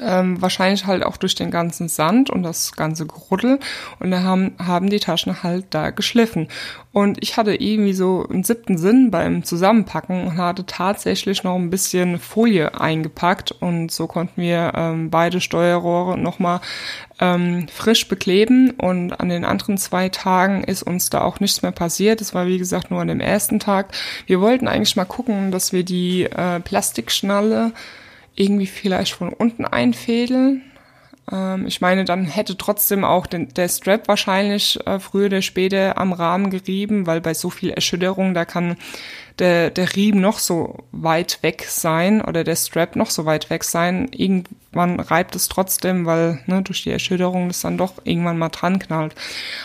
Ähm, 0.00 0.40
wahrscheinlich 0.42 0.86
halt 0.86 1.04
auch 1.04 1.16
durch 1.16 1.34
den 1.34 1.50
ganzen 1.50 1.88
Sand 1.88 2.30
und 2.30 2.42
das 2.42 2.72
ganze 2.72 3.06
Gruddel. 3.06 3.58
Und 3.98 4.10
da 4.10 4.22
haben, 4.22 4.54
haben 4.58 4.90
die 4.90 5.00
Taschen 5.00 5.42
halt 5.42 5.66
da 5.70 5.90
geschliffen. 5.90 6.48
Und 6.92 7.18
ich 7.22 7.36
hatte 7.36 7.54
irgendwie 7.54 7.92
so 7.92 8.26
einen 8.26 8.42
siebten 8.42 8.78
Sinn 8.78 9.10
beim 9.10 9.44
Zusammenpacken 9.44 10.28
und 10.28 10.36
hatte 10.38 10.64
tatsächlich 10.64 11.44
noch 11.44 11.56
ein 11.56 11.68
bisschen 11.68 12.18
Folie 12.18 12.80
eingepackt. 12.80 13.52
Und 13.52 13.90
so 13.92 14.06
konnten 14.06 14.40
wir 14.40 14.72
ähm, 14.74 15.10
beide 15.10 15.40
Steuerrohre 15.40 16.18
nochmal 16.18 16.60
ähm, 17.20 17.66
frisch 17.68 18.08
bekleben. 18.08 18.70
Und 18.70 19.12
an 19.12 19.28
den 19.28 19.44
anderen 19.44 19.76
zwei 19.76 20.08
Tagen 20.08 20.64
ist 20.64 20.82
uns 20.82 21.10
da 21.10 21.20
auch 21.20 21.40
nichts 21.40 21.62
mehr 21.62 21.72
passiert. 21.72 22.20
Das 22.20 22.34
war 22.34 22.46
wie 22.46 22.58
gesagt 22.58 22.90
nur 22.90 23.00
an 23.00 23.08
dem 23.08 23.20
ersten 23.20 23.58
Tag. 23.58 23.92
Wir 24.26 24.40
wollten 24.40 24.66
eigentlich 24.66 24.96
mal 24.96 25.04
gucken, 25.04 25.50
dass 25.50 25.72
wir 25.72 25.84
die 25.84 26.24
äh, 26.24 26.60
Plastikschnalle 26.60 27.72
irgendwie 28.36 28.66
vielleicht 28.66 29.14
von 29.14 29.32
unten 29.32 29.64
einfädeln. 29.64 30.62
Ähm, 31.30 31.66
ich 31.66 31.80
meine, 31.80 32.04
dann 32.04 32.24
hätte 32.24 32.56
trotzdem 32.56 33.04
auch 33.04 33.26
den, 33.26 33.48
der 33.54 33.68
Strap 33.68 34.08
wahrscheinlich 34.08 34.78
äh, 34.86 35.00
früher 35.00 35.26
oder 35.26 35.42
später 35.42 35.98
am 35.98 36.12
Rahmen 36.12 36.50
gerieben, 36.50 37.06
weil 37.06 37.20
bei 37.20 37.34
so 37.34 37.50
viel 37.50 37.70
Erschütterung, 37.70 38.34
da 38.34 38.44
kann 38.44 38.76
der, 39.38 39.70
der 39.70 39.94
Riemen 39.94 40.20
noch 40.20 40.38
so 40.38 40.84
weit 40.92 41.42
weg 41.42 41.66
sein 41.68 42.22
oder 42.22 42.42
der 42.42 42.56
Strap 42.56 42.96
noch 42.96 43.10
so 43.10 43.26
weit 43.26 43.50
weg 43.50 43.64
sein. 43.64 44.08
Irgendwann 44.12 44.98
reibt 44.98 45.36
es 45.36 45.48
trotzdem, 45.48 46.06
weil 46.06 46.40
ne, 46.46 46.62
durch 46.62 46.84
die 46.84 46.90
Erschütterung 46.90 47.48
das 47.48 47.60
dann 47.60 47.76
doch 47.76 47.94
irgendwann 48.04 48.38
mal 48.38 48.48
dran 48.48 48.78
knallt. 48.78 49.14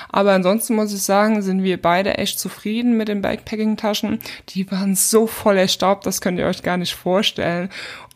Aber 0.09 0.33
ansonsten 0.33 0.75
muss 0.75 0.93
ich 0.93 1.03
sagen, 1.03 1.41
sind 1.41 1.63
wir 1.63 1.81
beide 1.81 2.17
echt 2.17 2.37
zufrieden 2.39 2.97
mit 2.97 3.07
den 3.07 3.21
Backpacking-Taschen. 3.21 4.19
Die 4.49 4.69
waren 4.71 4.95
so 4.95 5.25
voller 5.25 5.69
Staub, 5.69 6.01
das 6.01 6.19
könnt 6.19 6.39
ihr 6.39 6.47
euch 6.47 6.63
gar 6.63 6.77
nicht 6.77 6.95
vorstellen. 6.95 7.69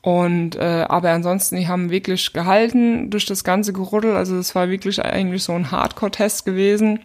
Und 0.05 0.55
äh, 0.55 0.85
aber 0.87 1.09
ansonsten, 1.09 1.55
die 1.55 1.67
haben 1.67 1.89
wirklich 1.89 2.31
gehalten 2.31 3.09
durch 3.09 3.25
das 3.25 3.43
ganze 3.43 3.73
Geruddel. 3.73 4.15
Also 4.15 4.37
es 4.37 4.53
war 4.53 4.69
wirklich 4.69 5.03
eigentlich 5.03 5.43
so 5.43 5.53
ein 5.53 5.71
Hardcore-Test 5.71 6.45
gewesen. 6.45 6.99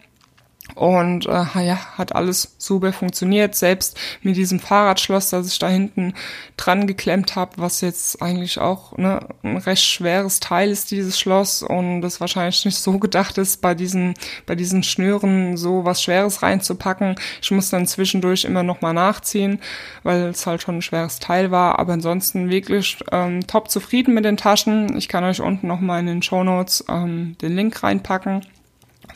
Und 0.75 1.25
äh, 1.25 1.45
ja, 1.65 1.77
hat 1.97 2.15
alles 2.15 2.55
super 2.57 2.93
funktioniert. 2.93 3.55
Selbst 3.55 3.97
mit 4.21 4.35
diesem 4.35 4.59
Fahrradschloss, 4.59 5.29
das 5.29 5.47
ich 5.47 5.59
da 5.59 5.67
hinten 5.67 6.13
dran 6.57 6.87
geklemmt 6.87 7.35
habe, 7.35 7.51
was 7.57 7.81
jetzt 7.81 8.21
eigentlich 8.21 8.59
auch 8.59 8.97
ne, 8.97 9.19
ein 9.43 9.57
recht 9.57 9.83
schweres 9.83 10.39
Teil 10.39 10.69
ist, 10.69 10.91
dieses 10.91 11.19
Schloss. 11.19 11.63
Und 11.63 12.01
das 12.01 12.21
wahrscheinlich 12.21 12.63
nicht 12.65 12.77
so 12.77 12.99
gedacht 12.99 13.37
ist, 13.37 13.61
bei 13.61 13.73
diesen, 13.75 14.13
bei 14.45 14.55
diesen 14.55 14.83
Schnüren 14.83 15.57
so 15.57 15.85
was 15.85 16.01
Schweres 16.01 16.41
reinzupacken. 16.41 17.15
Ich 17.41 17.51
muss 17.51 17.69
dann 17.69 17.87
zwischendurch 17.87 18.45
immer 18.45 18.63
nochmal 18.63 18.93
nachziehen, 18.93 19.59
weil 20.03 20.25
es 20.27 20.45
halt 20.45 20.61
schon 20.61 20.77
ein 20.77 20.81
schweres 20.81 21.19
Teil 21.19 21.51
war. 21.51 21.79
Aber 21.79 21.93
ansonsten 21.93 22.49
wirklich 22.49 22.97
ähm, 23.11 23.45
top 23.47 23.69
zufrieden 23.69 24.13
mit 24.13 24.25
den 24.25 24.37
Taschen. 24.37 24.97
Ich 24.97 25.07
kann 25.07 25.23
euch 25.23 25.41
unten 25.41 25.67
nochmal 25.67 25.99
in 25.99 26.07
den 26.07 26.21
Show 26.21 26.43
Notes 26.43 26.85
ähm, 26.89 27.35
den 27.41 27.55
Link 27.55 27.83
reinpacken 27.83 28.45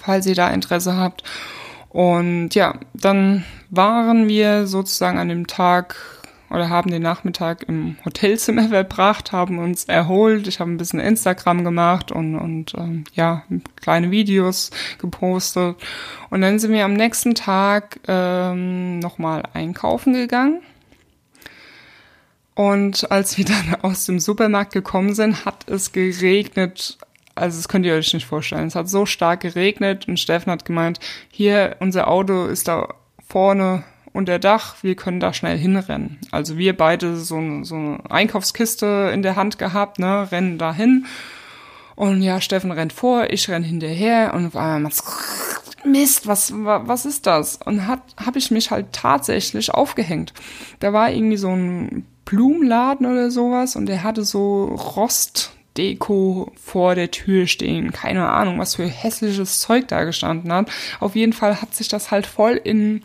falls 0.06 0.26
ihr 0.26 0.36
da 0.36 0.50
Interesse 0.50 0.96
habt. 0.96 1.24
Und 1.90 2.56
ja, 2.56 2.76
dann 2.94 3.46
waren 3.70 4.28
wir 4.28 4.68
sozusagen 4.68 5.18
an 5.18 5.30
dem 5.30 5.48
Tag 5.48 5.96
oder 6.50 6.70
haben 6.70 6.92
den 6.92 7.02
Nachmittag 7.02 7.64
im 7.68 7.98
Hotelzimmer 8.06 8.70
verbracht, 8.70 9.32
haben 9.32 9.60
uns 9.60 9.86
erholt. 9.86 10.48
Ich 10.48 10.60
habe 10.60 10.72
ein 10.72 10.78
bisschen 10.78 11.00
Instagram 11.00 11.64
gemacht 11.64 12.12
und, 12.12 12.36
und 12.36 12.74
ähm, 12.76 13.06
ja, 13.14 13.44
kleine 13.76 14.12
Videos 14.12 14.72
gepostet. 15.00 15.78
Und 16.30 16.42
dann 16.42 16.60
sind 16.60 16.72
wir 16.72 16.86
am 16.86 16.94
nächsten 16.94 17.36
Tag 17.36 18.00
ähm, 18.08 19.00
nochmal 19.00 19.44
einkaufen 19.54 20.14
gegangen. 20.14 20.62
Und 22.56 23.12
als 23.12 23.38
wir 23.38 23.46
dann 23.46 23.76
aus 23.82 24.06
dem 24.06 24.20
Supermarkt 24.20 24.74
gekommen 24.74 25.14
sind, 25.14 25.46
hat 25.46 25.70
es 25.70 25.92
geregnet 25.92 26.98
also 27.36 27.58
das 27.58 27.68
könnt 27.68 27.86
ihr 27.86 27.94
euch 27.94 28.14
nicht 28.14 28.26
vorstellen. 28.26 28.68
Es 28.68 28.76
hat 28.76 28.90
so 28.90 29.06
stark 29.06 29.42
geregnet 29.42 30.08
und 30.08 30.20
Steffen 30.20 30.52
hat 30.52 30.66
gemeint, 30.66 31.00
hier, 31.30 31.76
unser 31.80 32.08
Auto 32.08 32.46
ist 32.46 32.68
da 32.68 32.88
vorne 33.28 33.84
unter 34.14 34.40
Dach, 34.40 34.78
wir 34.82 34.96
können 34.96 35.20
da 35.20 35.34
schnell 35.34 35.58
hinrennen. 35.58 36.20
Also 36.32 36.58
wir 36.58 36.76
beide 36.76 37.18
so, 37.18 37.64
so 37.64 37.76
eine 37.76 38.00
Einkaufskiste 38.10 39.12
in 39.14 39.22
der 39.22 39.36
Hand 39.36 39.58
gehabt, 39.58 40.00
ne, 40.00 40.32
rennen 40.32 40.58
da 40.58 40.74
hin. 40.74 41.06
Und 41.96 42.22
ja, 42.22 42.40
Steffen 42.40 42.72
rennt 42.72 42.94
vor, 42.94 43.30
ich 43.30 43.50
renn 43.50 43.64
hinterher 43.64 44.34
und 44.34 44.48
auf 44.48 44.56
einmal 44.56 44.92
Mist, 45.86 46.28
was, 46.28 46.52
was 46.56 47.06
ist 47.06 47.28
das? 47.28 47.60
Und 47.64 47.88
hat, 47.88 48.02
habe 48.18 48.40
ich 48.40 48.52
mich 48.52 48.72
halt 48.72 48.88
tatsächlich 48.92 49.74
aufgehängt. 49.74 50.34
Da 50.80 50.94
war 50.94 51.12
irgendwie 51.12 51.38
so 51.38 51.50
ein 51.50 52.06
Blumenladen 52.26 53.06
oder 53.06 53.30
sowas 53.30 53.76
und 53.76 53.86
der 53.86 54.04
hatte 54.04 54.24
so 54.24 54.66
Rost, 54.66 55.52
Deko 55.78 56.52
vor 56.62 56.96
der 56.96 57.12
Tür 57.12 57.48
stehen. 57.48 57.92
Keine 57.92 58.30
Ahnung, 58.30 58.60
was 58.60 58.76
für 58.76 58.86
hässliches 58.86 59.60
Zeug 59.60 59.88
da 59.88 60.04
gestanden 60.04 60.52
hat. 60.52 60.70
Auf 61.00 61.16
jeden 61.16 61.34
Fall 61.34 61.62
hat 61.62 61.76
sich 61.76 61.88
das 61.88 62.12
halt 62.12 62.26
voll 62.26 62.60
in 62.64 63.04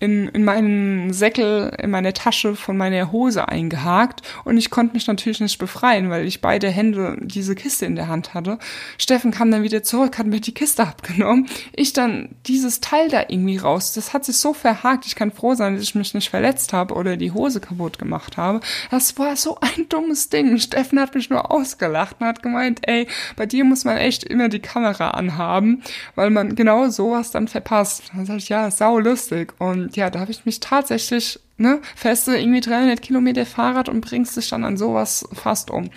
in, 0.00 0.28
in 0.28 0.44
meinen 0.44 1.12
Säckel, 1.12 1.72
in 1.78 1.90
meine 1.90 2.12
Tasche 2.12 2.54
von 2.54 2.76
meiner 2.76 3.10
Hose 3.10 3.48
eingehakt 3.48 4.22
und 4.44 4.56
ich 4.56 4.70
konnte 4.70 4.94
mich 4.94 5.06
natürlich 5.06 5.40
nicht 5.40 5.58
befreien, 5.58 6.08
weil 6.10 6.26
ich 6.26 6.40
beide 6.40 6.68
Hände 6.70 7.16
diese 7.20 7.54
Kiste 7.54 7.86
in 7.86 7.96
der 7.96 8.08
Hand 8.08 8.34
hatte. 8.34 8.58
Steffen 8.96 9.32
kam 9.32 9.50
dann 9.50 9.62
wieder 9.62 9.82
zurück, 9.82 10.18
hat 10.18 10.26
mir 10.26 10.40
die 10.40 10.54
Kiste 10.54 10.82
abgenommen. 10.84 11.48
Ich 11.74 11.92
dann 11.92 12.36
dieses 12.46 12.80
Teil 12.80 13.08
da 13.08 13.22
irgendwie 13.28 13.56
raus. 13.56 13.92
Das 13.92 14.12
hat 14.12 14.24
sich 14.24 14.36
so 14.36 14.54
verhakt. 14.54 15.06
Ich 15.06 15.16
kann 15.16 15.32
froh 15.32 15.54
sein, 15.54 15.74
dass 15.74 15.82
ich 15.82 15.94
mich 15.94 16.14
nicht 16.14 16.30
verletzt 16.30 16.72
habe 16.72 16.94
oder 16.94 17.16
die 17.16 17.32
Hose 17.32 17.60
kaputt 17.60 17.98
gemacht 17.98 18.36
habe. 18.36 18.60
Das 18.90 19.18
war 19.18 19.34
so 19.36 19.58
ein 19.60 19.88
dummes 19.88 20.28
Ding. 20.28 20.58
Steffen 20.58 21.00
hat 21.00 21.14
mich 21.14 21.30
nur 21.30 21.50
ausgelacht 21.50 22.16
und 22.20 22.26
hat 22.26 22.42
gemeint, 22.42 22.80
ey, 22.82 23.08
bei 23.36 23.46
dir 23.46 23.64
muss 23.64 23.84
man 23.84 23.96
echt 23.96 24.24
immer 24.24 24.48
die 24.48 24.60
Kamera 24.60 25.10
anhaben, 25.10 25.82
weil 26.14 26.30
man 26.30 26.54
genau 26.54 26.88
sowas 26.88 27.30
dann 27.30 27.48
verpasst. 27.48 28.04
Dann 28.14 28.26
sag 28.26 28.36
ich, 28.36 28.48
ja, 28.48 28.70
sau 28.70 28.98
lustig. 28.98 29.54
Und 29.58 29.87
ja, 29.96 30.10
da 30.10 30.20
habe 30.20 30.30
ich 30.30 30.44
mich 30.46 30.60
tatsächlich, 30.60 31.40
ne, 31.56 31.80
feste 31.94 32.36
irgendwie 32.36 32.60
300 32.60 33.00
Kilometer 33.02 33.46
Fahrrad 33.46 33.88
und 33.88 34.00
bringst 34.00 34.36
dich 34.36 34.50
dann 34.50 34.64
an 34.64 34.76
sowas 34.76 35.28
fast 35.32 35.70
um. 35.70 35.90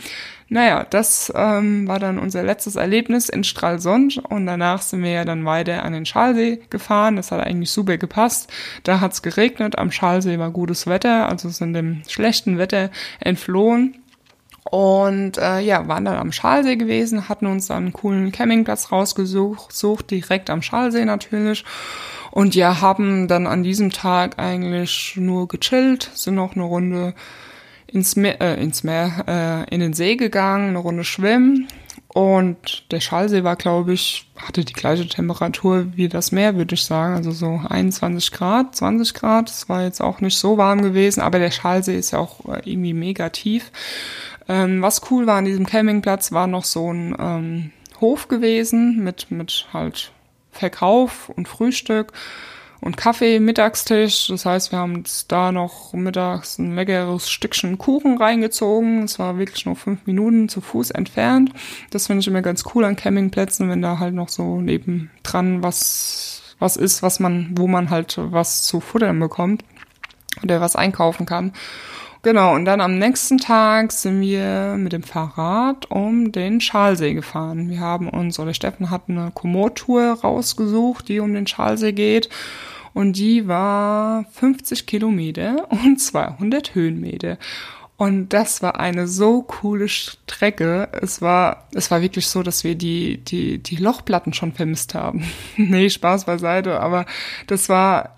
Naja, 0.53 0.85
das 0.89 1.31
ähm, 1.33 1.87
war 1.87 1.97
dann 1.97 2.19
unser 2.19 2.43
letztes 2.43 2.75
Erlebnis 2.75 3.29
in 3.29 3.45
Stralsund 3.45 4.17
und 4.17 4.45
danach 4.45 4.81
sind 4.81 5.01
wir 5.01 5.11
ja 5.11 5.23
dann 5.23 5.45
weiter 5.45 5.85
an 5.85 5.93
den 5.93 6.05
Schalsee 6.05 6.59
gefahren. 6.69 7.15
Das 7.15 7.31
hat 7.31 7.39
eigentlich 7.39 7.71
super 7.71 7.97
gepasst. 7.97 8.51
Da 8.83 8.99
hat's 8.99 9.21
geregnet, 9.21 9.77
am 9.77 9.91
Schalsee 9.91 10.39
war 10.39 10.51
gutes 10.51 10.87
Wetter, 10.87 11.29
also 11.29 11.47
sind 11.47 11.71
dem 11.71 12.01
schlechten 12.05 12.57
Wetter 12.57 12.91
entflohen. 13.21 13.95
Und 14.69 15.37
äh, 15.37 15.61
ja, 15.61 15.87
waren 15.87 16.03
dann 16.05 16.17
am 16.17 16.31
Schalsee 16.31 16.75
gewesen, 16.75 17.29
hatten 17.29 17.47
uns 17.47 17.67
dann 17.67 17.77
einen 17.77 17.93
coolen 17.93 18.33
Campingplatz 18.33 18.91
rausgesucht, 18.91 19.73
sucht 19.73 20.11
direkt 20.11 20.49
am 20.49 20.61
Schalsee 20.61 21.05
natürlich. 21.05 21.63
Und 22.31 22.55
ja, 22.55 22.81
haben 22.81 23.27
dann 23.27 23.45
an 23.45 23.63
diesem 23.63 23.91
Tag 23.91 24.39
eigentlich 24.39 25.13
nur 25.17 25.47
gechillt, 25.47 26.09
sind 26.13 26.35
noch 26.35 26.55
eine 26.55 26.63
Runde 26.63 27.13
ins 27.87 28.15
Meer, 28.15 28.41
äh, 28.41 28.61
ins 28.61 28.83
Meer, 28.83 29.25
äh, 29.69 29.73
in 29.73 29.81
den 29.81 29.93
See 29.93 30.15
gegangen, 30.15 30.69
eine 30.69 30.79
Runde 30.79 31.03
schwimmen. 31.03 31.67
Und 32.13 32.91
der 32.91 32.99
Schalsee 32.99 33.45
war, 33.45 33.55
glaube 33.55 33.93
ich, 33.93 34.29
hatte 34.35 34.65
die 34.65 34.73
gleiche 34.73 35.07
Temperatur 35.07 35.87
wie 35.95 36.09
das 36.09 36.33
Meer, 36.33 36.55
würde 36.55 36.75
ich 36.75 36.83
sagen. 36.83 37.15
Also 37.15 37.31
so 37.31 37.61
21 37.69 38.31
Grad, 38.31 38.75
20 38.75 39.13
Grad. 39.13 39.49
Es 39.49 39.69
war 39.69 39.83
jetzt 39.83 40.01
auch 40.01 40.19
nicht 40.19 40.37
so 40.37 40.57
warm 40.57 40.81
gewesen, 40.81 41.21
aber 41.21 41.39
der 41.39 41.51
Schalsee 41.51 41.97
ist 41.97 42.11
ja 42.11 42.19
auch 42.19 42.45
äh, 42.47 42.61
irgendwie 42.69 42.93
mega 42.93 43.29
tief. 43.29 43.71
Ähm, 44.49 44.81
was 44.81 45.09
cool 45.09 45.25
war 45.25 45.37
an 45.37 45.45
diesem 45.45 45.65
Campingplatz, 45.65 46.33
war 46.33 46.47
noch 46.47 46.65
so 46.65 46.91
ein 46.91 47.15
ähm, 47.17 47.71
Hof 48.01 48.27
gewesen 48.27 49.03
mit, 49.03 49.31
mit 49.31 49.67
halt 49.71 50.11
Verkauf 50.51 51.29
und 51.29 51.47
Frühstück 51.47 52.13
und 52.81 52.97
Kaffee, 52.97 53.39
Mittagstisch. 53.39 54.27
Das 54.27 54.45
heißt, 54.45 54.71
wir 54.71 54.79
haben 54.79 54.95
uns 54.95 55.27
da 55.27 55.51
noch 55.51 55.93
mittags 55.93 56.57
ein 56.57 56.75
leckeres 56.75 57.29
Stückchen 57.29 57.77
Kuchen 57.77 58.17
reingezogen. 58.17 59.03
Es 59.03 59.19
war 59.19 59.37
wirklich 59.37 59.65
nur 59.65 59.75
fünf 59.75 60.05
Minuten 60.07 60.49
zu 60.49 60.61
Fuß 60.61 60.91
entfernt. 60.91 61.53
Das 61.91 62.07
finde 62.07 62.21
ich 62.21 62.27
immer 62.27 62.41
ganz 62.41 62.63
cool 62.73 62.83
an 62.83 62.95
Campingplätzen, 62.95 63.69
wenn 63.69 63.81
da 63.81 63.99
halt 63.99 64.15
noch 64.15 64.29
so 64.29 64.59
nebendran 64.59 65.63
was, 65.63 66.55
was 66.59 66.75
ist, 66.75 67.03
was 67.03 67.19
man, 67.19 67.51
wo 67.55 67.67
man 67.67 67.91
halt 67.91 68.17
was 68.17 68.63
zu 68.63 68.79
futtern 68.79 69.19
bekommt 69.19 69.63
oder 70.43 70.59
was 70.59 70.75
einkaufen 70.75 71.25
kann. 71.25 71.53
Genau, 72.23 72.53
und 72.53 72.65
dann 72.65 72.81
am 72.81 72.99
nächsten 72.99 73.39
Tag 73.39 73.91
sind 73.91 74.21
wir 74.21 74.75
mit 74.77 74.93
dem 74.93 75.01
Fahrrad 75.01 75.89
um 75.89 76.31
den 76.31 76.61
Schalsee 76.61 77.15
gefahren. 77.15 77.69
Wir 77.69 77.79
haben 77.79 78.07
uns, 78.07 78.37
oder 78.37 78.53
Steffen 78.53 78.91
hat 78.91 79.03
eine 79.07 79.31
Komoot-Tour 79.33 80.19
rausgesucht, 80.21 81.07
die 81.07 81.19
um 81.19 81.33
den 81.33 81.47
Schalsee 81.47 81.93
geht. 81.93 82.29
Und 82.93 83.13
die 83.17 83.47
war 83.47 84.25
50 84.33 84.85
Kilometer 84.85 85.67
und 85.69 85.99
200 85.99 86.75
Höhenmeter. 86.75 87.37
Und 87.97 88.29
das 88.29 88.61
war 88.61 88.79
eine 88.79 89.07
so 89.07 89.41
coole 89.41 89.87
Strecke. 89.87 90.89
Es 91.01 91.21
war, 91.21 91.67
es 91.73 91.89
war 91.89 92.01
wirklich 92.01 92.27
so, 92.27 92.43
dass 92.43 92.63
wir 92.63 92.75
die, 92.75 93.17
die, 93.17 93.57
die 93.59 93.75
Lochplatten 93.77 94.33
schon 94.33 94.53
vermisst 94.53 94.93
haben. 94.93 95.23
nee, 95.57 95.89
Spaß 95.89 96.25
beiseite, 96.25 96.79
aber 96.79 97.05
das 97.47 97.69
war 97.69 98.13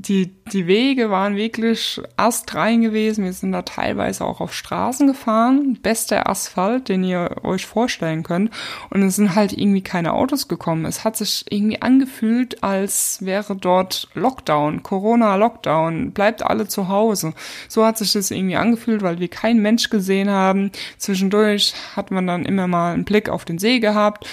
die, 0.00 0.34
die 0.52 0.66
Wege 0.66 1.10
waren 1.10 1.36
wirklich 1.36 2.00
astrein 2.16 2.80
gewesen. 2.80 3.24
Wir 3.24 3.32
sind 3.32 3.52
da 3.52 3.62
teilweise 3.62 4.24
auch 4.24 4.40
auf 4.40 4.54
Straßen 4.54 5.06
gefahren. 5.06 5.78
Bester 5.82 6.28
Asphalt, 6.28 6.88
den 6.88 7.04
ihr 7.04 7.36
euch 7.42 7.66
vorstellen 7.66 8.22
könnt. 8.22 8.50
Und 8.88 9.02
es 9.02 9.16
sind 9.16 9.34
halt 9.34 9.52
irgendwie 9.52 9.82
keine 9.82 10.14
Autos 10.14 10.48
gekommen. 10.48 10.86
Es 10.86 11.04
hat 11.04 11.16
sich 11.16 11.44
irgendwie 11.50 11.82
angefühlt, 11.82 12.62
als 12.62 13.18
wäre 13.20 13.54
dort 13.56 14.08
Lockdown, 14.14 14.82
Corona-Lockdown. 14.82 16.12
Bleibt 16.12 16.42
alle 16.42 16.66
zu 16.66 16.88
Hause. 16.88 17.34
So 17.68 17.84
hat 17.84 17.98
sich 17.98 18.12
das 18.12 18.30
irgendwie 18.30 18.56
angefühlt, 18.56 19.02
weil 19.02 19.18
wir 19.18 19.28
keinen 19.28 19.60
Mensch 19.60 19.90
gesehen 19.90 20.30
haben. 20.30 20.72
Zwischendurch 20.96 21.74
hat 21.94 22.10
man 22.10 22.26
dann 22.26 22.46
immer 22.46 22.66
mal 22.66 22.94
einen 22.94 23.04
Blick 23.04 23.28
auf 23.28 23.44
den 23.44 23.58
See 23.58 23.80
gehabt. 23.80 24.26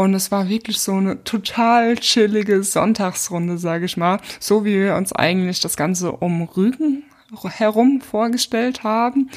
Und 0.00 0.14
es 0.14 0.30
war 0.30 0.48
wirklich 0.48 0.78
so 0.78 0.94
eine 0.94 1.24
total 1.24 1.96
chillige 1.96 2.62
Sonntagsrunde, 2.62 3.58
sage 3.58 3.84
ich 3.84 3.98
mal. 3.98 4.18
So 4.38 4.64
wie 4.64 4.80
wir 4.80 4.94
uns 4.94 5.12
eigentlich 5.12 5.60
das 5.60 5.76
Ganze 5.76 6.12
um 6.12 6.40
Rügen 6.40 7.02
herum 7.44 8.00
vorgestellt 8.00 8.82
haben. 8.82 9.28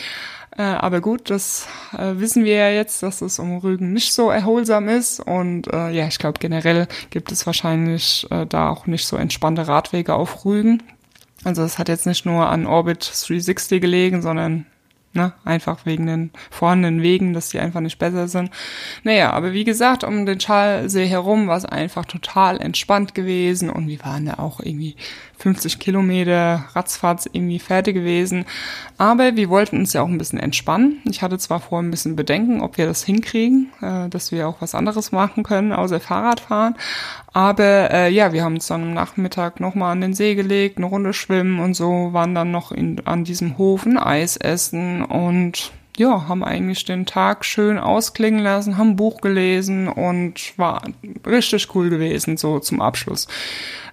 Äh, 0.57 0.61
aber 0.61 1.01
gut, 1.01 1.29
das 1.29 1.67
äh, 1.91 2.13
wissen 2.15 2.45
wir 2.45 2.55
ja 2.55 2.69
jetzt, 2.69 3.03
dass 3.03 3.21
es 3.21 3.39
um 3.39 3.57
Rügen 3.57 3.91
nicht 3.91 4.13
so 4.13 4.29
erholsam 4.29 4.87
ist. 4.87 5.19
Und 5.19 5.67
äh, 5.67 5.89
ja, 5.89 6.07
ich 6.07 6.17
glaube 6.17 6.39
generell 6.39 6.87
gibt 7.09 7.33
es 7.33 7.45
wahrscheinlich 7.45 8.25
äh, 8.31 8.45
da 8.45 8.69
auch 8.69 8.87
nicht 8.87 9.05
so 9.05 9.17
entspannte 9.17 9.67
Radwege 9.67 10.13
auf 10.13 10.45
Rügen. 10.45 10.81
Also 11.43 11.63
es 11.63 11.77
hat 11.77 11.89
jetzt 11.89 12.05
nicht 12.05 12.25
nur 12.25 12.47
an 12.47 12.67
Orbit 12.67 13.03
360 13.03 13.81
gelegen, 13.81 14.21
sondern 14.21 14.65
Ne? 15.15 15.31
Einfach 15.45 15.85
wegen 15.85 16.07
den 16.07 16.31
vorhandenen 16.49 17.03
Wegen, 17.03 17.33
dass 17.33 17.49
die 17.49 17.59
einfach 17.59 17.81
nicht 17.81 17.99
besser 17.99 18.27
sind. 18.27 18.49
Naja, 19.03 19.31
aber 19.31 19.53
wie 19.53 19.63
gesagt, 19.63 20.03
um 20.03 20.25
den 20.25 20.39
Schalsee 20.39 21.05
herum 21.05 21.47
war 21.47 21.57
es 21.57 21.65
einfach 21.65 22.05
total 22.05 22.59
entspannt 22.59 23.13
gewesen 23.13 23.69
und 23.69 23.87
wir 23.87 23.99
waren 24.03 24.25
da 24.25 24.35
auch 24.39 24.59
irgendwie 24.59 24.95
50 25.43 25.77
Kilometer 25.77 26.63
ratzfatz 26.73 27.29
irgendwie 27.29 27.59
fertig 27.59 27.95
gewesen. 27.95 28.45
Aber 28.97 29.35
wir 29.35 29.49
wollten 29.49 29.77
uns 29.77 29.91
ja 29.91 30.01
auch 30.01 30.07
ein 30.07 30.17
bisschen 30.17 30.39
entspannen. 30.39 31.01
Ich 31.03 31.21
hatte 31.21 31.37
zwar 31.37 31.59
vor 31.59 31.79
ein 31.79 31.91
bisschen 31.91 32.15
Bedenken, 32.15 32.61
ob 32.61 32.77
wir 32.77 32.85
das 32.85 33.03
hinkriegen, 33.03 33.69
äh, 33.81 34.07
dass 34.07 34.31
wir 34.31 34.47
auch 34.47 34.61
was 34.61 34.73
anderes 34.73 35.11
machen 35.11 35.43
können, 35.43 35.73
außer 35.73 35.99
Fahrradfahren. 35.99 36.75
Aber 37.33 37.91
äh, 37.91 38.09
ja, 38.09 38.31
wir 38.31 38.45
haben 38.45 38.55
uns 38.55 38.67
dann 38.67 38.83
am 38.83 38.93
Nachmittag 38.93 39.59
nochmal 39.59 39.91
an 39.91 40.01
den 40.01 40.13
See 40.13 40.35
gelegt, 40.35 40.77
eine 40.77 40.85
Runde 40.85 41.11
schwimmen 41.11 41.59
und 41.59 41.73
so, 41.73 42.13
waren 42.13 42.33
dann 42.33 42.51
noch 42.51 42.71
in, 42.71 43.05
an 43.05 43.25
diesem 43.25 43.57
Hof 43.57 43.85
ein 43.85 43.97
Eis 43.97 44.37
essen 44.37 45.03
und 45.03 45.73
ja, 45.97 46.27
haben 46.27 46.43
eigentlich 46.43 46.85
den 46.85 47.05
Tag 47.05 47.45
schön 47.45 47.77
ausklingen 47.77 48.43
lassen, 48.43 48.77
haben 48.77 48.95
Buch 48.95 49.21
gelesen 49.21 49.87
und 49.87 50.57
war 50.57 50.81
richtig 51.25 51.75
cool 51.75 51.89
gewesen, 51.89 52.37
so 52.37 52.59
zum 52.59 52.81
Abschluss. 52.81 53.27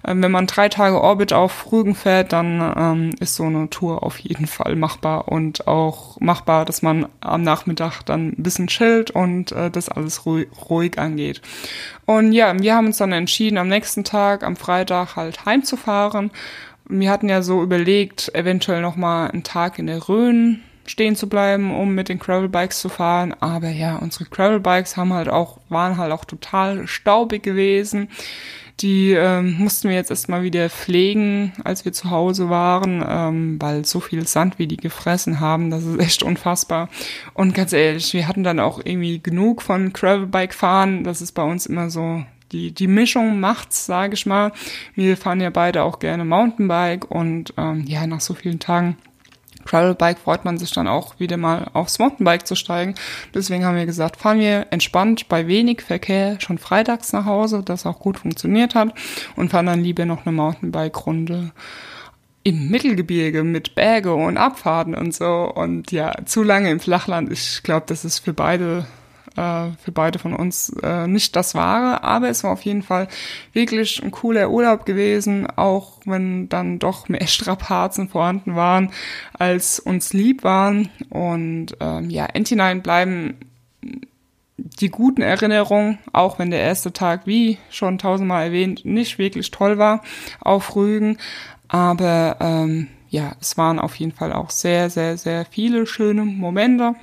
Ähm, 0.05 0.23
wenn 0.23 0.31
man 0.31 0.47
drei 0.47 0.67
Tage 0.67 0.99
Orbit 0.99 1.31
auf 1.31 1.71
Rügen 1.71 1.93
fährt, 1.93 2.33
dann 2.33 2.73
ähm, 2.75 3.09
ist 3.19 3.35
so 3.35 3.43
eine 3.43 3.69
Tour 3.69 4.03
auf 4.03 4.17
jeden 4.17 4.47
Fall 4.47 4.75
machbar 4.75 5.27
und 5.27 5.67
auch 5.67 6.19
machbar, 6.19 6.65
dass 6.65 6.81
man 6.81 7.07
am 7.19 7.43
Nachmittag 7.43 8.01
dann 8.03 8.29
ein 8.29 8.43
bisschen 8.43 8.67
chillt 8.67 9.11
und 9.11 9.51
äh, 9.51 9.69
das 9.69 9.89
alles 9.89 10.25
ruhig, 10.25 10.47
ruhig 10.69 10.97
angeht. 10.97 11.41
Und 12.05 12.31
ja, 12.31 12.57
wir 12.59 12.75
haben 12.75 12.87
uns 12.87 12.97
dann 12.97 13.11
entschieden, 13.11 13.59
am 13.59 13.67
nächsten 13.67 14.03
Tag, 14.03 14.43
am 14.43 14.55
Freitag 14.55 15.15
halt 15.15 15.45
heimzufahren. 15.45 16.31
Wir 16.89 17.11
hatten 17.11 17.29
ja 17.29 17.43
so 17.43 17.61
überlegt, 17.61 18.33
eventuell 18.33 18.81
nochmal 18.81 19.29
einen 19.29 19.43
Tag 19.43 19.77
in 19.77 19.85
der 19.85 20.09
Rhön 20.09 20.61
stehen 20.91 21.15
zu 21.15 21.27
bleiben, 21.27 21.73
um 21.73 21.95
mit 21.95 22.09
den 22.09 22.19
Gravelbikes 22.19 22.79
zu 22.79 22.89
fahren. 22.89 23.33
Aber 23.39 23.69
ja, 23.69 23.95
unsere 23.95 24.25
Gravelbikes 24.25 24.97
haben 24.97 25.13
halt 25.13 25.29
auch, 25.29 25.57
waren 25.69 25.97
halt 25.97 26.11
auch 26.11 26.25
total 26.25 26.87
staubig 26.87 27.43
gewesen. 27.43 28.09
Die 28.81 29.11
ähm, 29.11 29.57
mussten 29.59 29.89
wir 29.89 29.95
jetzt 29.95 30.09
erstmal 30.09 30.43
wieder 30.43 30.69
pflegen, 30.69 31.53
als 31.63 31.85
wir 31.85 31.93
zu 31.93 32.09
Hause 32.09 32.49
waren, 32.49 33.03
ähm, 33.07 33.61
weil 33.61 33.85
so 33.85 33.99
viel 33.99 34.27
Sand, 34.27 34.57
wie 34.57 34.67
die 34.67 34.77
gefressen 34.77 35.39
haben, 35.39 35.69
das 35.69 35.85
ist 35.85 35.99
echt 35.99 36.23
unfassbar. 36.23 36.89
Und 37.33 37.53
ganz 37.53 37.73
ehrlich, 37.73 38.13
wir 38.13 38.27
hatten 38.27 38.43
dann 38.43 38.59
auch 38.59 38.79
irgendwie 38.83 39.21
genug 39.21 39.61
von 39.61 39.93
Gravelbike 39.93 40.53
fahren. 40.53 41.03
Das 41.03 41.21
ist 41.21 41.33
bei 41.33 41.43
uns 41.43 41.67
immer 41.67 41.89
so 41.89 42.23
die, 42.51 42.71
die 42.71 42.87
Mischung 42.87 43.39
macht's, 43.39 43.85
sage 43.85 44.15
ich 44.15 44.25
mal. 44.25 44.51
Wir 44.95 45.15
fahren 45.15 45.41
ja 45.41 45.51
beide 45.51 45.83
auch 45.83 45.99
gerne 45.99 46.25
Mountainbike 46.25 47.09
und 47.09 47.53
ähm, 47.57 47.85
ja, 47.87 48.05
nach 48.07 48.21
so 48.21 48.33
vielen 48.33 48.59
Tagen 48.59 48.97
Gravelbike 49.65 50.19
freut 50.19 50.45
man 50.45 50.57
sich 50.57 50.71
dann 50.71 50.87
auch 50.87 51.19
wieder 51.19 51.37
mal 51.37 51.69
aufs 51.73 51.99
Mountainbike 51.99 52.47
zu 52.47 52.55
steigen. 52.55 52.95
Deswegen 53.33 53.65
haben 53.65 53.77
wir 53.77 53.85
gesagt, 53.85 54.17
fahren 54.17 54.39
wir 54.39 54.67
entspannt 54.71 55.29
bei 55.29 55.47
wenig 55.47 55.81
Verkehr 55.81 56.39
schon 56.39 56.57
freitags 56.57 57.13
nach 57.13 57.25
Hause, 57.25 57.61
das 57.63 57.85
auch 57.85 57.99
gut 57.99 58.19
funktioniert 58.19 58.75
hat 58.75 58.93
und 59.35 59.49
fahren 59.49 59.65
dann 59.67 59.83
lieber 59.83 60.05
noch 60.05 60.25
eine 60.25 60.35
Mountainbike-Runde 60.35 61.51
im 62.43 62.69
Mittelgebirge 62.69 63.43
mit 63.43 63.75
Berge 63.75 64.15
und 64.15 64.37
Abfahrten 64.37 64.95
und 64.95 65.13
so 65.13 65.51
und 65.53 65.91
ja, 65.91 66.13
zu 66.25 66.43
lange 66.43 66.71
im 66.71 66.79
Flachland. 66.79 67.31
Ich 67.31 67.61
glaube, 67.63 67.85
das 67.87 68.03
ist 68.03 68.19
für 68.19 68.33
beide 68.33 68.85
äh, 69.35 69.71
für 69.83 69.91
beide 69.91 70.19
von 70.19 70.35
uns 70.35 70.69
äh, 70.81 71.07
nicht 71.07 71.35
das 71.35 71.55
Wahre, 71.55 72.03
aber 72.03 72.29
es 72.29 72.43
war 72.43 72.51
auf 72.51 72.63
jeden 72.63 72.83
Fall 72.83 73.07
wirklich 73.53 74.01
ein 74.03 74.11
cooler 74.11 74.49
Urlaub 74.49 74.85
gewesen, 74.85 75.47
auch 75.55 75.99
wenn 76.05 76.49
dann 76.49 76.79
doch 76.79 77.09
mehr 77.09 77.27
Strapazen 77.27 78.09
vorhanden 78.09 78.55
waren, 78.55 78.91
als 79.33 79.79
uns 79.79 80.13
lieb 80.13 80.43
waren. 80.43 80.89
Und 81.09 81.77
ähm, 81.79 82.09
ja, 82.09 82.25
Endhinein 82.25 82.81
bleiben 82.81 83.37
die 84.57 84.89
guten 84.89 85.21
Erinnerungen, 85.21 85.97
auch 86.13 86.39
wenn 86.39 86.51
der 86.51 86.61
erste 86.61 86.93
Tag, 86.93 87.25
wie 87.25 87.57
schon 87.69 87.97
tausendmal 87.97 88.47
erwähnt, 88.47 88.85
nicht 88.85 89.17
wirklich 89.17 89.51
toll 89.51 89.77
war 89.77 90.03
auf 90.39 90.75
Rügen. 90.75 91.17
Aber 91.67 92.37
ähm, 92.39 92.87
ja, 93.09 93.33
es 93.39 93.57
waren 93.57 93.79
auf 93.79 93.95
jeden 93.95 94.11
Fall 94.11 94.33
auch 94.33 94.49
sehr, 94.49 94.89
sehr, 94.89 95.17
sehr 95.17 95.45
viele 95.45 95.85
schöne 95.85 96.23
Momente. 96.25 96.95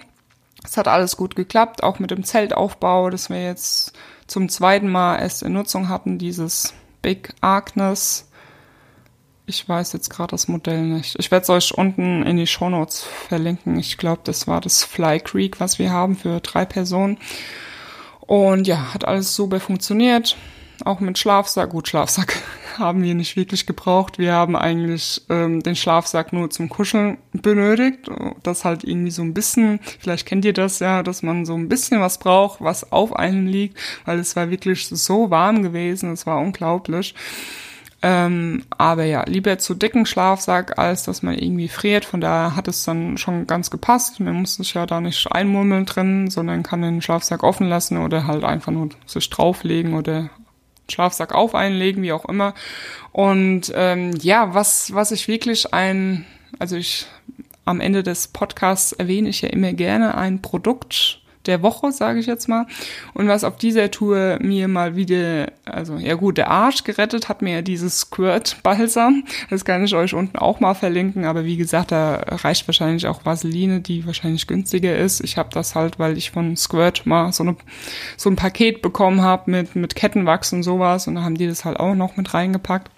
Es 0.69 0.77
hat 0.77 0.87
alles 0.87 1.17
gut 1.17 1.35
geklappt, 1.35 1.83
auch 1.83 1.99
mit 1.99 2.11
dem 2.11 2.25
Zeltaufbau, 2.25 3.09
das 3.09 3.31
wir 3.31 3.43
jetzt 3.43 3.95
zum 4.27 4.51
zweiten 4.51 4.91
Mal 4.91 5.19
erst 5.19 5.43
in 5.43 5.55
Nutzung 5.55 5.89
hatten, 5.89 6.19
dieses 6.19 6.75
Big 7.01 7.33
Agnes. 7.41 8.29
Ich 9.47 9.67
weiß 9.67 9.95
jetzt 9.95 10.11
gerade 10.11 10.33
das 10.33 10.47
Modell 10.47 10.83
nicht. 10.83 11.17
Ich 11.19 11.31
werde 11.31 11.45
es 11.45 11.49
euch 11.49 11.73
unten 11.73 12.23
in 12.23 12.37
die 12.37 12.47
Show 12.47 12.69
Notes 12.69 13.03
verlinken. 13.03 13.79
Ich 13.79 13.97
glaube, 13.97 14.21
das 14.25 14.47
war 14.47 14.61
das 14.61 14.85
Fly 14.85 15.21
Creek, 15.21 15.59
was 15.59 15.79
wir 15.79 15.91
haben 15.91 16.17
für 16.17 16.39
drei 16.41 16.67
Personen. 16.67 17.17
Und 18.21 18.67
ja, 18.67 18.93
hat 18.93 19.07
alles 19.07 19.35
super 19.35 19.61
funktioniert. 19.61 20.37
Auch 20.85 21.01
mit 21.01 21.19
Schlafsack. 21.19 21.71
Gut, 21.71 21.89
Schlafsack 21.89 22.37
haben 22.79 23.03
wir 23.03 23.15
nicht 23.15 23.37
wirklich 23.37 23.67
gebraucht. 23.67 24.19
Wir 24.19 24.33
haben 24.33 24.55
eigentlich 24.55 25.23
ähm, 25.29 25.63
den 25.63 25.75
Schlafsack 25.75 26.33
nur 26.33 26.51
zum 26.51 26.69
Kuscheln 26.69 27.19
benötigt. 27.33 28.09
Das 28.43 28.65
halt 28.65 28.85
irgendwie 28.85 29.11
so 29.11 29.23
ein 29.23 29.35
bisschen, 29.35 29.81
vielleicht 29.99 30.27
kennt 30.27 30.45
ihr 30.45 30.53
das 30.53 30.79
ja, 30.79 31.03
dass 31.03 31.23
man 31.23 31.45
so 31.45 31.55
ein 31.55 31.69
bisschen 31.69 32.01
was 32.01 32.19
braucht, 32.19 32.61
was 32.61 32.93
auf 32.93 33.17
einem 33.17 33.47
liegt, 33.47 33.79
weil 34.05 34.19
es 34.19 34.37
war 34.37 34.51
wirklich 34.51 34.87
so 34.87 35.31
warm 35.31 35.63
gewesen. 35.63 36.13
Es 36.13 36.27
war 36.27 36.39
unglaublich. 36.39 37.15
Ähm, 38.01 38.63
aber 38.71 39.05
ja, 39.05 39.25
lieber 39.25 39.59
zu 39.59 39.75
dicken 39.75 40.07
Schlafsack, 40.07 40.79
als 40.79 41.03
dass 41.03 41.23
man 41.23 41.37
irgendwie 41.37 41.67
friert. 41.67 42.05
Von 42.05 42.21
daher 42.21 42.55
hat 42.55 42.69
es 42.69 42.85
dann 42.85 43.19
schon 43.19 43.49
ganz 43.49 43.71
gepasst. 43.71 44.21
Man 44.21 44.35
muss 44.35 44.55
sich 44.55 44.75
ja 44.75 44.87
da 44.87 45.01
nicht 45.01 45.27
einmurmeln 45.33 45.85
drin, 45.85 46.31
sondern 46.31 46.63
kann 46.63 46.83
den 46.83 47.03
Schlafsack 47.03 47.43
offen 47.43 47.69
lassen 47.69 47.99
oder 47.99 48.29
halt 48.29 48.45
einfach 48.45 48.71
nur 48.71 48.91
sich 49.07 49.29
drauflegen 49.31 49.95
oder 49.95 50.31
Schlafsack 50.91 51.35
auf 51.35 51.55
einlegen, 51.55 52.03
wie 52.03 52.13
auch 52.13 52.25
immer. 52.25 52.55
Und 53.13 53.73
ähm, 53.75 54.13
ja, 54.21 54.55
was, 54.55 54.95
was 54.95 55.13
ich 55.13 55.29
wirklich 55.29 55.73
ein, 55.75 56.27
also 56.59 56.77
ich 56.77 57.07
am 57.65 57.81
Ende 57.81 58.03
des 58.03 58.29
Podcasts 58.29 58.93
erwähne 58.93 59.29
ich 59.29 59.43
ja 59.43 59.51
immer 59.51 59.73
gerne 59.73 60.17
ein 60.17 60.41
Produkt 60.41 61.21
der 61.49 61.63
Woche, 61.63 61.91
sage 61.91 62.21
ich 62.21 62.27
jetzt 62.27 62.49
mal. 62.49 62.67
Und 63.15 63.27
was 63.29 63.43
auf 63.43 63.57
dieser 63.57 63.91
Tour 63.91 64.39
mir 64.41 64.69
mal 64.69 64.95
wieder, 64.95 65.51
also 65.65 65.97
ja 65.97 66.15
gut, 66.15 66.39
der 66.39 66.51
Arsch 66.51 66.85
gerettet 66.85 67.29
hat 67.29 67.43
mir 67.43 67.55
ja 67.55 67.63
dieses 67.63 68.01
Squirt-Balsam. 68.01 69.25
Das 69.51 69.65
kann 69.65 69.85
ich 69.85 69.95
euch 69.95 70.15
unten 70.15 70.39
auch 70.39 70.61
mal 70.61 70.75
verlinken. 70.75 71.25
Aber 71.25 71.45
wie 71.45 71.57
gesagt, 71.57 71.91
da 71.91 72.15
reicht 72.29 72.69
wahrscheinlich 72.69 73.07
auch 73.07 73.25
Vaseline, 73.25 73.81
die 73.81 74.07
wahrscheinlich 74.07 74.47
günstiger 74.47 74.97
ist. 74.97 75.21
Ich 75.21 75.37
habe 75.37 75.49
das 75.53 75.75
halt, 75.75 75.99
weil 75.99 76.17
ich 76.17 76.31
von 76.31 76.57
Squirt 76.57 77.07
mal 77.07 77.33
so, 77.33 77.43
eine, 77.43 77.57
so 78.17 78.31
ein 78.31 78.37
Paket 78.37 78.83
bekommen 78.83 79.23
habe 79.23 79.51
mit, 79.51 79.75
mit 79.75 79.95
Kettenwachs 79.97 80.53
und 80.53 80.63
sowas. 80.63 81.09
Und 81.09 81.17
da 81.17 81.23
haben 81.23 81.37
die 81.37 81.47
das 81.47 81.65
halt 81.65 81.81
auch 81.81 81.95
noch 81.95 82.17
mit 82.17 82.33
reingepackt. 82.35 82.91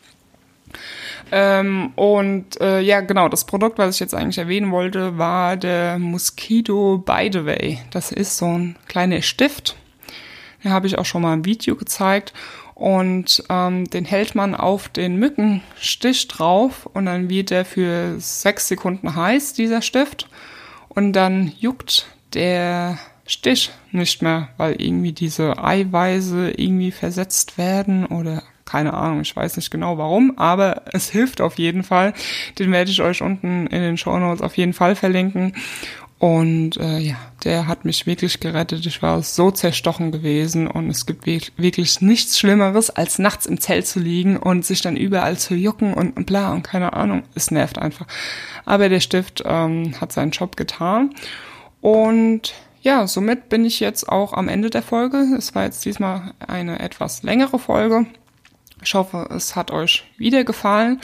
Ähm, 1.33 1.93
und 1.97 2.61
äh, 2.61 2.81
ja, 2.81 3.01
genau, 3.01 3.29
das 3.29 3.45
Produkt, 3.45 3.79
was 3.79 3.95
ich 3.95 4.01
jetzt 4.01 4.15
eigentlich 4.15 4.39
erwähnen 4.39 4.71
wollte, 4.71 5.19
war 5.19 5.57
der 5.57 5.99
Mosquito 5.99 6.99
By 6.99 7.31
the 7.33 7.45
Way. 7.45 7.79
Das 7.91 8.13
ist 8.13 8.37
so 8.37 8.47
ein 8.47 8.77
kleiner 8.89 9.23
Stift. 9.23 9.77
Den 10.65 10.73
habe 10.73 10.87
ich 10.87 10.99
auch 10.99 11.05
schon 11.05 11.23
mal 11.23 11.35
im 11.35 11.45
Video 11.45 11.77
gezeigt. 11.77 12.33
Und 12.75 13.45
ähm, 13.51 13.85
den 13.91 14.07
hält 14.07 14.35
man 14.35 14.55
auf 14.55 14.89
den 14.89 15.17
Mückenstich 15.17 16.29
drauf 16.29 16.87
und 16.87 17.05
dann 17.05 17.29
wird 17.29 17.51
der 17.51 17.67
für 17.67 18.19
sechs 18.19 18.69
Sekunden 18.69 19.15
heiß, 19.15 19.53
dieser 19.53 19.83
Stift. 19.83 20.29
Und 20.89 21.13
dann 21.13 21.53
juckt 21.59 22.07
der 22.33 22.99
Stich 23.27 23.71
nicht 23.93 24.23
mehr, 24.23 24.49
weil 24.57 24.81
irgendwie 24.81 25.13
diese 25.13 25.63
Eiweiße 25.63 26.53
irgendwie 26.57 26.91
versetzt 26.91 27.59
werden 27.59 28.07
oder 28.07 28.43
keine 28.71 28.95
Ahnung, 28.95 29.21
ich 29.21 29.35
weiß 29.35 29.57
nicht 29.57 29.71
genau 29.71 29.99
warum, 29.99 30.39
aber 30.39 30.83
es 30.93 31.11
hilft 31.11 31.41
auf 31.41 31.59
jeden 31.59 31.83
Fall. 31.83 32.15
Den 32.59 32.71
werde 32.73 32.91
ich 32.91 33.03
euch 33.03 33.23
unten 33.23 33.67
in 33.67 33.83
den 33.83 33.97
Show 33.97 34.17
Notes 34.19 34.43
auf 34.43 34.57
jeden 34.57 34.73
Fall 34.73 34.95
verlinken. 34.95 35.55
Und 36.21 36.77
äh, 36.77 36.99
ja, 36.99 37.17
der 37.45 37.67
hat 37.67 37.87
mich 37.87 38.07
wirklich 38.07 38.41
gerettet. 38.41 38.85
Ich 38.85 39.01
war 39.01 39.23
so 39.23 39.51
zerstochen 39.51 40.13
gewesen 40.13 40.67
und 40.67 40.91
es 40.91 41.07
gibt 41.07 41.25
wirklich 41.25 42.03
nichts 42.03 42.39
Schlimmeres, 42.39 42.91
als 42.91 43.19
nachts 43.19 43.47
im 43.47 43.59
Zelt 43.59 43.87
zu 43.87 44.01
liegen 44.01 44.37
und 44.37 44.67
sich 44.67 44.83
dann 44.83 44.97
überall 44.97 45.39
zu 45.39 45.55
jucken 45.55 45.95
und, 45.95 46.27
bla 46.27 46.53
und 46.53 46.63
keine 46.63 46.93
Ahnung. 46.93 47.23
Es 47.35 47.51
nervt 47.51 47.79
einfach. 47.79 48.07
Aber 48.67 48.91
der 48.91 49.01
Stift 49.01 49.43
ähm, 49.47 49.99
hat 49.99 50.13
seinen 50.13 50.33
Job 50.33 50.59
getan. 50.59 51.15
Und 51.81 52.53
ja, 52.83 53.07
somit 53.07 53.49
bin 53.49 53.65
ich 53.65 53.81
jetzt 53.81 54.09
auch 54.09 54.33
am 54.33 54.49
Ende 54.49 54.69
der 54.71 54.83
Folge. 54.83 55.19
Es 55.37 55.55
war 55.55 55.65
jetzt 55.65 55.85
diesmal 55.85 56.33
eine 56.47 56.81
etwas 56.81 57.23
längere 57.23 57.59
Folge. 57.59 58.07
Ich 58.83 58.95
hoffe, 58.95 59.29
es 59.31 59.57
hat 59.57 59.71
euch 59.71 60.05
wieder 60.17 60.45
gefallen 60.45 61.01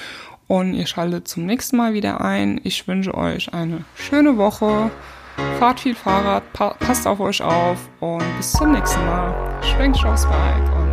und 0.46 0.74
ihr 0.74 0.86
schaltet 0.86 1.28
zum 1.28 1.46
nächsten 1.46 1.76
Mal 1.76 1.92
wieder 1.92 2.20
ein. 2.20 2.60
Ich 2.64 2.86
wünsche 2.88 3.14
euch 3.14 3.52
eine 3.52 3.84
schöne 3.94 4.36
Woche. 4.36 4.90
Fahrt 5.58 5.80
viel 5.80 5.94
Fahrrad, 5.94 6.50
pa 6.54 6.74
passt 6.80 7.06
auf 7.06 7.20
euch 7.20 7.42
auf 7.42 7.78
und 8.00 8.24
bis 8.38 8.52
zum 8.52 8.72
nächsten 8.72 9.04
Mal. 9.04 9.34
Schwenkt 9.62 10.02
aufs 10.04 10.24
Bike 10.24 10.85